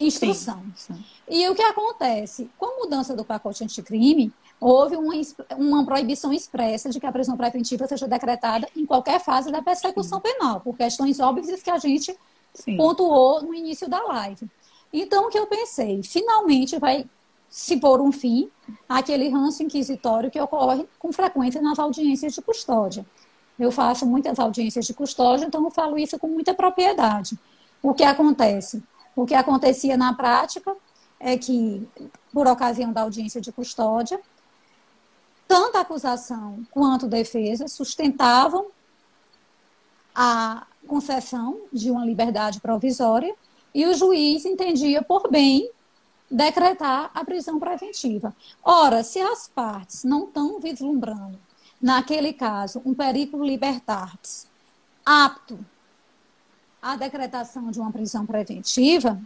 instrução. 0.00 0.62
Sim, 0.76 0.94
sim. 0.94 1.04
E 1.28 1.48
o 1.48 1.54
que 1.54 1.62
acontece? 1.62 2.50
Com 2.58 2.66
a 2.66 2.84
mudança 2.84 3.14
do 3.14 3.24
pacote 3.24 3.62
anticrime, 3.62 4.32
houve 4.60 4.96
uma, 4.96 5.14
uma 5.56 5.84
proibição 5.84 6.32
expressa 6.32 6.90
de 6.90 6.98
que 6.98 7.06
a 7.06 7.12
prisão 7.12 7.36
preventiva 7.36 7.86
seja 7.86 8.08
decretada 8.08 8.68
em 8.76 8.84
qualquer 8.84 9.20
fase 9.20 9.50
da 9.50 9.62
persecução 9.62 10.18
sim. 10.18 10.32
penal, 10.32 10.60
por 10.60 10.76
questões 10.76 11.20
óbvias 11.20 11.62
que 11.62 11.70
a 11.70 11.78
gente 11.78 12.16
pontuou 12.76 13.42
no 13.42 13.54
início 13.54 13.88
da 13.88 14.02
live. 14.02 14.48
Então, 14.92 15.26
o 15.26 15.30
que 15.30 15.38
eu 15.38 15.46
pensei? 15.46 16.02
Finalmente 16.02 16.78
vai 16.78 17.06
se 17.52 17.76
pôr 17.76 18.00
um 18.00 18.10
fim 18.10 18.50
àquele 18.88 19.28
ranço 19.28 19.62
inquisitório 19.62 20.30
que 20.30 20.40
ocorre 20.40 20.88
com 20.98 21.12
frequência 21.12 21.60
nas 21.60 21.78
audiências 21.78 22.32
de 22.32 22.40
custódia. 22.40 23.04
Eu 23.58 23.70
faço 23.70 24.06
muitas 24.06 24.38
audiências 24.38 24.86
de 24.86 24.94
custódia, 24.94 25.44
então 25.44 25.62
eu 25.62 25.70
falo 25.70 25.98
isso 25.98 26.18
com 26.18 26.28
muita 26.28 26.54
propriedade. 26.54 27.38
O 27.82 27.92
que 27.92 28.04
acontece? 28.04 28.82
O 29.14 29.26
que 29.26 29.34
acontecia 29.34 29.98
na 29.98 30.14
prática 30.14 30.74
é 31.20 31.36
que, 31.36 31.86
por 32.32 32.46
ocasião 32.46 32.90
da 32.90 33.02
audiência 33.02 33.38
de 33.38 33.52
custódia, 33.52 34.18
tanto 35.46 35.76
a 35.76 35.82
acusação 35.82 36.66
quanto 36.70 37.04
a 37.04 37.10
defesa 37.10 37.68
sustentavam 37.68 38.68
a 40.14 40.66
concessão 40.86 41.60
de 41.70 41.90
uma 41.90 42.06
liberdade 42.06 42.62
provisória 42.62 43.34
e 43.74 43.84
o 43.84 43.92
juiz 43.92 44.46
entendia 44.46 45.02
por 45.02 45.30
bem 45.30 45.70
decretar 46.32 47.10
a 47.14 47.24
prisão 47.24 47.60
preventiva. 47.60 48.34
Ora, 48.64 49.04
se 49.04 49.20
as 49.20 49.46
partes 49.46 50.02
não 50.02 50.24
estão 50.24 50.58
vislumbrando, 50.58 51.38
naquele 51.80 52.32
caso, 52.32 52.80
um 52.86 52.94
perigo 52.94 53.44
libertatis 53.44 54.46
apto 55.04 55.58
à 56.80 56.96
decretação 56.96 57.70
de 57.70 57.78
uma 57.78 57.92
prisão 57.92 58.24
preventiva, 58.24 59.20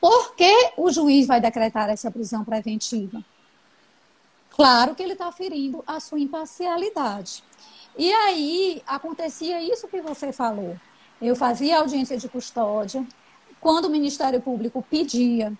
por 0.00 0.34
que 0.36 0.72
o 0.76 0.90
juiz 0.90 1.26
vai 1.26 1.40
decretar 1.40 1.90
essa 1.90 2.10
prisão 2.10 2.44
preventiva? 2.44 3.24
Claro 4.50 4.94
que 4.94 5.02
ele 5.02 5.14
está 5.14 5.32
ferindo 5.32 5.82
a 5.86 5.98
sua 5.98 6.20
imparcialidade. 6.20 7.42
E 7.98 8.12
aí 8.12 8.82
acontecia 8.86 9.60
isso 9.60 9.88
que 9.88 10.00
você 10.00 10.32
falou. 10.32 10.78
Eu 11.20 11.34
fazia 11.34 11.78
audiência 11.78 12.16
de 12.16 12.28
custódia, 12.28 13.06
quando 13.60 13.86
o 13.86 13.90
Ministério 13.90 14.40
Público 14.40 14.84
pedia 14.88 15.52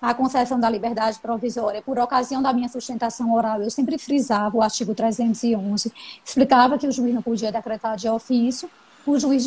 a 0.00 0.12
concessão 0.14 0.58
da 0.58 0.68
liberdade 0.68 1.20
provisória 1.20 1.80
por 1.80 1.98
ocasião 1.98 2.42
da 2.42 2.52
minha 2.52 2.68
sustentação 2.68 3.32
oral, 3.32 3.62
eu 3.62 3.70
sempre 3.70 3.96
frisava 3.98 4.56
o 4.56 4.62
artigo 4.62 4.94
311, 4.94 5.92
explicava 6.24 6.76
que 6.76 6.88
o 6.88 6.92
juiz 6.92 7.14
não 7.14 7.22
podia 7.22 7.52
decretar 7.52 7.96
de 7.96 8.08
ofício, 8.08 8.68
o 9.06 9.18
juiz 9.18 9.44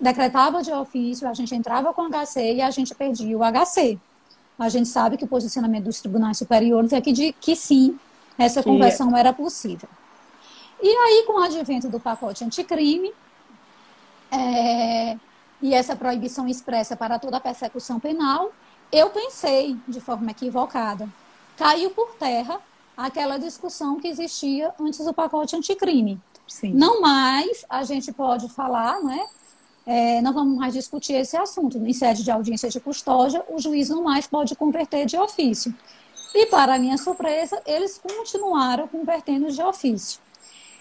decretava 0.00 0.62
de 0.62 0.72
ofício, 0.72 1.28
a 1.28 1.34
gente 1.34 1.54
entrava 1.54 1.92
com 1.92 2.02
o 2.02 2.10
HC 2.10 2.54
e 2.54 2.62
a 2.62 2.70
gente 2.70 2.94
perdia 2.94 3.36
o 3.36 3.42
HC. 3.42 3.98
A 4.58 4.68
gente 4.68 4.88
sabe 4.88 5.16
que 5.16 5.24
o 5.24 5.28
posicionamento 5.28 5.84
dos 5.84 6.00
tribunais 6.00 6.36
superiores 6.36 6.92
é 6.92 7.00
que, 7.00 7.12
de, 7.12 7.32
que 7.32 7.54
sim, 7.54 7.98
essa 8.36 8.62
que... 8.62 8.68
conversão 8.68 9.16
era 9.16 9.32
possível. 9.32 9.88
E 10.82 10.88
aí, 10.88 11.24
com 11.26 11.34
o 11.34 11.42
advento 11.42 11.88
do 11.88 12.00
pacote 12.00 12.44
anticrime, 12.44 13.12
é, 14.30 15.16
e 15.60 15.74
essa 15.74 15.96
proibição 15.96 16.46
expressa 16.48 16.96
para 16.96 17.18
toda 17.18 17.36
a 17.36 17.40
persecução 17.40 17.98
penal, 17.98 18.52
eu 18.92 19.10
pensei 19.10 19.76
de 19.86 20.00
forma 20.00 20.30
equivocada. 20.30 21.08
Caiu 21.56 21.90
por 21.90 22.14
terra 22.14 22.60
aquela 22.96 23.38
discussão 23.38 24.00
que 24.00 24.08
existia 24.08 24.72
antes 24.80 25.04
do 25.04 25.12
pacote 25.12 25.56
anticrime. 25.56 26.20
Sim. 26.46 26.72
Não 26.72 27.00
mais 27.00 27.64
a 27.68 27.82
gente 27.82 28.12
pode 28.12 28.48
falar, 28.48 29.02
né? 29.02 29.26
É, 29.86 30.20
não 30.20 30.32
vamos 30.32 30.58
mais 30.58 30.74
discutir 30.74 31.14
esse 31.14 31.36
assunto. 31.36 31.78
Em 31.78 31.92
sede 31.92 32.22
de 32.22 32.30
audiência 32.30 32.68
de 32.68 32.78
custódia, 32.78 33.44
o 33.48 33.58
juiz 33.58 33.88
não 33.88 34.02
mais 34.02 34.26
pode 34.26 34.54
converter 34.54 35.06
de 35.06 35.16
ofício. 35.16 35.74
E, 36.34 36.46
para 36.46 36.78
minha 36.78 36.98
surpresa, 36.98 37.60
eles 37.66 37.98
continuaram 37.98 38.86
convertendo 38.86 39.50
de 39.50 39.62
ofício. 39.62 40.20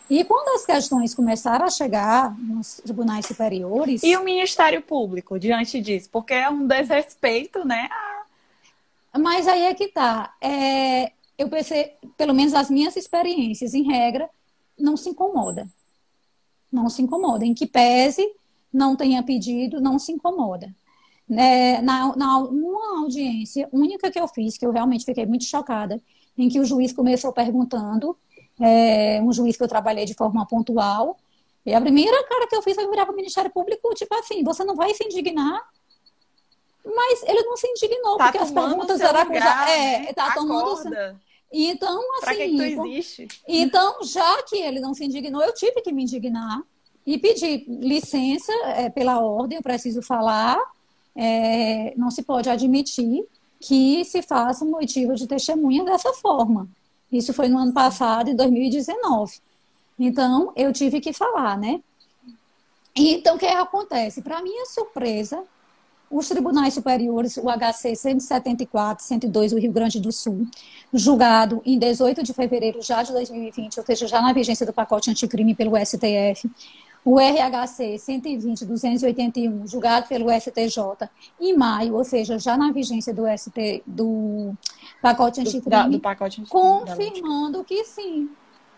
E 0.09 0.23
quando 0.23 0.55
as 0.55 0.65
questões 0.65 1.13
começaram 1.13 1.65
a 1.65 1.69
chegar 1.69 2.37
nos 2.39 2.77
tribunais 2.77 3.25
superiores. 3.25 4.01
E 4.03 4.15
o 4.15 4.23
Ministério 4.23 4.81
Público 4.81 5.37
diante 5.37 5.81
disso? 5.81 6.09
Porque 6.11 6.33
é 6.33 6.49
um 6.49 6.65
desrespeito, 6.65 7.65
né? 7.65 7.89
Mas 9.17 9.47
aí 9.47 9.63
é 9.63 9.73
que 9.73 9.89
tá. 9.89 10.33
É, 10.39 11.11
eu 11.37 11.49
pensei, 11.49 11.93
pelo 12.15 12.33
menos 12.33 12.53
as 12.53 12.69
minhas 12.69 12.95
experiências, 12.95 13.73
em 13.73 13.83
regra, 13.83 14.29
não 14.79 14.95
se 14.95 15.09
incomoda. 15.09 15.67
Não 16.71 16.89
se 16.89 17.01
incomoda. 17.01 17.45
Em 17.45 17.53
que 17.53 17.65
pese, 17.65 18.25
não 18.71 18.95
tenha 18.95 19.21
pedido, 19.23 19.81
não 19.81 19.99
se 19.99 20.13
incomoda. 20.13 20.73
É, 21.29 21.81
na, 21.81 22.15
na 22.15 22.37
uma 22.37 23.01
audiência 23.01 23.67
única 23.73 24.09
que 24.09 24.19
eu 24.19 24.27
fiz, 24.29 24.57
que 24.57 24.65
eu 24.65 24.71
realmente 24.71 25.03
fiquei 25.03 25.25
muito 25.25 25.43
chocada, 25.43 26.01
em 26.37 26.47
que 26.47 26.59
o 26.59 26.65
juiz 26.65 26.93
começou 26.93 27.33
perguntando 27.33 28.17
é, 28.59 29.21
um 29.21 29.31
juiz 29.31 29.55
que 29.55 29.63
eu 29.63 29.67
trabalhei 29.67 30.05
de 30.05 30.13
forma 30.13 30.45
pontual. 30.45 31.17
E 31.65 31.73
a 31.73 31.81
primeira 31.81 32.23
cara 32.23 32.47
que 32.47 32.55
eu 32.55 32.61
fiz 32.61 32.75
foi 32.75 32.89
virar 32.89 33.05
para 33.05 33.13
o 33.13 33.15
Ministério 33.15 33.51
Público, 33.51 33.93
tipo 33.93 34.13
assim, 34.15 34.43
você 34.43 34.63
não 34.63 34.75
vai 34.75 34.93
se 34.93 35.03
indignar? 35.03 35.61
Mas 36.85 37.23
ele 37.23 37.43
não 37.43 37.57
se 37.57 37.67
indignou, 37.67 38.17
tá 38.17 38.25
porque 38.25 38.37
as 38.37 38.51
perguntas 38.51 39.01
eram 39.01 39.23
lugar, 39.25 39.69
É, 39.69 39.99
né? 39.99 40.13
tá 40.13 40.33
tomando. 40.33 40.89
Então, 41.51 42.01
assim. 42.15 42.21
Pra 42.21 42.35
que, 42.35 42.55
tu 42.55 42.63
existe? 42.63 43.27
Então, 43.47 44.03
já 44.03 44.43
que 44.43 44.57
ele 44.57 44.79
não 44.79 44.93
se 44.93 45.03
indignou, 45.05 45.43
eu 45.43 45.53
tive 45.53 45.81
que 45.81 45.91
me 45.91 46.03
indignar 46.03 46.61
e 47.05 47.17
pedir 47.17 47.65
licença 47.67 48.51
é, 48.65 48.89
pela 48.89 49.19
ordem, 49.19 49.57
eu 49.57 49.63
preciso 49.63 50.01
falar. 50.01 50.59
É, 51.15 51.93
não 51.97 52.11
se 52.11 52.21
pode 52.21 52.49
admitir 52.49 53.25
que 53.59 54.05
se 54.05 54.21
faça 54.21 54.63
um 54.63 54.69
motivo 54.69 55.15
de 55.15 55.25
testemunha 55.25 55.83
dessa 55.83 56.13
forma. 56.13 56.69
Isso 57.11 57.33
foi 57.33 57.47
no 57.47 57.57
ano 57.57 57.73
passado, 57.73 58.29
em 58.29 58.35
2019. 58.35 59.39
Então, 59.99 60.51
eu 60.55 60.71
tive 60.71 60.99
que 60.99 61.13
falar, 61.13 61.57
né? 61.57 61.81
Então, 62.95 63.35
o 63.35 63.39
que 63.39 63.45
acontece? 63.45 64.21
Para 64.21 64.41
minha 64.41 64.65
surpresa, 64.65 65.43
os 66.09 66.27
tribunais 66.27 66.73
superiores, 66.73 67.37
o 67.37 67.49
HC 67.49 67.95
174, 67.95 69.03
102 69.03 69.51
do 69.51 69.59
Rio 69.59 69.71
Grande 69.71 69.99
do 69.99 70.11
Sul, 70.11 70.47
julgado 70.93 71.61
em 71.65 71.77
18 71.77 72.23
de 72.23 72.33
fevereiro 72.33 72.81
já 72.81 73.03
de 73.03 73.11
2020, 73.11 73.79
ou 73.79 73.85
seja, 73.85 74.07
já 74.07 74.21
na 74.21 74.33
vigência 74.33 74.65
do 74.65 74.73
pacote 74.73 75.11
anticrime 75.11 75.53
pelo 75.53 75.75
STF, 75.77 76.49
o 77.07 77.17
RHC 77.17 77.97
120, 77.97 78.65
281, 78.65 79.65
julgado 79.65 80.09
pelo 80.09 80.29
STJ 80.29 81.09
em 81.39 81.55
maio, 81.55 81.95
ou 81.95 82.03
seja, 82.03 82.37
já 82.37 82.57
na 82.57 82.69
vigência 82.73 83.13
do 83.13 83.23
ST 83.37 83.81
do 83.87 84.53
pacote 85.01 85.39
anticrime, 85.39 85.83
do, 85.83 85.91
do 85.91 85.99
pacote 86.01 86.43
confirmando 86.49 87.63
que 87.63 87.85
sim, 87.85 88.29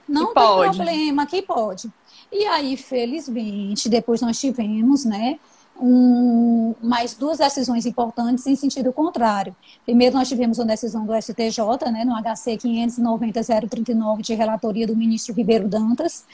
não 0.08 0.28
que 0.28 0.34
tem 0.36 0.44
pode. 0.44 0.78
problema, 0.78 1.26
que 1.26 1.42
pode. 1.42 1.92
E 2.32 2.46
aí, 2.46 2.78
felizmente, 2.78 3.90
depois 3.90 4.22
nós 4.22 4.40
tivemos, 4.40 5.06
né, 5.06 5.40
um, 5.82 6.76
mais 6.84 7.16
duas 7.16 7.40
decisões 7.40 7.88
importantes 7.88 8.46
em 8.46 8.56
sentido 8.56 8.94
contrário. 8.94 9.56
Primeiro, 9.84 10.16
nós 10.16 10.30
tivemos 10.30 10.60
uma 10.60 10.68
decisão 10.68 11.04
do 11.04 11.20
STJ, 11.20 11.90
né, 11.92 12.06
no 12.06 12.14
HC 12.14 12.58
590-039, 12.58 14.22
de 14.22 14.36
relatoria 14.36 14.86
do 14.86 14.96
ministro 14.96 15.34
Ribeiro 15.34 15.68
Dantas, 15.68 16.26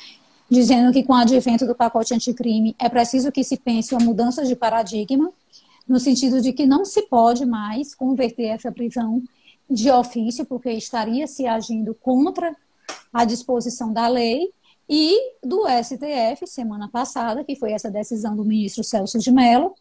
dizendo 0.50 0.92
que 0.92 1.04
com 1.04 1.14
o 1.14 1.18
advento 1.18 1.66
do 1.66 1.76
pacote 1.76 2.14
anticrime 2.14 2.76
é 2.80 2.88
preciso 2.90 3.32
que 3.32 3.44
se 3.44 3.58
pense 3.58 3.94
uma 3.94 4.04
mudança 4.04 4.44
de 4.44 4.56
paradigma, 4.56 5.32
no 5.88 6.00
sentido 6.00 6.42
de 6.42 6.52
que 6.54 6.66
não 6.66 6.84
se 6.84 7.04
pode 7.04 7.46
mais 7.46 7.94
converter 7.94 8.48
essa 8.48 8.72
prisão 8.72 9.22
de 9.70 9.90
ofício, 9.90 10.46
porque 10.46 10.72
estaria 10.72 11.28
se 11.28 11.48
agindo 11.48 11.96
contra 11.96 12.56
a 13.12 13.26
disposição 13.26 13.92
da 13.92 14.08
lei, 14.08 14.52
e 14.90 15.34
do 15.44 15.64
STF, 15.68 16.46
semana 16.46 16.88
passada, 16.88 17.44
que 17.44 17.56
foi 17.56 17.72
essa 17.72 17.90
decisão 17.90 18.36
do 18.36 18.46
ministro 18.46 18.84
Celso 18.84 19.18
de 19.18 19.32
Mello, 19.32 19.74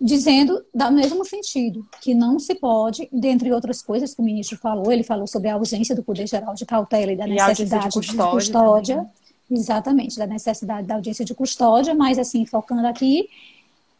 dizendo, 0.00 0.62
do 0.74 0.90
mesmo 0.90 1.24
sentido, 1.24 1.86
que 2.02 2.14
não 2.14 2.38
se 2.38 2.54
pode, 2.54 3.08
dentre 3.10 3.52
outras 3.52 3.80
coisas 3.80 4.14
que 4.14 4.20
o 4.20 4.24
ministro 4.24 4.58
falou, 4.58 4.92
ele 4.92 5.02
falou 5.02 5.26
sobre 5.26 5.48
a 5.48 5.54
ausência 5.54 5.94
do 5.94 6.02
Poder 6.02 6.26
Geral 6.26 6.54
de 6.54 6.66
cautela 6.66 7.12
e 7.12 7.16
da 7.16 7.26
necessidade 7.26 7.88
de 7.88 7.94
custódia, 7.94 8.24
de 8.24 8.32
custódia 8.32 8.96
né? 8.96 9.10
Exatamente, 9.50 10.18
da 10.18 10.26
necessidade 10.26 10.86
da 10.86 10.94
audiência 10.94 11.24
de 11.24 11.34
custódia, 11.34 11.94
mas 11.94 12.18
assim, 12.18 12.46
focando 12.46 12.86
aqui, 12.86 13.28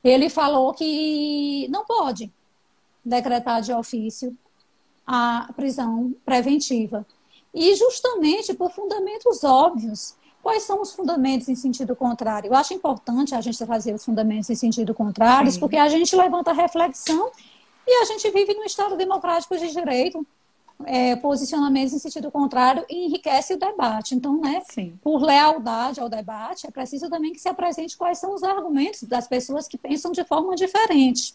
ele 0.02 0.28
falou 0.28 0.72
que 0.72 1.68
não 1.68 1.84
pode 1.84 2.32
decretar 3.04 3.60
de 3.60 3.72
ofício 3.72 4.36
a 5.06 5.50
prisão 5.54 6.14
preventiva. 6.24 7.06
E 7.52 7.74
justamente 7.76 8.54
por 8.54 8.70
fundamentos 8.70 9.44
óbvios. 9.44 10.14
Quais 10.42 10.64
são 10.64 10.82
os 10.82 10.92
fundamentos 10.92 11.48
em 11.48 11.54
sentido 11.54 11.96
contrário? 11.96 12.48
Eu 12.48 12.54
acho 12.54 12.74
importante 12.74 13.34
a 13.34 13.40
gente 13.40 13.56
trazer 13.64 13.94
os 13.94 14.04
fundamentos 14.04 14.50
em 14.50 14.54
sentido 14.54 14.92
contrário, 14.92 15.50
Sim. 15.50 15.58
porque 15.58 15.76
a 15.76 15.88
gente 15.88 16.14
levanta 16.14 16.50
a 16.50 16.54
reflexão 16.54 17.30
e 17.86 18.02
a 18.02 18.04
gente 18.04 18.30
vive 18.30 18.52
num 18.52 18.64
Estado 18.64 18.94
democrático 18.94 19.56
de 19.56 19.70
direito 19.72 20.26
é, 20.84 21.16
posicionamentos 21.16 21.94
em 21.94 21.98
sentido 21.98 22.30
contrário 22.30 22.84
e 22.88 23.06
enriquece 23.06 23.54
o 23.54 23.58
debate. 23.58 24.14
Então, 24.14 24.40
né, 24.40 24.62
Sim. 24.68 24.98
por 25.02 25.22
lealdade 25.22 26.00
ao 26.00 26.08
debate, 26.08 26.66
é 26.66 26.70
preciso 26.70 27.08
também 27.08 27.32
que 27.32 27.40
se 27.40 27.48
apresente 27.48 27.96
quais 27.96 28.18
são 28.18 28.34
os 28.34 28.42
argumentos 28.42 29.02
das 29.04 29.28
pessoas 29.28 29.68
que 29.68 29.78
pensam 29.78 30.12
de 30.12 30.24
forma 30.24 30.54
diferente. 30.56 31.34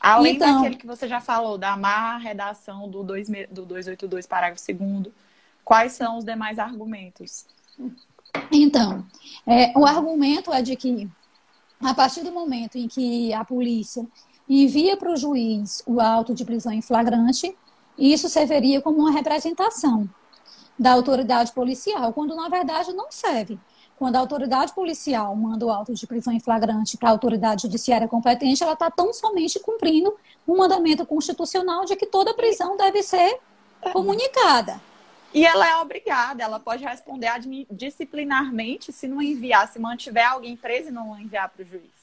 Além 0.00 0.36
então, 0.36 0.56
daquele 0.56 0.76
que 0.76 0.86
você 0.86 1.06
já 1.06 1.20
falou, 1.20 1.58
da 1.58 1.76
má 1.76 2.16
redação 2.16 2.88
do, 2.88 3.02
2, 3.02 3.28
do 3.50 3.66
282, 3.66 4.26
parágrafo 4.26 4.72
2 4.72 5.12
quais 5.62 5.92
são 5.92 6.18
os 6.18 6.24
demais 6.24 6.58
argumentos? 6.58 7.44
Então, 8.50 9.04
é, 9.46 9.76
o 9.78 9.84
argumento 9.84 10.52
é 10.52 10.62
de 10.62 10.74
que, 10.74 11.08
a 11.80 11.94
partir 11.94 12.22
do 12.22 12.32
momento 12.32 12.76
em 12.76 12.88
que 12.88 13.32
a 13.34 13.44
polícia 13.44 14.06
envia 14.48 14.96
para 14.96 15.12
o 15.12 15.16
juiz 15.16 15.82
o 15.86 16.00
auto 16.00 16.34
de 16.34 16.44
prisão 16.44 16.72
em 16.72 16.82
flagrante, 16.82 17.54
E 18.00 18.14
isso 18.14 18.30
serviria 18.30 18.80
como 18.80 18.98
uma 18.98 19.12
representação 19.12 20.08
da 20.78 20.92
autoridade 20.92 21.52
policial, 21.52 22.14
quando 22.14 22.34
na 22.34 22.48
verdade 22.48 22.94
não 22.94 23.12
serve. 23.12 23.60
Quando 23.98 24.16
a 24.16 24.20
autoridade 24.20 24.72
policial 24.72 25.36
manda 25.36 25.66
o 25.66 25.70
auto 25.70 25.92
de 25.92 26.06
prisão 26.06 26.32
em 26.32 26.40
flagrante 26.40 26.96
para 26.96 27.10
a 27.10 27.12
autoridade 27.12 27.62
judiciária 27.62 28.08
competente, 28.08 28.62
ela 28.62 28.72
está 28.72 28.90
tão 28.90 29.12
somente 29.12 29.60
cumprindo 29.60 30.16
o 30.46 30.54
um 30.54 30.56
mandamento 30.56 31.04
constitucional 31.04 31.84
de 31.84 31.94
que 31.94 32.06
toda 32.06 32.32
prisão 32.32 32.78
deve 32.78 33.02
ser 33.02 33.38
comunicada. 33.92 34.80
E 35.34 35.44
ela 35.44 35.68
é 35.68 35.76
obrigada, 35.76 36.42
ela 36.42 36.58
pode 36.58 36.82
responder 36.82 37.30
disciplinarmente 37.70 38.90
se 38.90 39.06
não 39.06 39.20
enviar, 39.20 39.68
se 39.68 39.78
mantiver 39.78 40.26
alguém 40.26 40.56
preso 40.56 40.88
e 40.88 40.92
não 40.92 41.20
enviar 41.20 41.50
para 41.50 41.62
o 41.62 41.66
juiz. 41.66 42.00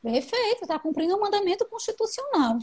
Perfeito, 0.00 0.62
está 0.62 0.78
cumprindo 0.78 1.14
o 1.14 1.16
um 1.16 1.20
mandamento 1.20 1.64
constitucional. 1.64 2.58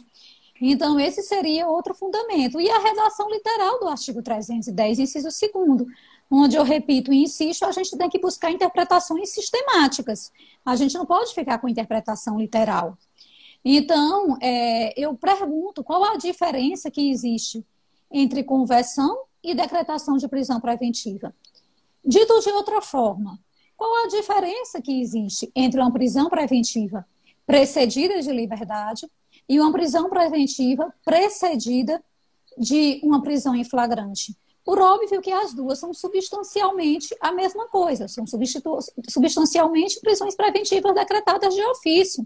Então, 0.61 0.99
esse 0.99 1.23
seria 1.23 1.67
outro 1.67 1.95
fundamento. 1.95 2.61
E 2.61 2.69
a 2.69 2.77
redação 2.77 3.27
literal 3.29 3.79
do 3.79 3.87
artigo 3.87 4.21
310, 4.21 4.99
inciso 4.99 5.27
2 5.27 5.87
onde 6.29 6.55
eu 6.55 6.63
repito 6.63 7.11
e 7.11 7.23
insisto, 7.23 7.65
a 7.65 7.71
gente 7.71 7.97
tem 7.97 8.09
que 8.09 8.19
buscar 8.19 8.51
interpretações 8.51 9.31
sistemáticas. 9.31 10.31
A 10.63 10.75
gente 10.75 10.93
não 10.93 11.05
pode 11.05 11.33
ficar 11.33 11.57
com 11.57 11.67
interpretação 11.67 12.39
literal. 12.39 12.95
Então, 13.65 14.37
é, 14.39 14.93
eu 14.99 15.15
pergunto 15.15 15.83
qual 15.83 16.03
a 16.03 16.15
diferença 16.15 16.89
que 16.89 17.09
existe 17.09 17.65
entre 18.11 18.43
conversão 18.43 19.23
e 19.43 19.55
decretação 19.55 20.15
de 20.17 20.27
prisão 20.27 20.61
preventiva. 20.61 21.33
Dito 22.05 22.39
de 22.39 22.49
outra 22.49 22.81
forma, 22.81 23.39
qual 23.75 24.05
a 24.05 24.07
diferença 24.07 24.81
que 24.81 25.01
existe 25.01 25.51
entre 25.55 25.81
uma 25.81 25.91
prisão 25.91 26.29
preventiva 26.29 27.05
precedida 27.45 28.21
de 28.21 28.31
liberdade 28.31 29.09
e 29.51 29.59
uma 29.59 29.69
prisão 29.69 30.09
preventiva 30.09 30.93
precedida 31.03 32.01
de 32.57 33.01
uma 33.03 33.21
prisão 33.21 33.53
em 33.53 33.65
flagrante. 33.65 34.33
Por 34.63 34.79
óbvio 34.79 35.21
que 35.21 35.29
as 35.29 35.53
duas 35.53 35.77
são 35.77 35.93
substancialmente 35.93 37.13
a 37.19 37.33
mesma 37.33 37.67
coisa, 37.67 38.07
são 38.07 38.23
substancialmente 38.25 39.99
prisões 39.99 40.35
preventivas 40.35 40.95
decretadas 40.95 41.53
de 41.53 41.61
ofício. 41.65 42.25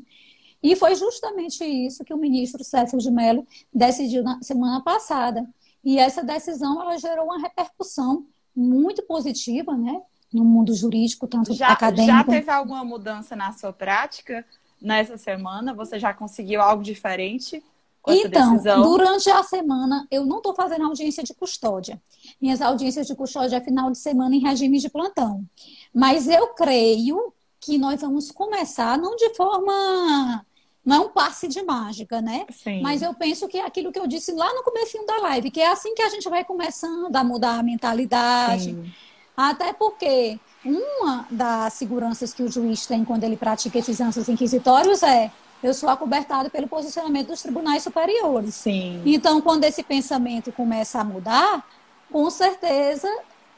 E 0.61 0.76
foi 0.76 0.93
justamente 0.93 1.65
isso 1.65 2.05
que 2.05 2.13
o 2.13 2.17
ministro 2.17 2.63
Cécil 2.63 2.99
de 2.99 3.09
Mello 3.09 3.47
decidiu 3.73 4.21
na 4.21 4.39
semana 4.43 4.84
passada. 4.84 5.49
E 5.84 5.97
essa 5.97 6.23
decisão 6.23 6.80
ela 6.80 6.95
gerou 6.99 7.26
uma 7.26 7.39
repercussão 7.39 8.28
muito 8.55 9.01
positiva, 9.01 9.76
né, 9.76 9.99
no 10.32 10.45
mundo 10.45 10.76
jurídico, 10.76 11.28
tanto 11.28 11.55
já, 11.55 11.69
acadêmico. 11.69 12.17
Já 12.17 12.23
teve 12.23 12.51
alguma 12.51 12.86
mudança 12.86 13.36
na 13.36 13.51
sua 13.51 13.73
prática? 13.73 14.45
Nessa 14.82 15.17
semana? 15.17 15.73
Você 15.73 15.99
já 15.99 16.13
conseguiu 16.13 16.61
algo 16.61 16.84
diferente? 16.84 17.63
Com 18.01 18.11
então, 18.11 18.51
decisão? 18.51 18.84
durante 18.84 19.28
a 19.32 19.41
semana, 19.41 20.07
eu 20.11 20.28
não 20.28 20.38
estou 20.38 20.53
fazendo 20.53 20.86
audiência 20.86 21.23
de 21.23 21.34
custódia. 21.34 21.99
Minhas 22.39 22.61
audiências 22.61 23.07
de 23.07 23.15
custódia 23.15 23.57
é 23.57 23.61
final 23.61 23.89
de 23.89 23.97
semana 23.97 24.36
em 24.36 24.39
regime 24.39 24.78
de 24.78 24.89
plantão. 24.89 25.43
Mas 25.91 26.28
eu 26.28 26.49
creio 26.49 27.34
que 27.59 27.80
nós 27.80 28.01
vamos 28.01 28.30
começar, 28.30 28.95
não 28.95 29.15
de 29.15 29.34
forma. 29.34 30.45
Não 30.86 30.95
é 30.97 30.99
um 30.99 31.09
passe 31.09 31.47
de 31.47 31.63
mágica, 31.63 32.21
né? 32.21 32.45
Sim. 32.51 32.80
Mas 32.84 33.01
eu 33.01 33.11
penso 33.15 33.47
que 33.47 33.57
é 33.57 33.65
aquilo 33.65 33.91
que 33.91 33.97
eu 33.97 34.05
disse 34.05 34.32
lá 34.34 34.53
no 34.53 34.61
começo 34.61 35.03
da 35.03 35.17
live, 35.21 35.49
que 35.49 35.59
é 35.59 35.71
assim 35.71 35.95
que 35.95 36.03
a 36.03 36.09
gente 36.09 36.30
vai 36.30 36.45
começando 36.45 37.15
a 37.15 37.23
mudar 37.23 37.57
a 37.57 37.63
mentalidade. 37.63 38.65
Sim. 38.65 38.93
Até 39.36 39.73
porque 39.73 40.39
uma 40.66 41.28
das 41.30 41.74
seguranças 41.74 42.34
que 42.34 42.43
o 42.43 42.51
juiz 42.51 42.86
tem 42.86 43.05
quando 43.05 43.24
ele 43.24 43.38
pratica 43.38 43.78
esses 43.78 44.01
anseios 44.01 44.28
inquisitórios 44.28 45.03
é 45.03 45.32
eu 45.63 45.74
sou 45.74 45.89
acobertado 45.89 46.49
pelo 46.49 46.68
posicionamento 46.68 47.28
dos 47.28 47.41
tribunais 47.41 47.82
superiores. 47.82 48.55
Sim. 48.55 49.01
Então, 49.05 49.41
quando 49.41 49.63
esse 49.63 49.82
pensamento 49.84 50.51
começa 50.51 50.99
a 50.99 51.03
mudar, 51.03 51.66
com 52.11 52.30
certeza, 52.30 53.07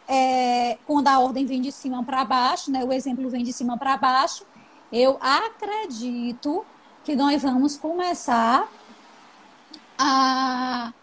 é, 0.07 0.77
quando 0.85 1.07
a 1.07 1.19
ordem 1.19 1.45
vem 1.45 1.61
de 1.61 1.71
cima 1.71 2.03
para 2.03 2.23
baixo, 2.23 2.71
né, 2.71 2.83
o 2.83 2.93
exemplo 2.93 3.29
vem 3.29 3.43
de 3.43 3.51
cima 3.51 3.77
para 3.77 3.97
baixo, 3.97 4.45
eu 4.91 5.17
acredito 5.19 6.65
que 7.03 7.15
nós 7.15 7.41
vamos 7.41 7.75
começar 7.75 8.69
a 9.97 10.93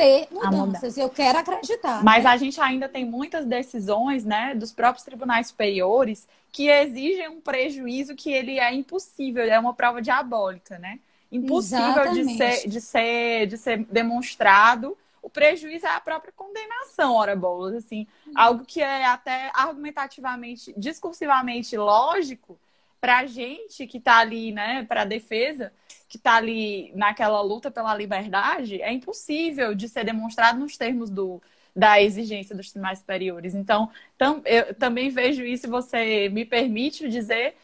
ter 0.00 0.28
mudanças. 0.30 0.96
Eu 0.96 1.10
quero 1.10 1.38
acreditar. 1.38 2.02
Mas 2.02 2.24
né? 2.24 2.30
a 2.30 2.36
gente 2.36 2.60
ainda 2.60 2.88
tem 2.88 3.04
muitas 3.04 3.46
decisões, 3.46 4.24
né, 4.24 4.54
dos 4.54 4.72
próprios 4.72 5.04
tribunais 5.04 5.48
superiores 5.48 6.26
que 6.50 6.68
exigem 6.68 7.28
um 7.28 7.40
prejuízo 7.40 8.16
que 8.16 8.32
ele 8.32 8.58
é 8.58 8.72
impossível, 8.74 9.44
é 9.44 9.58
uma 9.58 9.74
prova 9.74 10.02
diabólica, 10.02 10.78
né? 10.78 10.98
Impossível 11.30 12.12
de 12.12 12.36
ser, 12.36 12.68
de 12.68 12.80
ser, 12.80 13.46
de 13.46 13.56
ser 13.56 13.84
demonstrado. 13.84 14.98
O 15.22 15.30
prejuízo 15.30 15.86
é 15.86 15.90
a 15.90 16.00
própria 16.00 16.32
condenação, 16.34 17.14
ora 17.14 17.36
bolas, 17.36 17.74
assim, 17.74 18.04
uhum. 18.26 18.32
algo 18.34 18.64
que 18.64 18.80
é 18.80 19.04
até 19.04 19.52
argumentativamente, 19.54 20.74
discursivamente 20.76 21.76
lógico 21.76 22.58
para 23.00 23.18
a 23.18 23.26
gente 23.26 23.86
que 23.86 23.98
está 23.98 24.18
ali, 24.18 24.50
né, 24.50 24.84
para 24.88 25.02
a 25.02 25.04
defesa, 25.04 25.72
que 26.10 26.16
está 26.16 26.34
ali 26.34 26.92
naquela 26.96 27.40
luta 27.40 27.70
pela 27.70 27.94
liberdade, 27.94 28.82
é 28.82 28.92
impossível 28.92 29.76
de 29.76 29.88
ser 29.88 30.04
demonstrado 30.04 30.58
nos 30.58 30.76
termos 30.76 31.08
do, 31.08 31.40
da 31.74 32.02
exigência 32.02 32.54
dos 32.54 32.68
tribunais 32.68 32.98
superiores. 32.98 33.54
Então, 33.54 33.88
tam, 34.18 34.42
eu 34.44 34.74
também 34.74 35.08
vejo 35.08 35.44
isso, 35.44 35.62
se 35.62 35.68
você 35.68 36.28
me 36.28 36.44
permite 36.44 37.08
dizer, 37.08 37.54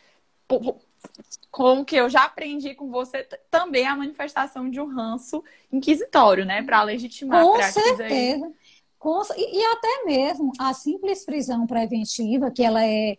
com 1.51 1.81
o 1.81 1.85
que 1.85 1.97
eu 1.97 2.09
já 2.09 2.23
aprendi 2.23 2.73
com 2.73 2.89
você, 2.89 3.25
também 3.51 3.85
a 3.85 3.97
manifestação 3.97 4.71
de 4.71 4.81
um 4.81 4.87
ranço 4.87 5.43
inquisitório, 5.73 6.45
né, 6.45 6.63
para 6.63 6.85
legitimar 6.85 7.45
com 7.45 7.57
a 7.57 7.63
certeza. 7.65 8.53
Com, 8.97 9.23
e, 9.37 9.59
e 9.59 9.65
até 9.73 10.05
mesmo 10.05 10.53
a 10.57 10.73
simples 10.73 11.25
prisão 11.25 11.67
preventiva, 11.67 12.49
que 12.53 12.63
ela 12.63 12.85
é 12.87 13.19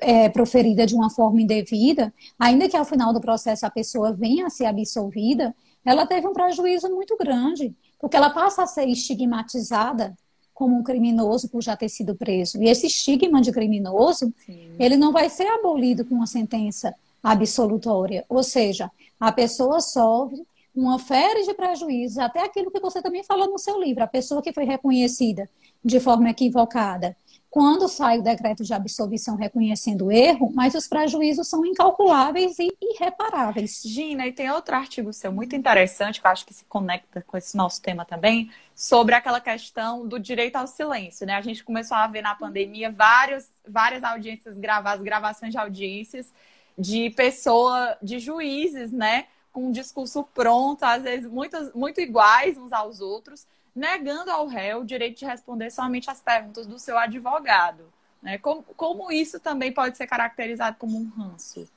é, 0.00 0.28
proferida 0.28 0.86
de 0.86 0.94
uma 0.94 1.10
forma 1.10 1.40
indevida, 1.40 2.12
ainda 2.38 2.68
que 2.68 2.76
ao 2.76 2.84
final 2.84 3.12
do 3.12 3.20
processo 3.20 3.66
a 3.66 3.70
pessoa 3.70 4.12
venha 4.12 4.46
a 4.46 4.50
ser 4.50 4.66
absolvida, 4.66 5.54
ela 5.84 6.06
teve 6.06 6.26
um 6.26 6.32
prejuízo 6.32 6.88
muito 6.88 7.16
grande, 7.16 7.74
porque 8.00 8.16
ela 8.16 8.30
passa 8.30 8.62
a 8.62 8.66
ser 8.66 8.88
estigmatizada 8.88 10.16
como 10.54 10.76
um 10.76 10.82
criminoso 10.82 11.48
por 11.48 11.62
já 11.62 11.76
ter 11.76 11.88
sido 11.88 12.14
preso. 12.14 12.62
E 12.62 12.68
esse 12.68 12.86
estigma 12.86 13.40
de 13.42 13.50
criminoso, 13.50 14.32
Sim. 14.46 14.70
ele 14.78 14.96
não 14.96 15.12
vai 15.12 15.28
ser 15.28 15.46
abolido 15.48 16.04
com 16.04 16.14
uma 16.14 16.26
sentença 16.26 16.94
absolutória. 17.22 18.24
Ou 18.28 18.42
seja, 18.42 18.90
a 19.18 19.32
pessoa 19.32 19.80
sofre 19.80 20.46
uma 20.74 20.98
série 20.98 21.44
de 21.44 21.54
prejuízos, 21.54 22.18
até 22.18 22.44
aquilo 22.44 22.70
que 22.70 22.80
você 22.80 23.00
também 23.00 23.22
falou 23.22 23.48
no 23.48 23.58
seu 23.58 23.80
livro, 23.80 24.02
a 24.02 24.08
pessoa 24.08 24.42
que 24.42 24.52
foi 24.52 24.64
reconhecida 24.64 25.48
de 25.84 26.00
forma 26.00 26.30
equivocada, 26.30 27.16
quando 27.54 27.86
sai 27.88 28.18
o 28.18 28.22
decreto 28.22 28.64
de 28.64 28.74
absolvição 28.74 29.36
reconhecendo 29.36 30.06
o 30.06 30.10
erro, 30.10 30.50
mas 30.52 30.74
os 30.74 30.88
prejuízos 30.88 31.46
são 31.46 31.64
incalculáveis 31.64 32.58
e 32.58 32.68
irreparáveis. 32.82 33.80
Gina, 33.84 34.26
e 34.26 34.32
tem 34.32 34.50
outro 34.50 34.74
artigo 34.74 35.12
seu 35.12 35.30
muito 35.30 35.54
interessante, 35.54 36.20
que 36.20 36.26
eu 36.26 36.32
acho 36.32 36.44
que 36.44 36.52
se 36.52 36.64
conecta 36.64 37.22
com 37.22 37.36
esse 37.36 37.56
nosso 37.56 37.80
tema 37.80 38.04
também, 38.04 38.50
sobre 38.74 39.14
aquela 39.14 39.40
questão 39.40 40.04
do 40.04 40.18
direito 40.18 40.56
ao 40.56 40.66
silêncio. 40.66 41.24
Né? 41.24 41.34
A 41.34 41.40
gente 41.40 41.62
começou 41.62 41.96
a 41.96 42.08
ver 42.08 42.22
na 42.22 42.34
pandemia 42.34 42.90
várias, 42.90 43.48
várias 43.64 44.02
audiências 44.02 44.58
gravadas, 44.58 45.04
gravações 45.04 45.52
de 45.52 45.58
audiências 45.58 46.32
de 46.76 47.10
pessoa, 47.10 47.96
de 48.02 48.18
juízes, 48.18 48.90
né? 48.90 49.26
Com 49.52 49.68
um 49.68 49.70
discurso 49.70 50.24
pronto, 50.34 50.82
às 50.82 51.04
vezes 51.04 51.30
muito, 51.30 51.56
muito 51.72 52.00
iguais 52.00 52.58
uns 52.58 52.72
aos 52.72 53.00
outros, 53.00 53.46
negando 53.74 54.30
ao 54.30 54.46
réu 54.46 54.80
o 54.80 54.84
direito 54.84 55.18
de 55.18 55.24
responder 55.24 55.70
somente 55.70 56.10
as 56.10 56.20
perguntas 56.20 56.66
do 56.66 56.78
seu 56.78 56.96
advogado. 56.96 57.84
Né? 58.22 58.38
Como, 58.38 58.62
como 58.76 59.12
isso 59.12 59.40
também 59.40 59.72
pode 59.72 59.96
ser 59.96 60.06
caracterizado 60.06 60.76
como 60.78 60.96
um 60.96 61.10
ranço? 61.10 61.68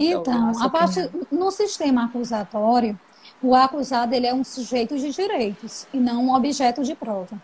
Então, 0.00 0.52
a 0.62 0.68
parte, 0.68 1.00
no 1.30 1.50
sistema 1.50 2.06
acusatório, 2.06 2.98
o 3.42 3.54
acusado 3.54 4.14
ele 4.14 4.26
é 4.26 4.32
um 4.32 4.44
sujeito 4.44 4.96
de 4.96 5.10
direitos 5.10 5.86
e 5.92 5.98
não 5.98 6.24
um 6.24 6.34
objeto 6.34 6.82
de 6.82 6.94
prova. 6.94 7.40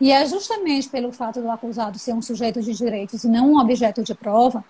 E 0.00 0.12
é 0.12 0.26
justamente 0.26 0.88
pelo 0.88 1.10
fato 1.10 1.40
do 1.40 1.50
acusado 1.50 1.98
ser 1.98 2.12
um 2.12 2.22
sujeito 2.22 2.60
de 2.62 2.72
direitos 2.74 3.24
e 3.24 3.28
não 3.28 3.52
um 3.52 3.58
objeto 3.58 4.02
de 4.02 4.14
prova 4.14 4.64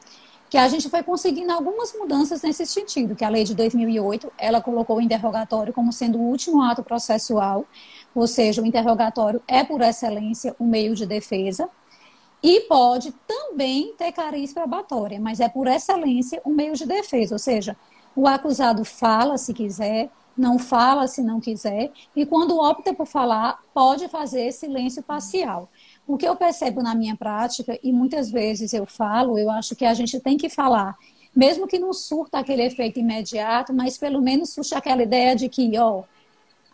que 0.48 0.56
a 0.56 0.68
gente 0.68 0.88
foi 0.88 1.02
conseguindo 1.02 1.52
algumas 1.52 1.92
mudanças 1.92 2.42
nesse 2.42 2.64
sentido, 2.66 3.16
que 3.16 3.24
a 3.24 3.28
lei 3.28 3.42
de 3.42 3.54
2008, 3.54 4.32
ela 4.38 4.60
colocou 4.60 4.98
o 4.98 5.00
interrogatório 5.00 5.72
como 5.72 5.92
sendo 5.92 6.18
o 6.18 6.22
último 6.22 6.62
ato 6.62 6.84
processual 6.84 7.66
ou 8.16 8.26
seja, 8.26 8.62
o 8.62 8.66
interrogatório 8.66 9.42
é, 9.46 9.62
por 9.62 9.82
excelência, 9.82 10.56
o 10.58 10.64
um 10.64 10.66
meio 10.66 10.94
de 10.94 11.04
defesa. 11.04 11.68
E 12.42 12.62
pode 12.62 13.12
também 13.26 13.94
ter 13.96 14.10
cariz 14.10 14.54
probatória, 14.54 15.20
mas 15.20 15.38
é, 15.38 15.48
por 15.48 15.66
excelência, 15.66 16.40
um 16.44 16.54
meio 16.54 16.74
de 16.74 16.86
defesa. 16.86 17.34
Ou 17.34 17.38
seja, 17.38 17.76
o 18.14 18.26
acusado 18.26 18.86
fala 18.86 19.36
se 19.36 19.52
quiser, 19.52 20.08
não 20.36 20.58
fala 20.58 21.06
se 21.06 21.22
não 21.22 21.40
quiser, 21.40 21.92
e 22.14 22.24
quando 22.24 22.58
opta 22.58 22.94
por 22.94 23.06
falar, 23.06 23.58
pode 23.74 24.08
fazer 24.08 24.50
silêncio 24.50 25.02
parcial. 25.02 25.68
O 26.06 26.16
que 26.16 26.26
eu 26.26 26.36
percebo 26.36 26.82
na 26.82 26.94
minha 26.94 27.16
prática, 27.16 27.78
e 27.82 27.92
muitas 27.92 28.30
vezes 28.30 28.72
eu 28.72 28.86
falo, 28.86 29.38
eu 29.38 29.50
acho 29.50 29.76
que 29.76 29.84
a 29.84 29.92
gente 29.92 30.18
tem 30.20 30.38
que 30.38 30.48
falar, 30.48 30.96
mesmo 31.34 31.66
que 31.66 31.78
não 31.78 31.92
surta 31.92 32.38
aquele 32.38 32.62
efeito 32.62 32.98
imediato, 32.98 33.74
mas 33.74 33.98
pelo 33.98 34.22
menos 34.22 34.50
surte 34.50 34.74
aquela 34.74 35.02
ideia 35.02 35.36
de 35.36 35.48
que, 35.50 35.78
ó, 35.78 36.04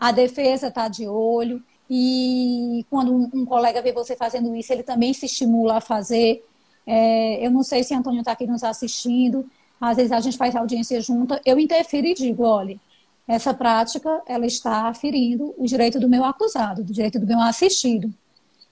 a 0.03 0.11
defesa 0.11 0.67
está 0.67 0.89
de 0.89 1.07
olho 1.07 1.63
e 1.89 2.85
quando 2.91 3.15
um, 3.15 3.31
um, 3.33 3.45
colega 3.45 3.81
vê 3.81 3.93
você 3.93 4.17
fazendo 4.17 4.53
isso, 4.57 4.73
ele 4.73 4.83
também 4.83 5.15
se 5.15 5.27
estimula 5.27 5.77
a 5.77 5.81
fazer. 5.81 6.45
É, 6.85 7.47
eu 7.47 7.53
não 7.53 7.63
sei 7.63 7.85
se 7.85 7.95
Antônio 7.95 8.19
está 8.19 8.33
aqui 8.33 8.45
nos 8.45 8.65
assistindo, 8.65 9.49
às 9.81 9.97
vezes 9.97 10.11
a 10.11 10.19
gente 10.19 10.37
faz 10.37 10.57
audiência 10.57 11.01
junta, 11.01 11.41
eu 11.47 11.57
interfiro 11.57 12.09
e 12.09 12.15
digo, 12.15 12.43
olha, 12.43 12.81
essa 13.29 13.55
prática 13.55 14.21
ela 14.27 14.45
está 14.45 14.93
ferindo 14.93 15.55
o 15.57 15.67
direito 15.67 16.01
do 16.01 16.09
meu 16.09 16.25
acusado, 16.25 16.83
do 16.83 16.93
direito 16.93 17.21
do 17.21 17.27
meu 17.27 17.41
assistido. 17.41 18.13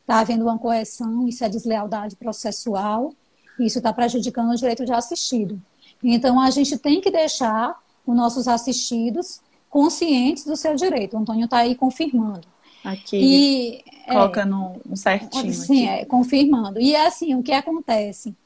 Está 0.00 0.18
havendo 0.18 0.42
uma 0.42 0.58
coerção, 0.58 1.28
isso 1.28 1.44
é 1.44 1.48
deslealdade 1.48 2.16
processual, 2.16 3.14
isso 3.56 3.78
está 3.78 3.92
prejudicando 3.92 4.50
o 4.50 4.56
direito 4.56 4.84
de 4.84 4.92
assistido. 4.92 5.62
Então, 6.02 6.40
a 6.40 6.50
gente 6.50 6.76
tem 6.76 7.00
que 7.00 7.08
deixar 7.08 7.80
os 8.04 8.16
nossos 8.16 8.48
assistidos 8.48 9.40
conscientes 9.70 10.44
do 10.44 10.56
seu 10.56 10.74
direito. 10.74 11.16
O 11.16 11.20
Antônio 11.20 11.46
está 11.46 11.58
aí 11.58 11.74
confirmando. 11.74 12.46
Aqui, 12.84 13.16
e, 13.16 13.84
é, 14.06 14.12
colocando 14.12 14.54
é, 14.54 14.92
um 14.92 14.96
certinho. 14.96 15.52
Sim, 15.54 15.88
aqui. 15.88 16.00
é, 16.00 16.04
confirmando. 16.04 16.80
E 16.80 16.94
é 16.94 17.06
assim, 17.06 17.34
o 17.34 17.42
que 17.42 17.52
acontece? 17.52 18.36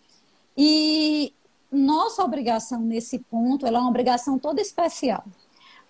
E 0.57 1.33
nossa 1.73 2.23
obrigação 2.23 2.81
nesse 2.81 3.19
ponto, 3.19 3.67
ela 3.67 3.79
é 3.79 3.81
uma 3.81 3.91
obrigação 3.91 4.39
toda 4.39 4.61
especial. 4.61 5.25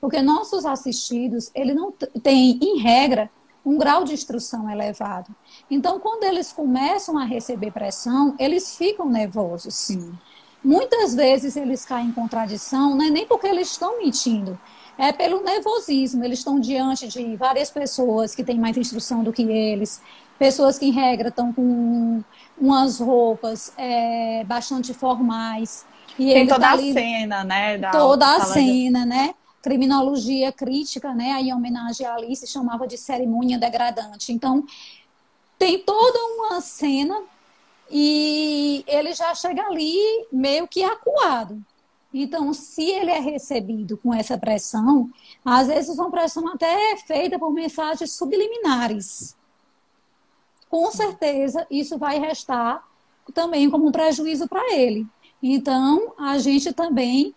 Porque 0.00 0.20
nossos 0.22 0.64
assistidos, 0.66 1.50
ele 1.54 1.74
não 1.74 1.90
tem, 1.90 2.58
em 2.62 2.78
regra, 2.78 3.30
um 3.64 3.78
grau 3.78 4.04
de 4.04 4.12
instrução 4.12 4.70
elevado. 4.70 5.34
Então, 5.70 5.98
quando 5.98 6.24
eles 6.24 6.52
começam 6.52 7.16
a 7.16 7.24
receber 7.24 7.70
pressão, 7.70 8.34
eles 8.38 8.76
ficam 8.76 9.08
nervosos. 9.08 9.74
Sim. 9.74 10.12
Muitas 10.62 11.14
vezes 11.14 11.56
eles 11.56 11.84
caem 11.84 12.08
em 12.08 12.12
contradição, 12.12 13.00
é 13.00 13.10
nem 13.10 13.26
porque 13.26 13.46
eles 13.46 13.70
estão 13.70 13.98
mentindo, 13.98 14.58
é 14.98 15.12
pelo 15.12 15.42
nervosismo. 15.42 16.24
Eles 16.24 16.38
estão 16.38 16.58
diante 16.58 17.08
de 17.08 17.36
várias 17.36 17.70
pessoas 17.70 18.34
que 18.34 18.44
têm 18.44 18.58
mais 18.58 18.76
instrução 18.76 19.22
do 19.22 19.32
que 19.32 19.42
eles, 19.42 20.00
pessoas 20.38 20.78
que, 20.78 20.86
em 20.86 20.92
regra, 20.92 21.28
estão 21.28 21.52
com 21.52 22.22
umas 22.58 23.00
roupas 23.00 23.72
é, 23.76 24.44
bastante 24.44 24.94
formais. 24.94 25.84
E 26.18 26.32
Tem 26.32 26.46
toda 26.46 26.60
tá 26.60 26.72
ali, 26.72 26.90
a 26.90 26.92
cena, 26.92 27.44
né? 27.44 27.78
toda 27.90 28.36
a 28.36 28.40
cena, 28.40 29.00
de... 29.00 29.06
né? 29.06 29.34
Criminologia 29.60 30.52
crítica, 30.52 31.14
né? 31.14 31.32
Aí, 31.32 31.48
em 31.48 31.54
homenagem 31.54 32.06
a 32.06 32.14
Alice, 32.14 32.46
chamava 32.46 32.86
de 32.86 32.96
cerimônia 32.98 33.58
degradante. 33.58 34.32
Então, 34.32 34.64
tem 35.58 35.78
toda 35.78 36.18
uma 36.18 36.60
cena 36.60 37.20
e 37.90 38.84
ele 38.86 39.12
já 39.14 39.34
chega 39.34 39.62
ali 39.62 39.96
meio 40.32 40.68
que 40.68 40.84
acuado. 40.84 41.62
Então, 42.16 42.54
se 42.54 42.88
ele 42.88 43.10
é 43.10 43.18
recebido 43.18 43.96
com 43.98 44.14
essa 44.14 44.38
pressão, 44.38 45.10
às 45.44 45.66
vezes 45.66 45.98
uma 45.98 46.12
pressão 46.12 46.46
até 46.46 46.96
feita 46.98 47.36
por 47.40 47.52
mensagens 47.52 48.12
subliminares. 48.12 49.36
Com 50.70 50.92
certeza, 50.92 51.66
isso 51.68 51.98
vai 51.98 52.20
restar 52.20 52.86
também 53.34 53.68
como 53.68 53.88
um 53.88 53.92
prejuízo 53.92 54.46
para 54.46 54.74
ele. 54.74 55.04
Então, 55.42 56.14
a 56.16 56.38
gente 56.38 56.72
também 56.72 57.34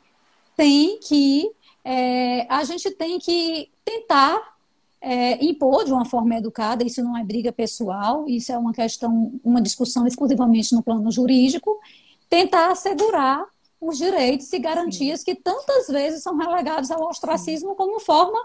tem 0.56 1.00
que 1.00 1.52
é, 1.84 2.46
a 2.48 2.64
gente 2.64 2.92
tem 2.92 3.18
que 3.18 3.72
tentar 3.84 4.58
é, 5.02 5.44
impor 5.44 5.86
de 5.86 5.94
uma 5.94 6.06
forma 6.06 6.36
educada, 6.36 6.84
isso 6.84 7.02
não 7.02 7.18
é 7.18 7.24
briga 7.24 7.52
pessoal, 7.52 8.26
isso 8.28 8.52
é 8.52 8.58
uma 8.58 8.74
questão, 8.74 9.40
uma 9.44 9.62
discussão 9.62 10.06
exclusivamente 10.06 10.76
no 10.76 10.84
plano 10.84 11.10
jurídico, 11.10 11.80
tentar 12.30 12.72
assegurar 12.72 13.46
os 13.80 13.98
direitos 13.98 14.52
e 14.52 14.60
garantias 14.60 15.20
Sim. 15.20 15.26
que 15.26 15.36
tantas 15.36 15.88
vezes 15.88 16.24
são 16.24 16.36
relegados 16.36 16.90
ao 16.92 17.08
ostracismo 17.08 17.70
Sim. 17.70 17.76
como 17.76 18.00
forma 18.00 18.40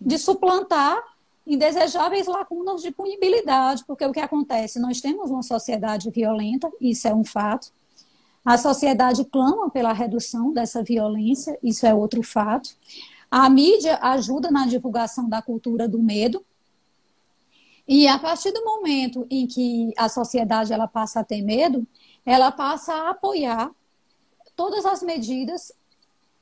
de 0.00 0.18
suplantar 0.18 1.02
indesejáveis 1.46 2.26
lacunas 2.26 2.82
de 2.82 2.90
punibilidade, 2.90 3.84
porque 3.86 4.04
o 4.04 4.12
que 4.12 4.20
acontece? 4.20 4.78
Nós 4.78 5.00
temos 5.00 5.30
uma 5.30 5.42
sociedade 5.42 6.10
violenta, 6.10 6.70
isso 6.80 7.06
é 7.06 7.14
um 7.14 7.24
fato. 7.24 7.70
A 8.44 8.58
sociedade 8.58 9.24
clama 9.24 9.70
pela 9.70 9.92
redução 9.92 10.52
dessa 10.52 10.82
violência, 10.82 11.58
isso 11.62 11.86
é 11.86 11.94
outro 11.94 12.22
fato. 12.22 12.70
A 13.30 13.48
mídia 13.48 13.98
ajuda 14.00 14.50
na 14.50 14.66
divulgação 14.66 15.28
da 15.28 15.42
cultura 15.42 15.88
do 15.88 16.02
medo. 16.02 16.44
E 17.86 18.08
a 18.08 18.18
partir 18.18 18.52
do 18.52 18.64
momento 18.64 19.26
em 19.30 19.46
que 19.46 19.92
a 19.96 20.08
sociedade 20.08 20.72
ela 20.72 20.88
passa 20.88 21.20
a 21.20 21.24
ter 21.24 21.42
medo, 21.42 21.86
ela 22.24 22.50
passa 22.50 22.94
a 22.94 23.10
apoiar 23.10 23.70
todas 24.56 24.84
as 24.86 25.02
medidas 25.02 25.72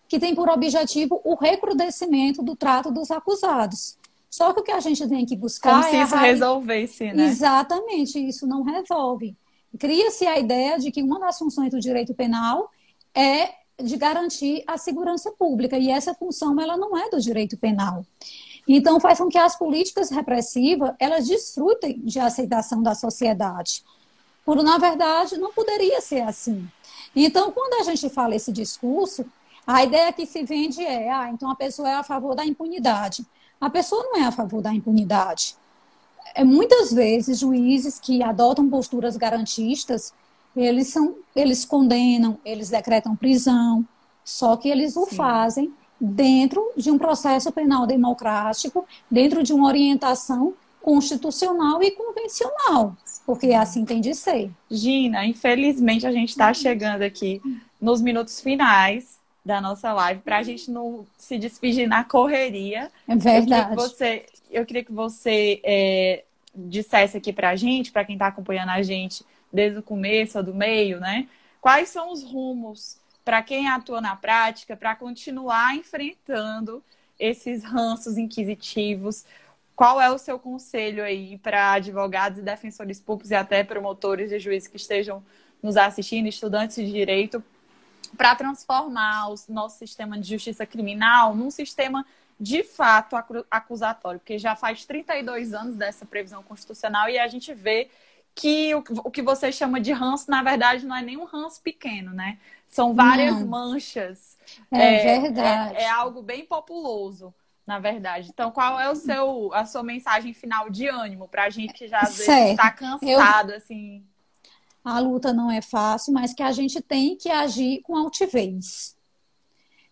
que 0.08 0.18
têm 0.18 0.34
por 0.34 0.48
objetivo 0.48 1.20
o 1.24 1.34
recrudescimento 1.34 2.42
do 2.42 2.54
trato 2.54 2.90
dos 2.90 3.10
acusados. 3.10 3.96
Só 4.28 4.52
que 4.52 4.60
o 4.60 4.62
que 4.62 4.72
a 4.72 4.80
gente 4.80 5.06
tem 5.08 5.26
que 5.26 5.36
buscar 5.36 5.70
Como 5.70 5.84
é 5.84 5.90
se 5.90 5.96
isso 5.96 6.16
resolvesse, 6.16 7.12
né? 7.12 7.24
Exatamente, 7.24 8.18
isso 8.18 8.46
não 8.46 8.62
resolve. 8.62 9.36
Cria-se 9.78 10.26
a 10.26 10.38
ideia 10.38 10.78
de 10.78 10.90
que 10.90 11.02
uma 11.02 11.18
das 11.18 11.38
funções 11.38 11.70
do 11.70 11.80
direito 11.80 12.14
penal 12.14 12.70
é 13.14 13.50
de 13.82 13.96
garantir 13.96 14.62
a 14.66 14.76
segurança 14.78 15.30
pública 15.32 15.78
e 15.78 15.90
essa 15.90 16.14
função 16.14 16.60
ela 16.60 16.76
não 16.76 16.96
é 16.96 17.10
do 17.10 17.20
direito 17.20 17.56
penal. 17.56 18.04
Então 18.66 19.00
faz 19.00 19.18
com 19.18 19.28
que 19.28 19.38
as 19.38 19.56
políticas 19.56 20.10
repressivas 20.10 20.94
elas 20.98 21.26
desfrutem 21.26 22.00
de 22.00 22.18
aceitação 22.18 22.82
da 22.82 22.94
sociedade. 22.94 23.82
Por 24.44 24.62
na 24.62 24.78
verdade 24.78 25.36
não 25.38 25.52
poderia 25.52 26.00
ser 26.00 26.20
assim. 26.20 26.68
Então 27.14 27.52
quando 27.52 27.80
a 27.80 27.84
gente 27.84 28.08
fala 28.08 28.34
esse 28.34 28.52
discurso, 28.52 29.24
a 29.66 29.84
ideia 29.84 30.12
que 30.12 30.26
se 30.26 30.42
vende 30.42 30.82
é, 30.82 31.10
ah, 31.10 31.30
então 31.32 31.50
a 31.50 31.54
pessoa 31.54 31.88
é 31.88 31.94
a 31.94 32.02
favor 32.02 32.34
da 32.34 32.44
impunidade. 32.44 33.26
A 33.60 33.70
pessoa 33.70 34.02
não 34.04 34.16
é 34.20 34.24
a 34.24 34.32
favor 34.32 34.60
da 34.60 34.72
impunidade. 34.72 35.54
É, 36.34 36.42
muitas 36.42 36.92
vezes 36.92 37.38
juízes 37.38 38.00
que 38.00 38.22
adotam 38.22 38.68
posturas 38.68 39.16
garantistas 39.16 40.12
eles 40.56 40.88
são, 40.88 41.16
eles 41.34 41.64
condenam, 41.64 42.38
eles 42.44 42.68
decretam 42.68 43.16
prisão, 43.16 43.86
só 44.24 44.56
que 44.56 44.68
eles 44.68 44.96
o 44.96 45.06
Sim. 45.06 45.16
fazem 45.16 45.74
dentro 45.98 46.72
de 46.76 46.90
um 46.90 46.98
processo 46.98 47.50
penal 47.52 47.86
democrático, 47.86 48.84
dentro 49.10 49.42
de 49.42 49.52
uma 49.52 49.68
orientação 49.68 50.52
constitucional 50.82 51.82
e 51.82 51.92
convencional, 51.92 52.96
porque 53.24 53.52
assim 53.52 53.84
tem 53.84 54.00
de 54.00 54.14
ser. 54.14 54.50
Gina, 54.70 55.24
infelizmente 55.24 56.06
a 56.06 56.12
gente 56.12 56.30
está 56.30 56.52
chegando 56.52 57.02
aqui 57.02 57.40
nos 57.80 58.02
minutos 58.02 58.40
finais 58.40 59.18
da 59.44 59.60
nossa 59.60 59.92
live 59.92 60.20
para 60.20 60.38
a 60.38 60.42
gente 60.42 60.70
não 60.70 61.06
se 61.16 61.38
despedir 61.38 61.88
na 61.88 62.04
correria. 62.04 62.90
É 63.08 63.16
verdade. 63.16 63.42
Eu 63.42 63.46
queria 63.46 63.64
que 63.66 63.74
você, 63.74 64.26
eu 64.50 64.66
queria 64.66 64.84
que 64.84 64.92
você 64.92 65.60
é, 65.64 66.24
dissesse 66.54 67.16
aqui 67.16 67.32
para 67.32 67.50
a 67.50 67.56
gente, 67.56 67.90
para 67.90 68.04
quem 68.04 68.14
está 68.14 68.28
acompanhando 68.28 68.70
a 68.70 68.82
gente, 68.82 69.24
desde 69.52 69.78
o 69.78 69.82
começo 69.82 70.38
ou 70.38 70.44
do 70.44 70.54
meio, 70.54 71.00
né? 71.00 71.28
Quais 71.60 71.88
são 71.88 72.12
os 72.12 72.22
rumos 72.22 72.98
para 73.24 73.42
quem 73.42 73.68
atua 73.68 74.00
na 74.00 74.16
prática 74.16 74.76
para 74.76 74.96
continuar 74.96 75.76
enfrentando 75.76 76.82
esses 77.18 77.62
ranços 77.64 78.18
inquisitivos? 78.18 79.24
Qual 79.74 80.00
é 80.00 80.10
o 80.10 80.18
seu 80.18 80.38
conselho 80.38 81.02
aí 81.02 81.38
para 81.38 81.72
advogados 81.72 82.38
e 82.38 82.42
defensores 82.42 83.00
públicos 83.00 83.30
e 83.30 83.34
até 83.34 83.64
promotores 83.64 84.30
e 84.30 84.38
juízes 84.38 84.68
que 84.68 84.76
estejam 84.76 85.22
nos 85.62 85.76
assistindo, 85.76 86.28
estudantes 86.28 86.76
de 86.76 86.90
direito, 86.90 87.42
para 88.16 88.34
transformar 88.34 89.30
o 89.30 89.34
nosso 89.48 89.78
sistema 89.78 90.18
de 90.18 90.28
justiça 90.28 90.66
criminal 90.66 91.34
num 91.34 91.50
sistema 91.50 92.04
de 92.38 92.62
fato 92.62 93.16
acusatório? 93.50 94.20
Porque 94.20 94.38
já 94.38 94.54
faz 94.54 94.84
32 94.84 95.54
anos 95.54 95.76
dessa 95.76 96.04
previsão 96.04 96.42
constitucional 96.42 97.08
e 97.08 97.18
a 97.18 97.26
gente 97.26 97.54
vê 97.54 97.88
que 98.34 98.74
o, 98.74 99.10
que 99.10 99.22
você 99.22 99.52
chama 99.52 99.80
de 99.80 99.92
ranço, 99.92 100.30
na 100.30 100.42
verdade, 100.42 100.86
não 100.86 100.96
é 100.96 101.02
nem 101.02 101.16
um 101.16 101.24
ranço 101.24 101.60
pequeno, 101.60 102.12
né? 102.12 102.38
São 102.66 102.94
várias 102.94 103.38
não. 103.38 103.46
manchas. 103.46 104.38
É, 104.70 105.16
é 105.16 105.20
verdade. 105.20 105.76
É, 105.76 105.82
é, 105.82 105.90
algo 105.90 106.22
bem 106.22 106.44
populoso, 106.44 107.34
na 107.72 107.78
verdade. 107.78 108.28
Então, 108.28 108.50
qual 108.50 108.78
é 108.78 108.90
o 108.90 108.94
seu, 108.94 109.50
a 109.54 109.64
sua 109.64 109.82
mensagem 109.82 110.34
final 110.34 110.68
de 110.68 110.88
ânimo 110.88 111.26
para 111.26 111.44
a 111.44 111.50
gente 111.50 111.72
que 111.72 111.88
já 111.88 112.00
às 112.00 112.18
vezes 112.18 112.28
está 112.28 112.70
cansado, 112.70 113.52
Eu... 113.52 113.56
assim? 113.56 114.04
A 114.84 114.98
luta 114.98 115.32
não 115.32 115.50
é 115.50 115.62
fácil, 115.62 116.12
mas 116.12 116.34
que 116.34 116.42
a 116.42 116.52
gente 116.52 116.82
tem 116.82 117.16
que 117.16 117.30
agir 117.30 117.80
com 117.82 117.96
altivez. 117.96 118.94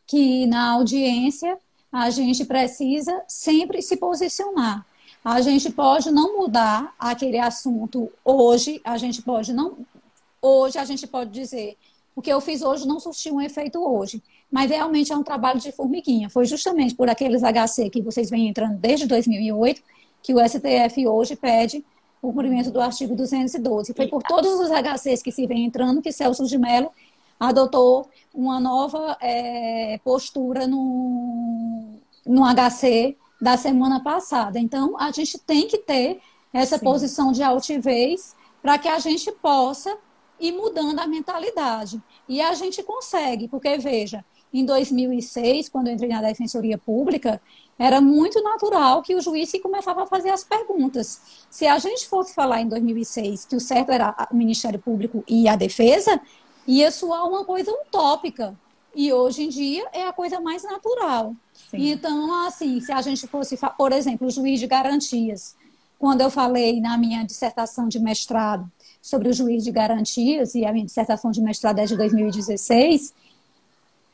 Que 0.07 0.47
na 0.47 0.73
audiência 0.73 1.59
a 1.91 2.11
gente 2.11 2.45
precisa 2.45 3.23
sempre 3.27 3.81
se 3.81 3.97
posicionar 3.97 4.85
a 5.25 5.41
gente 5.43 5.71
pode 5.71 6.11
não 6.11 6.39
mudar 6.39 6.95
aquele 6.99 7.39
assunto 7.39 8.11
hoje, 8.25 8.81
a 8.83 8.97
gente 8.97 9.21
pode 9.21 9.53
não. 9.53 9.87
Hoje 10.41 10.79
a 10.79 10.85
gente 10.87 11.07
pode 11.07 11.31
dizer, 11.31 11.77
o 12.17 12.23
que 12.23 12.33
eu 12.33 12.41
fiz 12.41 12.63
hoje 12.63 12.89
não 12.89 12.99
surtiu 12.99 13.35
um 13.35 13.41
efeito 13.41 13.79
hoje. 13.79 14.23
Mas 14.51 14.71
realmente 14.71 15.13
é 15.13 15.17
um 15.17 15.23
trabalho 15.23 15.61
de 15.61 15.71
formiguinha. 15.71 16.29
Foi 16.29 16.45
justamente 16.45 16.95
por 16.95 17.09
aqueles 17.09 17.43
HC 17.43 17.89
que 17.91 18.03
vocês 18.03 18.29
vêm 18.29 18.49
entrando 18.49 18.77
desde 18.77 19.07
2008 19.07 19.83
que 20.23 20.35
o 20.35 20.39
STF 20.47 21.07
hoje 21.07 21.37
pede 21.37 21.85
o 22.21 22.29
cumprimento 22.29 22.71
do 22.71 22.81
artigo 22.81 23.15
212. 23.15 23.95
Foi 23.95 24.07
por 24.09 24.23
todos 24.23 24.61
os 24.61 24.71
HCs 24.71 25.23
que 25.23 25.33
se 25.33 25.47
vem 25.47 25.65
entrando 25.65 26.03
que 26.03 26.13
Celso 26.13 26.45
de 26.47 26.59
Mello 26.59 26.91
adotou 27.39 28.09
uma 28.35 28.61
nova 28.61 29.17
é, 29.21 29.99
postura 30.05 30.67
no, 30.67 31.99
no 32.27 32.43
HC 32.45 33.17
da 33.41 33.57
semana 33.57 34.03
passada. 34.03 34.59
Então, 34.59 34.99
a 34.99 35.11
gente 35.11 35.39
tem 35.39 35.67
que 35.67 35.79
ter 35.79 36.21
essa 36.53 36.77
Sim. 36.77 36.85
posição 36.85 37.33
de 37.33 37.43
altivez 37.43 38.37
para 38.61 38.77
que 38.77 38.89
a 38.89 38.99
gente 38.99 39.33
possa 39.33 39.97
ir 40.39 40.53
mudando 40.53 40.99
a 40.99 41.07
mentalidade. 41.07 42.03
E 42.29 42.41
a 42.43 42.53
gente 42.55 42.83
consegue, 42.83 43.49
porque 43.49 43.79
veja, 43.79 44.23
em 44.53 44.65
2006, 44.65 45.69
quando 45.69 45.89
eu 45.89 45.95
entrei 45.95 46.11
na 46.11 46.21
Defensoria 46.21 46.77
Pública, 46.77 47.41
era 47.79 48.01
muito 48.01 48.43
natural 48.43 49.03
que 49.03 49.15
o 49.15 49.21
juiz 49.21 49.51
começava 49.63 50.03
a 50.03 50.07
fazer 50.07 50.31
as 50.31 50.45
perguntas. 50.45 51.21
Se 51.49 51.67
a 51.67 51.79
gente 51.79 52.07
fosse 52.07 52.35
falar 52.35 52.61
em 52.61 52.69
2006 52.69 53.47
que 53.47 53.57
o 53.57 53.61
certo 53.61 53.91
era 53.91 54.29
o 54.31 54.37
Ministério 54.37 54.79
Público 54.79 55.25
e 55.27 55.49
a 55.49 55.57
defesa, 55.57 56.21
ia 56.67 56.91
soar 56.91 57.27
uma 57.27 57.45
coisa 57.45 57.71
utópica. 57.73 58.55
E 58.95 59.13
hoje 59.13 59.45
em 59.45 59.49
dia 59.49 59.87
é 59.93 60.07
a 60.07 60.13
coisa 60.13 60.41
mais 60.41 60.63
natural. 60.63 61.35
Sim. 61.71 61.91
Então, 61.91 62.45
assim, 62.47 62.81
se 62.81 62.93
a 62.93 63.01
gente 63.01 63.27
fosse, 63.27 63.59
por 63.79 63.93
exemplo, 63.93 64.27
o 64.27 64.31
juiz 64.31 64.59
de 64.59 64.67
garantias, 64.67 65.55
quando 65.99 66.23
eu 66.23 66.31
falei 66.31 66.81
na 66.81 66.99
minha 66.99 67.23
dissertação 67.23 67.87
de 67.87 68.01
mestrado 68.01 68.71
sobre 69.01 69.29
o 69.29 69.33
juiz 69.33 69.63
de 69.63 69.71
garantias, 69.71 70.55
e 70.55 70.65
a 70.65 70.73
minha 70.73 70.85
dissertação 70.85 71.31
de 71.31 71.41
mestrado 71.41 71.79
é 71.79 71.85
de 71.85 71.97
2016, 71.97 73.15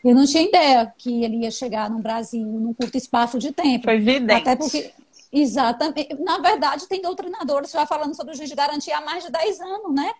eu 0.08 0.14
não 0.14 0.24
tinha 0.24 0.42
ideia 0.42 0.92
que 0.96 1.24
ele 1.24 1.38
ia 1.38 1.50
chegar 1.50 1.90
no 1.90 1.98
Brasil 1.98 2.46
num 2.46 2.72
curto 2.72 2.96
espaço 2.96 3.38
de 3.38 3.52
tempo. 3.52 3.84
Foi 3.84 3.94
evidente. 3.94 4.40
Até 4.40 4.54
porque, 4.54 4.92
exatamente, 5.32 6.14
na 6.20 6.38
verdade, 6.38 6.86
tem 6.86 7.02
doutrinadores 7.02 7.72
já 7.72 7.84
falando 7.86 8.14
sobre 8.14 8.32
o 8.32 8.36
juiz 8.36 8.48
de 8.48 8.54
garantia 8.54 8.98
há 8.98 9.00
mais 9.00 9.24
de 9.24 9.32
10 9.32 9.60
anos, 9.60 9.94
né? 9.94 10.12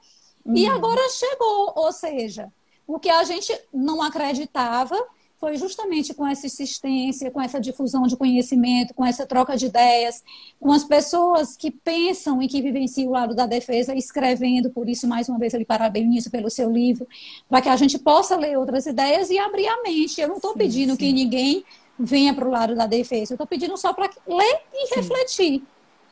Uhum. 0.45 0.57
E 0.57 0.67
agora 0.67 1.01
chegou, 1.11 1.73
ou 1.77 1.93
seja, 1.93 2.53
o 2.87 2.99
que 2.99 3.09
a 3.09 3.23
gente 3.23 3.57
não 3.73 4.03
acreditava 4.03 4.97
foi 5.39 5.57
justamente 5.57 6.15
com 6.15 6.27
essa 6.27 6.47
insistência, 6.47 7.31
com 7.31 7.41
essa 7.41 7.61
difusão 7.61 8.07
de 8.07 8.17
conhecimento, 8.17 8.95
com 8.95 9.05
essa 9.05 9.27
troca 9.27 9.57
de 9.57 9.67
ideias, 9.67 10.25
com 10.59 10.73
as 10.73 10.85
pessoas 10.85 11.57
que 11.57 11.71
pensam 11.71 12.43
e 12.43 12.49
que 12.49 12.63
vivenciam 12.63 13.09
o 13.09 13.13
lado 13.13 13.35
da 13.35 13.47
defesa, 13.47 13.95
escrevendo, 13.95 14.71
por 14.71 14.89
isso, 14.89 15.07
mais 15.07 15.29
uma 15.29 15.39
vez, 15.39 15.53
eu 15.53 15.59
lhe 15.59 15.67
parabenizo 15.67 16.31
pelo 16.31 16.51
seu 16.51 16.71
livro, 16.71 17.07
para 17.49 17.61
que 17.61 17.69
a 17.69 17.77
gente 17.77 17.99
possa 17.99 18.37
ler 18.37 18.57
outras 18.57 18.87
ideias 18.87 19.29
e 19.31 19.39
abrir 19.39 19.69
a 19.69 19.83
mente. 19.83 20.21
Eu 20.21 20.29
não 20.29 20.37
estou 20.37 20.55
pedindo 20.55 20.93
sim. 20.93 20.99
que 20.99 21.13
ninguém 21.13 21.65
venha 21.99 22.35
para 22.35 22.47
o 22.47 22.51
lado 22.51 22.75
da 22.75 22.87
defesa, 22.87 23.33
eu 23.33 23.37
estou 23.37 23.47
pedindo 23.47 23.77
só 23.77 23.93
para 23.93 24.11
ler 24.27 24.61
e 24.73 24.87
sim. 24.87 24.95
refletir, 24.97 25.63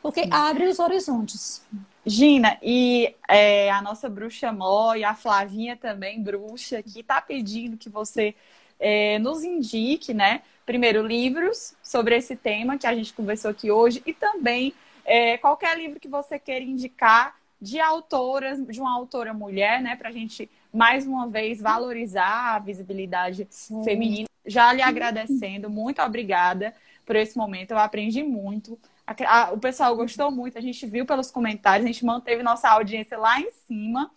porque 0.01 0.23
sim. 0.23 0.29
abre 0.31 0.67
os 0.67 0.79
horizontes. 0.79 1.63
Gina, 2.07 2.59
e 2.61 3.15
é, 3.27 3.71
a 3.71 3.81
nossa 3.81 4.07
bruxa 4.07 4.51
Mó 4.51 4.93
e 4.93 5.03
a 5.03 5.15
Flavinha 5.15 5.75
também, 5.75 6.21
bruxa, 6.21 6.83
que 6.83 6.99
está 6.99 7.19
pedindo 7.19 7.77
que 7.77 7.89
você 7.89 8.35
é, 8.79 9.19
nos 9.19 9.43
indique, 9.43 10.13
né? 10.13 10.41
Primeiro, 10.65 11.05
livros 11.05 11.75
sobre 11.83 12.15
esse 12.15 12.35
tema 12.35 12.77
que 12.77 12.87
a 12.87 12.95
gente 12.95 13.13
conversou 13.13 13.51
aqui 13.51 13.69
hoje 13.71 14.01
e 14.05 14.13
também 14.13 14.73
é, 15.05 15.37
qualquer 15.37 15.77
livro 15.77 15.99
que 15.99 16.07
você 16.07 16.39
queira 16.39 16.65
indicar 16.65 17.35
de 17.61 17.79
autoras, 17.79 18.63
de 18.65 18.79
uma 18.79 18.93
autora 18.93 19.33
mulher, 19.33 19.81
né? 19.81 19.95
Para 19.95 20.09
a 20.09 20.11
gente, 20.11 20.49
mais 20.73 21.07
uma 21.07 21.27
vez, 21.27 21.61
valorizar 21.61 22.55
a 22.55 22.59
visibilidade 22.59 23.47
Sim. 23.49 23.83
feminina. 23.83 24.27
Já 24.45 24.73
lhe 24.73 24.81
agradecendo, 24.81 25.69
muito 25.69 26.01
obrigada 26.01 26.73
por 27.05 27.15
esse 27.15 27.37
momento, 27.37 27.71
eu 27.71 27.77
aprendi 27.77 28.23
muito. 28.23 28.77
A, 29.05 29.15
a, 29.27 29.53
o 29.53 29.59
pessoal 29.59 29.95
gostou 29.95 30.31
muito, 30.31 30.57
a 30.57 30.61
gente 30.61 30.85
viu 30.85 31.05
pelos 31.05 31.31
comentários, 31.31 31.85
a 31.85 31.91
gente 31.91 32.03
manteve 32.03 32.41
nossa 32.41 32.69
audiência 32.69 33.17
lá 33.17 33.39
em 33.39 33.49
cima, 33.67 34.11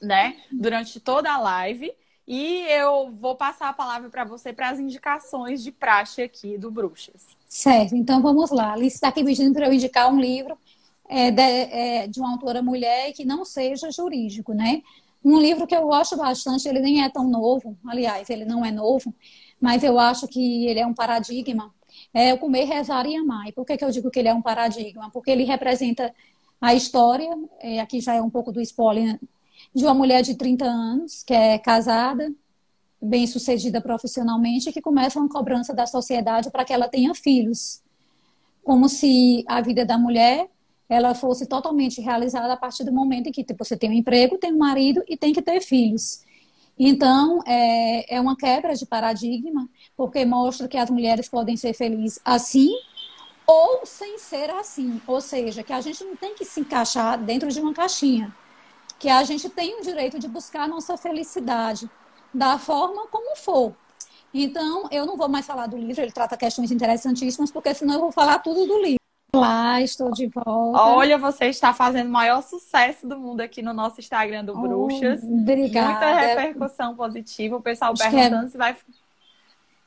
né? 0.00 0.36
Durante 0.52 1.00
toda 1.00 1.32
a 1.32 1.38
live. 1.38 1.92
E 2.32 2.62
eu 2.70 3.10
vou 3.20 3.34
passar 3.34 3.70
a 3.70 3.72
palavra 3.72 4.08
para 4.08 4.22
você 4.22 4.52
para 4.52 4.70
as 4.70 4.78
indicações 4.78 5.64
de 5.64 5.72
praxe 5.72 6.22
aqui 6.22 6.56
do 6.56 6.70
Bruxas. 6.70 7.26
Certo, 7.48 7.96
então 7.96 8.22
vamos 8.22 8.52
lá. 8.52 8.72
Alice 8.72 8.94
está 8.94 9.08
aqui 9.08 9.24
pedindo 9.24 9.52
para 9.52 9.66
eu 9.66 9.72
indicar 9.72 10.08
um 10.08 10.20
livro 10.20 10.56
é, 11.08 11.32
de, 11.32 11.42
é, 11.42 12.06
de, 12.06 12.20
uma 12.20 12.30
autora 12.30 12.62
mulher 12.62 13.12
que 13.14 13.24
não 13.24 13.44
seja 13.44 13.90
jurídico, 13.90 14.54
né? 14.54 14.80
Um 15.24 15.40
livro 15.40 15.66
que 15.66 15.74
eu 15.74 15.82
gosto 15.88 16.16
bastante, 16.16 16.68
ele 16.68 16.78
nem 16.78 17.02
é 17.02 17.08
tão 17.08 17.28
novo, 17.28 17.76
aliás, 17.84 18.30
ele 18.30 18.44
não 18.44 18.64
é 18.64 18.70
novo, 18.70 19.12
mas 19.60 19.82
eu 19.82 19.98
acho 19.98 20.28
que 20.28 20.68
ele 20.68 20.78
é 20.78 20.86
um 20.86 20.94
paradigma. 20.94 21.74
É 22.14 22.32
o 22.32 22.38
Comer, 22.38 22.64
Rezar 22.64 23.06
e 23.06 23.16
Amar. 23.16 23.48
E 23.48 23.52
por 23.52 23.66
que, 23.66 23.76
que 23.76 23.84
eu 23.84 23.90
digo 23.90 24.08
que 24.08 24.20
ele 24.20 24.28
é 24.28 24.34
um 24.34 24.40
paradigma? 24.40 25.10
Porque 25.10 25.32
ele 25.32 25.42
representa 25.42 26.14
a 26.60 26.74
história, 26.74 27.28
é, 27.58 27.80
aqui 27.80 28.00
já 28.00 28.14
é 28.14 28.22
um 28.22 28.30
pouco 28.30 28.52
do 28.52 28.60
spoiler 28.60 29.18
de 29.74 29.84
uma 29.84 29.94
mulher 29.94 30.22
de 30.22 30.34
30 30.34 30.64
anos, 30.64 31.22
que 31.22 31.32
é 31.32 31.58
casada, 31.58 32.32
bem 33.00 33.26
sucedida 33.26 33.80
profissionalmente, 33.80 34.72
que 34.72 34.80
começa 34.80 35.18
uma 35.18 35.28
cobrança 35.28 35.72
da 35.74 35.86
sociedade 35.86 36.50
para 36.50 36.64
que 36.64 36.72
ela 36.72 36.88
tenha 36.88 37.14
filhos. 37.14 37.82
Como 38.62 38.88
se 38.88 39.44
a 39.48 39.60
vida 39.60 39.84
da 39.84 39.96
mulher 39.96 40.48
ela 40.88 41.14
fosse 41.14 41.46
totalmente 41.46 42.00
realizada 42.00 42.52
a 42.52 42.56
partir 42.56 42.84
do 42.84 42.92
momento 42.92 43.28
em 43.28 43.32
que 43.32 43.44
tipo, 43.44 43.64
você 43.64 43.76
tem 43.76 43.90
um 43.90 43.94
emprego, 43.94 44.36
tem 44.38 44.52
um 44.52 44.58
marido 44.58 45.02
e 45.08 45.16
tem 45.16 45.32
que 45.32 45.40
ter 45.40 45.60
filhos. 45.60 46.22
Então, 46.76 47.40
é, 47.46 48.16
é 48.16 48.20
uma 48.20 48.36
quebra 48.36 48.74
de 48.74 48.84
paradigma, 48.86 49.68
porque 49.96 50.24
mostra 50.24 50.66
que 50.66 50.76
as 50.76 50.90
mulheres 50.90 51.28
podem 51.28 51.56
ser 51.56 51.74
felizes 51.74 52.18
assim 52.24 52.70
ou 53.46 53.84
sem 53.84 54.18
ser 54.18 54.50
assim. 54.50 55.00
Ou 55.06 55.20
seja, 55.20 55.62
que 55.62 55.72
a 55.72 55.80
gente 55.80 56.02
não 56.04 56.16
tem 56.16 56.34
que 56.34 56.44
se 56.44 56.60
encaixar 56.60 57.22
dentro 57.22 57.48
de 57.50 57.60
uma 57.60 57.72
caixinha 57.72 58.34
que 59.00 59.08
a 59.08 59.24
gente 59.24 59.48
tem 59.48 59.80
o 59.80 59.82
direito 59.82 60.18
de 60.18 60.28
buscar 60.28 60.64
a 60.64 60.68
nossa 60.68 60.94
felicidade 60.94 61.90
da 62.32 62.58
forma 62.58 63.06
como 63.06 63.34
for. 63.34 63.74
Então, 64.32 64.86
eu 64.92 65.06
não 65.06 65.16
vou 65.16 65.26
mais 65.26 65.46
falar 65.46 65.66
do 65.66 65.76
livro, 65.76 66.02
ele 66.02 66.12
trata 66.12 66.36
questões 66.36 66.70
interessantíssimas, 66.70 67.50
porque 67.50 67.72
senão 67.72 67.94
eu 67.94 68.00
vou 68.00 68.12
falar 68.12 68.38
tudo 68.40 68.66
do 68.66 68.76
livro. 68.76 69.00
Olá, 69.32 69.80
estou 69.80 70.10
de 70.10 70.26
volta. 70.26 70.82
Olha, 70.82 71.16
você 71.16 71.46
está 71.46 71.72
fazendo 71.72 72.08
o 72.08 72.12
maior 72.12 72.42
sucesso 72.42 73.06
do 73.06 73.18
mundo 73.18 73.40
aqui 73.40 73.62
no 73.62 73.72
nosso 73.72 74.00
Instagram 74.00 74.44
do 74.44 74.52
oh, 74.52 74.60
Bruxas. 74.60 75.22
Obrigada. 75.22 75.88
Muita 75.88 76.20
repercussão 76.20 76.94
positiva. 76.94 77.56
O 77.56 77.62
pessoal 77.62 77.92
Acho 77.92 78.02
perguntando 78.02 78.46
é... 78.46 78.50
se 78.50 78.58
vai. 78.58 78.76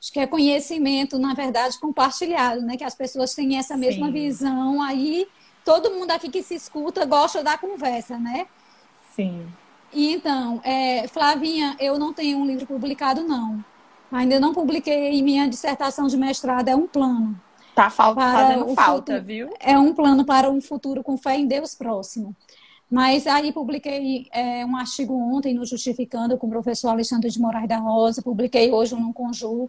Acho 0.02 0.12
que 0.12 0.20
é 0.20 0.26
conhecimento, 0.26 1.20
na 1.20 1.34
verdade, 1.34 1.80
compartilhado, 1.80 2.62
né? 2.62 2.78
Que 2.78 2.84
as 2.84 2.96
pessoas 2.96 3.36
têm 3.36 3.58
essa 3.58 3.78
mesma 3.78 4.08
Sim. 4.08 4.14
visão. 4.14 4.82
Aí, 4.82 5.28
todo 5.64 5.92
mundo 5.92 6.12
aqui 6.12 6.30
que 6.30 6.42
se 6.42 6.56
escuta 6.56 7.06
gosta 7.06 7.44
da 7.44 7.58
conversa, 7.58 8.18
né? 8.18 8.48
Sim. 9.16 9.48
E 9.92 10.14
então, 10.14 10.60
é, 10.64 11.08
Flavinha, 11.08 11.76
eu 11.80 12.00
não 12.00 12.14
tenho 12.14 12.40
um 12.40 12.46
livro 12.46 12.66
publicado, 12.66 13.24
não. 13.24 13.64
Ainda 14.12 14.40
não 14.40 14.54
publiquei 14.54 15.22
minha 15.22 15.48
dissertação 15.48 16.08
de 16.08 16.18
mestrado, 16.18 16.68
é 16.68 16.76
um 16.76 16.88
plano. 16.88 17.40
Tá 17.76 17.90
fal 17.90 18.14
fazendo 18.14 18.76
falta, 18.76 19.14
futuro, 19.14 19.24
viu? 19.24 19.54
É 19.60 19.78
um 19.78 19.94
plano 19.94 20.24
para 20.24 20.50
um 20.50 20.62
futuro 20.62 21.04
com 21.04 21.18
fé 21.18 21.38
em 21.38 21.48
Deus 21.48 21.74
próximo. 21.74 22.36
Mas 22.90 23.26
aí 23.26 23.52
publiquei 23.52 24.28
é, 24.32 24.64
um 24.64 24.76
artigo 24.76 25.16
ontem 25.16 25.56
no 25.56 25.66
Justificando 25.66 26.38
com 26.38 26.46
o 26.46 26.50
professor 26.50 26.90
Alexandre 26.90 27.30
de 27.32 27.40
Moraes 27.40 27.68
da 27.68 27.78
Rosa, 27.78 28.22
publiquei 28.22 28.72
hoje 28.72 28.94
no 28.94 29.12
Conjur, 29.12 29.68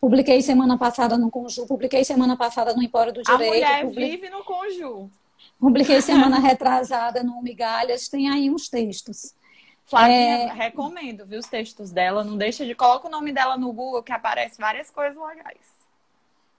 publiquei 0.00 0.42
semana 0.42 0.76
passada 0.76 1.16
no 1.16 1.30
Conjur, 1.30 1.66
publiquei 1.68 2.02
semana 2.04 2.36
passada 2.36 2.74
no 2.74 2.82
Empório 2.82 3.12
do 3.12 3.22
Direito. 3.22 3.42
A 3.42 3.84
mulher 3.84 3.86
vive 3.86 4.28
no 4.30 4.42
Conjur. 4.42 5.08
Publiquei 5.58 6.00
semana 6.02 6.38
retrasada 6.38 7.22
no 7.22 7.42
Migalhas, 7.42 8.08
tem 8.08 8.28
aí 8.28 8.50
uns 8.50 8.68
textos. 8.68 9.34
Flavinha, 9.84 10.18
é... 10.18 10.52
recomendo, 10.52 11.24
viu, 11.24 11.38
os 11.38 11.46
textos 11.46 11.90
dela. 11.90 12.24
Não 12.24 12.36
deixa 12.36 12.66
de... 12.66 12.74
Coloca 12.74 13.06
o 13.06 13.10
nome 13.10 13.32
dela 13.32 13.56
no 13.56 13.72
Google 13.72 14.02
que 14.02 14.12
aparece 14.12 14.60
várias 14.60 14.90
coisas 14.90 15.16
legais. 15.16 15.76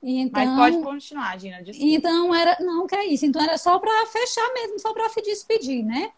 Então, 0.02 0.46
Mas 0.46 0.74
pode 0.74 0.84
continuar, 0.84 1.38
Gina. 1.40 1.62
Desculpa. 1.62 1.92
Então 1.92 2.34
era, 2.34 2.58
não, 2.60 2.88
que 2.88 2.96
é 2.96 3.06
isso. 3.08 3.26
Então 3.26 3.42
era 3.42 3.58
só 3.58 3.80
para 3.80 4.06
fechar 4.06 4.54
mesmo, 4.54 4.80
só 4.80 4.94
para 4.94 5.10
se 5.10 5.22
despedir, 5.22 5.84
né? 5.84 6.12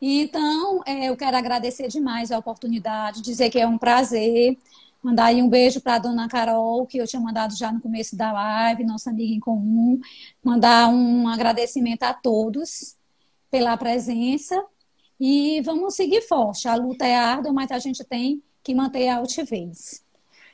Então, 0.00 0.82
é, 0.84 1.08
eu 1.08 1.16
quero 1.16 1.36
agradecer 1.36 1.86
demais 1.86 2.32
a 2.32 2.38
oportunidade, 2.38 3.22
dizer 3.22 3.50
que 3.50 3.60
é 3.60 3.66
um 3.66 3.78
prazer. 3.78 4.58
Mandar 5.02 5.26
aí 5.26 5.42
um 5.42 5.48
beijo 5.48 5.80
para 5.80 5.96
a 5.96 5.98
dona 5.98 6.28
Carol, 6.28 6.86
que 6.86 6.98
eu 6.98 7.06
tinha 7.06 7.20
mandado 7.20 7.56
já 7.56 7.72
no 7.72 7.80
começo 7.80 8.14
da 8.14 8.30
live, 8.32 8.84
nossa 8.84 9.10
amiga 9.10 9.34
em 9.34 9.40
comum. 9.40 10.00
Mandar 10.44 10.88
um 10.88 11.26
agradecimento 11.26 12.04
a 12.04 12.14
todos 12.14 12.96
pela 13.50 13.76
presença. 13.76 14.64
E 15.18 15.60
vamos 15.62 15.94
seguir 15.94 16.22
forte. 16.22 16.68
A 16.68 16.74
luta 16.74 17.06
é 17.06 17.16
árdua, 17.16 17.52
mas 17.52 17.70
a 17.72 17.78
gente 17.78 18.04
tem 18.04 18.42
que 18.62 18.74
manter 18.74 19.08
a 19.08 19.16
altivez. 19.16 20.04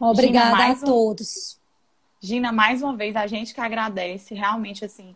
Obrigada 0.00 0.56
Gina, 0.56 0.72
a 0.72 0.76
todos. 0.76 1.58
Gina, 2.20 2.50
mais 2.50 2.82
uma 2.82 2.96
vez, 2.96 3.16
a 3.16 3.26
gente 3.26 3.54
que 3.54 3.60
agradece. 3.60 4.34
Realmente, 4.34 4.84
assim, 4.84 5.14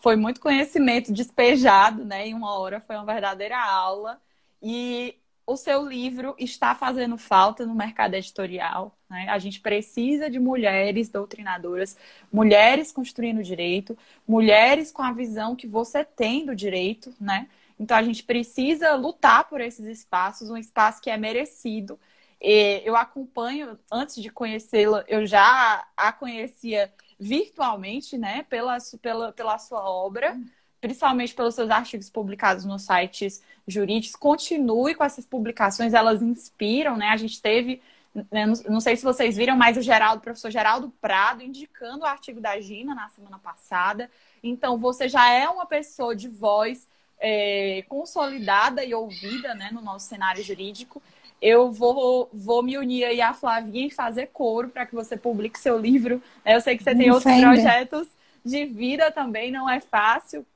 foi 0.00 0.16
muito 0.16 0.40
conhecimento 0.40 1.12
despejado, 1.12 2.04
né? 2.04 2.28
Em 2.28 2.34
uma 2.34 2.58
hora 2.58 2.80
foi 2.80 2.96
uma 2.96 3.04
verdadeira 3.04 3.58
aula. 3.58 4.20
E 4.62 5.14
o 5.48 5.56
seu 5.56 5.88
livro 5.88 6.34
está 6.38 6.74
fazendo 6.74 7.16
falta 7.16 7.64
no 7.64 7.74
mercado 7.74 8.12
editorial. 8.12 8.94
Né? 9.08 9.26
A 9.30 9.38
gente 9.38 9.60
precisa 9.60 10.28
de 10.28 10.38
mulheres 10.38 11.08
doutrinadoras, 11.08 11.96
mulheres 12.30 12.92
construindo 12.92 13.42
direito, 13.42 13.96
mulheres 14.26 14.92
com 14.92 15.00
a 15.00 15.10
visão 15.10 15.56
que 15.56 15.66
você 15.66 16.04
tem 16.04 16.44
do 16.44 16.54
direito, 16.54 17.14
né? 17.18 17.48
Então 17.80 17.96
a 17.96 18.02
gente 18.02 18.22
precisa 18.24 18.94
lutar 18.94 19.48
por 19.48 19.62
esses 19.62 19.86
espaços, 19.86 20.50
um 20.50 20.56
espaço 20.56 21.00
que 21.00 21.08
é 21.08 21.16
merecido. 21.16 21.98
Eu 22.84 22.94
acompanho, 22.94 23.78
antes 23.90 24.16
de 24.16 24.28
conhecê-la, 24.28 25.02
eu 25.08 25.24
já 25.24 25.86
a 25.96 26.12
conhecia 26.12 26.92
virtualmente, 27.18 28.18
né, 28.18 28.44
pela, 28.50 28.76
pela, 29.00 29.32
pela 29.32 29.58
sua 29.58 29.88
obra, 29.88 30.38
principalmente 30.80 31.34
pelos 31.34 31.54
seus 31.54 31.70
artigos 31.70 32.08
publicados 32.08 32.64
nos 32.64 32.82
sites 32.82 33.42
jurídicos. 33.66 34.16
Continue 34.16 34.94
com 34.94 35.04
essas 35.04 35.26
publicações, 35.26 35.92
elas 35.92 36.22
inspiram, 36.22 36.96
né? 36.96 37.08
A 37.08 37.16
gente 37.16 37.40
teve, 37.42 37.82
né, 38.30 38.46
não 38.68 38.80
sei 38.80 38.96
se 38.96 39.04
vocês 39.04 39.36
viram, 39.36 39.56
mas 39.56 39.76
o 39.76 39.82
Geraldo, 39.82 40.18
o 40.18 40.22
professor 40.22 40.50
Geraldo 40.50 40.92
Prado, 41.00 41.42
indicando 41.42 42.04
o 42.04 42.06
artigo 42.06 42.40
da 42.40 42.60
Gina 42.60 42.94
na 42.94 43.08
semana 43.08 43.38
passada. 43.38 44.10
Então, 44.42 44.78
você 44.78 45.08
já 45.08 45.30
é 45.30 45.48
uma 45.48 45.66
pessoa 45.66 46.14
de 46.14 46.28
voz 46.28 46.88
é, 47.20 47.84
consolidada 47.88 48.84
e 48.84 48.94
ouvida 48.94 49.54
né, 49.54 49.70
no 49.72 49.80
nosso 49.80 50.08
cenário 50.08 50.42
jurídico. 50.44 51.02
Eu 51.40 51.70
vou, 51.70 52.28
vou 52.32 52.62
me 52.62 52.78
unir 52.78 53.04
aí 53.04 53.20
à 53.20 53.32
Flavinha 53.32 53.86
e 53.86 53.90
fazer 53.90 54.28
coro 54.28 54.68
para 54.68 54.86
que 54.86 54.94
você 54.94 55.16
publique 55.16 55.58
seu 55.58 55.78
livro. 55.78 56.22
Eu 56.44 56.60
sei 56.60 56.76
que 56.76 56.84
você 56.84 56.94
tem 56.94 57.10
outros 57.10 57.40
projetos 57.40 58.08
de 58.44 58.64
vida 58.64 59.10
também, 59.10 59.50
não 59.50 59.68
é 59.68 59.80
fácil 59.80 60.46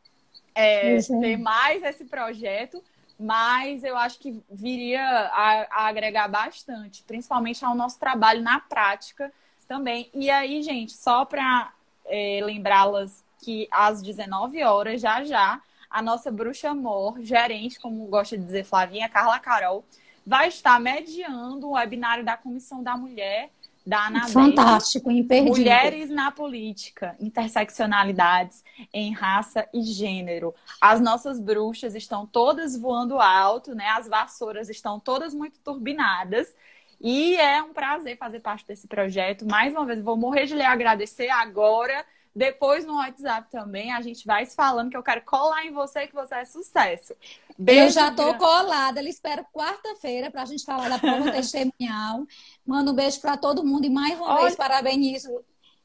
é, 0.54 0.98
ter 0.98 1.36
mais 1.36 1.82
esse 1.82 2.04
projeto, 2.04 2.82
mas 3.18 3.84
eu 3.84 3.96
acho 3.96 4.18
que 4.18 4.42
viria 4.50 5.02
a, 5.02 5.66
a 5.70 5.86
agregar 5.86 6.28
bastante, 6.28 7.02
principalmente 7.04 7.64
ao 7.64 7.74
nosso 7.74 7.98
trabalho 7.98 8.42
na 8.42 8.60
prática 8.60 9.32
também. 9.66 10.10
E 10.12 10.30
aí, 10.30 10.62
gente, 10.62 10.92
só 10.92 11.24
para 11.24 11.72
é, 12.06 12.40
lembrá-las 12.42 13.24
que 13.42 13.68
às 13.70 14.02
19 14.02 14.62
horas, 14.62 15.00
já 15.00 15.24
já, 15.24 15.60
a 15.90 16.00
nossa 16.00 16.30
bruxa 16.30 16.70
amor, 16.70 17.20
gerente, 17.20 17.78
como 17.78 18.06
gosta 18.06 18.36
de 18.36 18.44
dizer 18.44 18.64
Flavinha, 18.64 19.08
Carla 19.08 19.38
Carol, 19.38 19.84
vai 20.26 20.48
estar 20.48 20.78
mediando 20.80 21.68
o 21.68 21.72
webinário 21.72 22.24
da 22.24 22.36
Comissão 22.36 22.82
da 22.82 22.96
Mulher 22.96 23.50
da 23.84 24.06
Anabelle. 24.06 24.32
Fantástico, 24.32 25.10
imperdível. 25.10 25.56
Mulheres 25.56 26.10
na 26.10 26.30
política, 26.30 27.16
interseccionalidades 27.20 28.62
em 28.92 29.12
raça 29.12 29.68
e 29.74 29.82
gênero. 29.82 30.54
As 30.80 31.00
nossas 31.00 31.40
bruxas 31.40 31.94
estão 31.94 32.26
todas 32.26 32.76
voando 32.76 33.20
alto, 33.20 33.74
né? 33.74 33.88
As 33.88 34.08
vassouras 34.08 34.68
estão 34.68 35.00
todas 35.00 35.34
muito 35.34 35.58
turbinadas. 35.60 36.54
E 37.00 37.34
é 37.36 37.60
um 37.60 37.72
prazer 37.72 38.16
fazer 38.16 38.40
parte 38.40 38.64
desse 38.66 38.86
projeto. 38.86 39.44
Mais 39.44 39.72
uma 39.72 39.84
vez, 39.84 40.00
vou 40.00 40.16
morrer 40.16 40.46
de 40.46 40.54
lhe 40.54 40.62
agradecer 40.62 41.28
agora 41.30 42.04
depois 42.34 42.86
no 42.86 42.96
WhatsApp 42.96 43.50
também 43.50 43.92
a 43.92 44.00
gente 44.00 44.26
vai 44.26 44.46
se 44.46 44.56
falando 44.56 44.90
que 44.90 44.96
eu 44.96 45.02
quero 45.02 45.22
colar 45.22 45.66
em 45.66 45.70
você 45.70 46.06
que 46.06 46.14
você 46.14 46.34
é 46.36 46.44
sucesso. 46.44 47.14
Beijo, 47.58 47.82
eu 47.82 47.90
já 47.90 48.10
tô 48.10 48.34
colada, 48.34 48.98
ele 48.98 49.10
espera 49.10 49.44
quarta-feira 49.52 50.30
para 50.30 50.42
a 50.42 50.46
gente 50.46 50.64
falar 50.64 50.88
da 50.88 50.98
prova 50.98 51.30
testemunhal. 51.30 52.26
Mando 52.66 52.92
um 52.92 52.94
beijo 52.94 53.20
para 53.20 53.36
todo 53.36 53.64
mundo 53.64 53.84
e 53.84 53.90
mais 53.90 54.18
uma 54.18 54.32
Olha, 54.32 54.42
vez 54.44 54.56
parabenizo. 54.56 55.28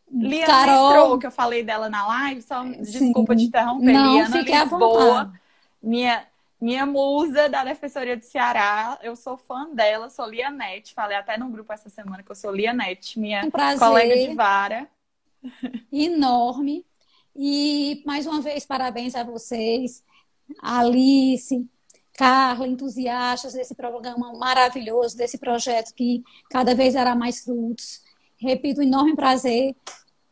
Liana 0.09 0.45
Carol, 0.45 0.89
entrou, 0.89 1.19
que 1.19 1.27
eu 1.27 1.31
falei 1.31 1.63
dela 1.63 1.89
na 1.89 2.07
live, 2.07 2.41
só 2.41 2.63
Sim. 2.63 2.81
desculpa 2.81 3.35
te 3.35 3.43
interromper. 3.43 3.91
Não, 3.91 4.13
Liana 4.13 4.37
fique 4.37 4.57
Lisboa, 4.57 5.33
minha 5.83 6.25
minha 6.59 6.87
musa 6.87 7.47
da 7.47 7.63
Defensoria 7.63 8.17
do 8.17 8.23
Ceará, 8.23 8.97
eu 9.03 9.15
sou 9.15 9.37
fã 9.37 9.69
dela, 9.75 10.09
sou 10.09 10.25
Lianete. 10.25 10.91
Falei 10.91 11.15
até 11.15 11.37
no 11.37 11.49
grupo 11.49 11.71
essa 11.71 11.87
semana 11.87 12.23
que 12.23 12.31
eu 12.31 12.35
sou 12.35 12.51
Lianete, 12.51 13.19
minha 13.19 13.45
um 13.45 13.77
colega 13.77 14.15
de 14.15 14.33
vara 14.33 14.89
enorme. 15.91 16.85
E 17.35 18.01
mais 18.05 18.25
uma 18.25 18.41
vez, 18.41 18.65
parabéns 18.65 19.13
a 19.15 19.23
vocês, 19.23 20.03
Alice, 20.59 21.67
Carla, 22.13 22.67
entusiastas 22.67 23.53
desse 23.53 23.75
programa 23.75 24.33
maravilhoso, 24.33 25.15
desse 25.15 25.37
projeto 25.37 25.93
que 25.93 26.23
cada 26.49 26.73
vez 26.73 26.95
dará 26.95 27.15
mais 27.15 27.41
frutos. 27.43 28.01
Repito, 28.37 28.81
um 28.81 28.83
enorme 28.83 29.15
prazer 29.15 29.75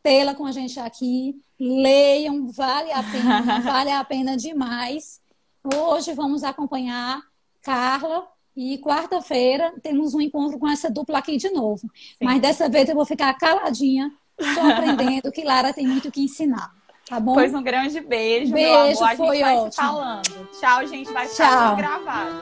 tê-la 0.02 0.36
com 0.36 0.46
a 0.46 0.52
gente 0.52 0.80
aqui. 0.80 1.36
Leiam, 1.60 2.48
vale 2.48 2.92
a 2.92 3.04
pena, 3.04 3.60
vale 3.62 3.92
a 3.92 4.04
pena 4.04 4.36
demais. 4.36 5.22
Hoje 5.64 6.14
vamos 6.14 6.44
acompanhar 6.44 7.22
Carla 7.62 8.28
e 8.56 8.78
quarta-feira 8.78 9.74
temos 9.82 10.14
um 10.14 10.22
encontro 10.22 10.58
com 10.58 10.68
essa 10.68 10.90
dupla 10.90 11.18
aqui 11.18 11.38
de 11.38 11.50
novo. 11.50 11.82
Sim. 11.82 12.24
Mas 12.24 12.42
dessa 12.42 12.70
vez 12.70 12.88
eu 12.88 12.96
vou 12.96 13.06
ficar 13.06 13.34
caladinha 13.34 14.12
Estou 14.38 14.70
aprendendo 14.70 15.32
que 15.32 15.44
Lara 15.44 15.74
tem 15.74 15.88
muito 15.88 16.12
que 16.12 16.22
ensinar. 16.22 16.72
Tá 17.08 17.20
bom? 17.20 17.34
Pois 17.36 17.54
um 17.54 17.62
grande 17.62 18.02
beijo, 18.02 18.52
beijo 18.52 18.54
meu 18.54 18.74
amor. 18.74 19.04
A 19.04 19.16
foi 19.16 19.36
gente 19.38 19.44
vai 19.44 19.56
ótimo. 19.56 19.72
se 19.72 19.78
falando. 19.78 20.50
Tchau, 20.60 20.88
gente. 20.88 21.14
Vai 21.14 21.28
ficar 21.28 21.76
gravado. 21.76 22.42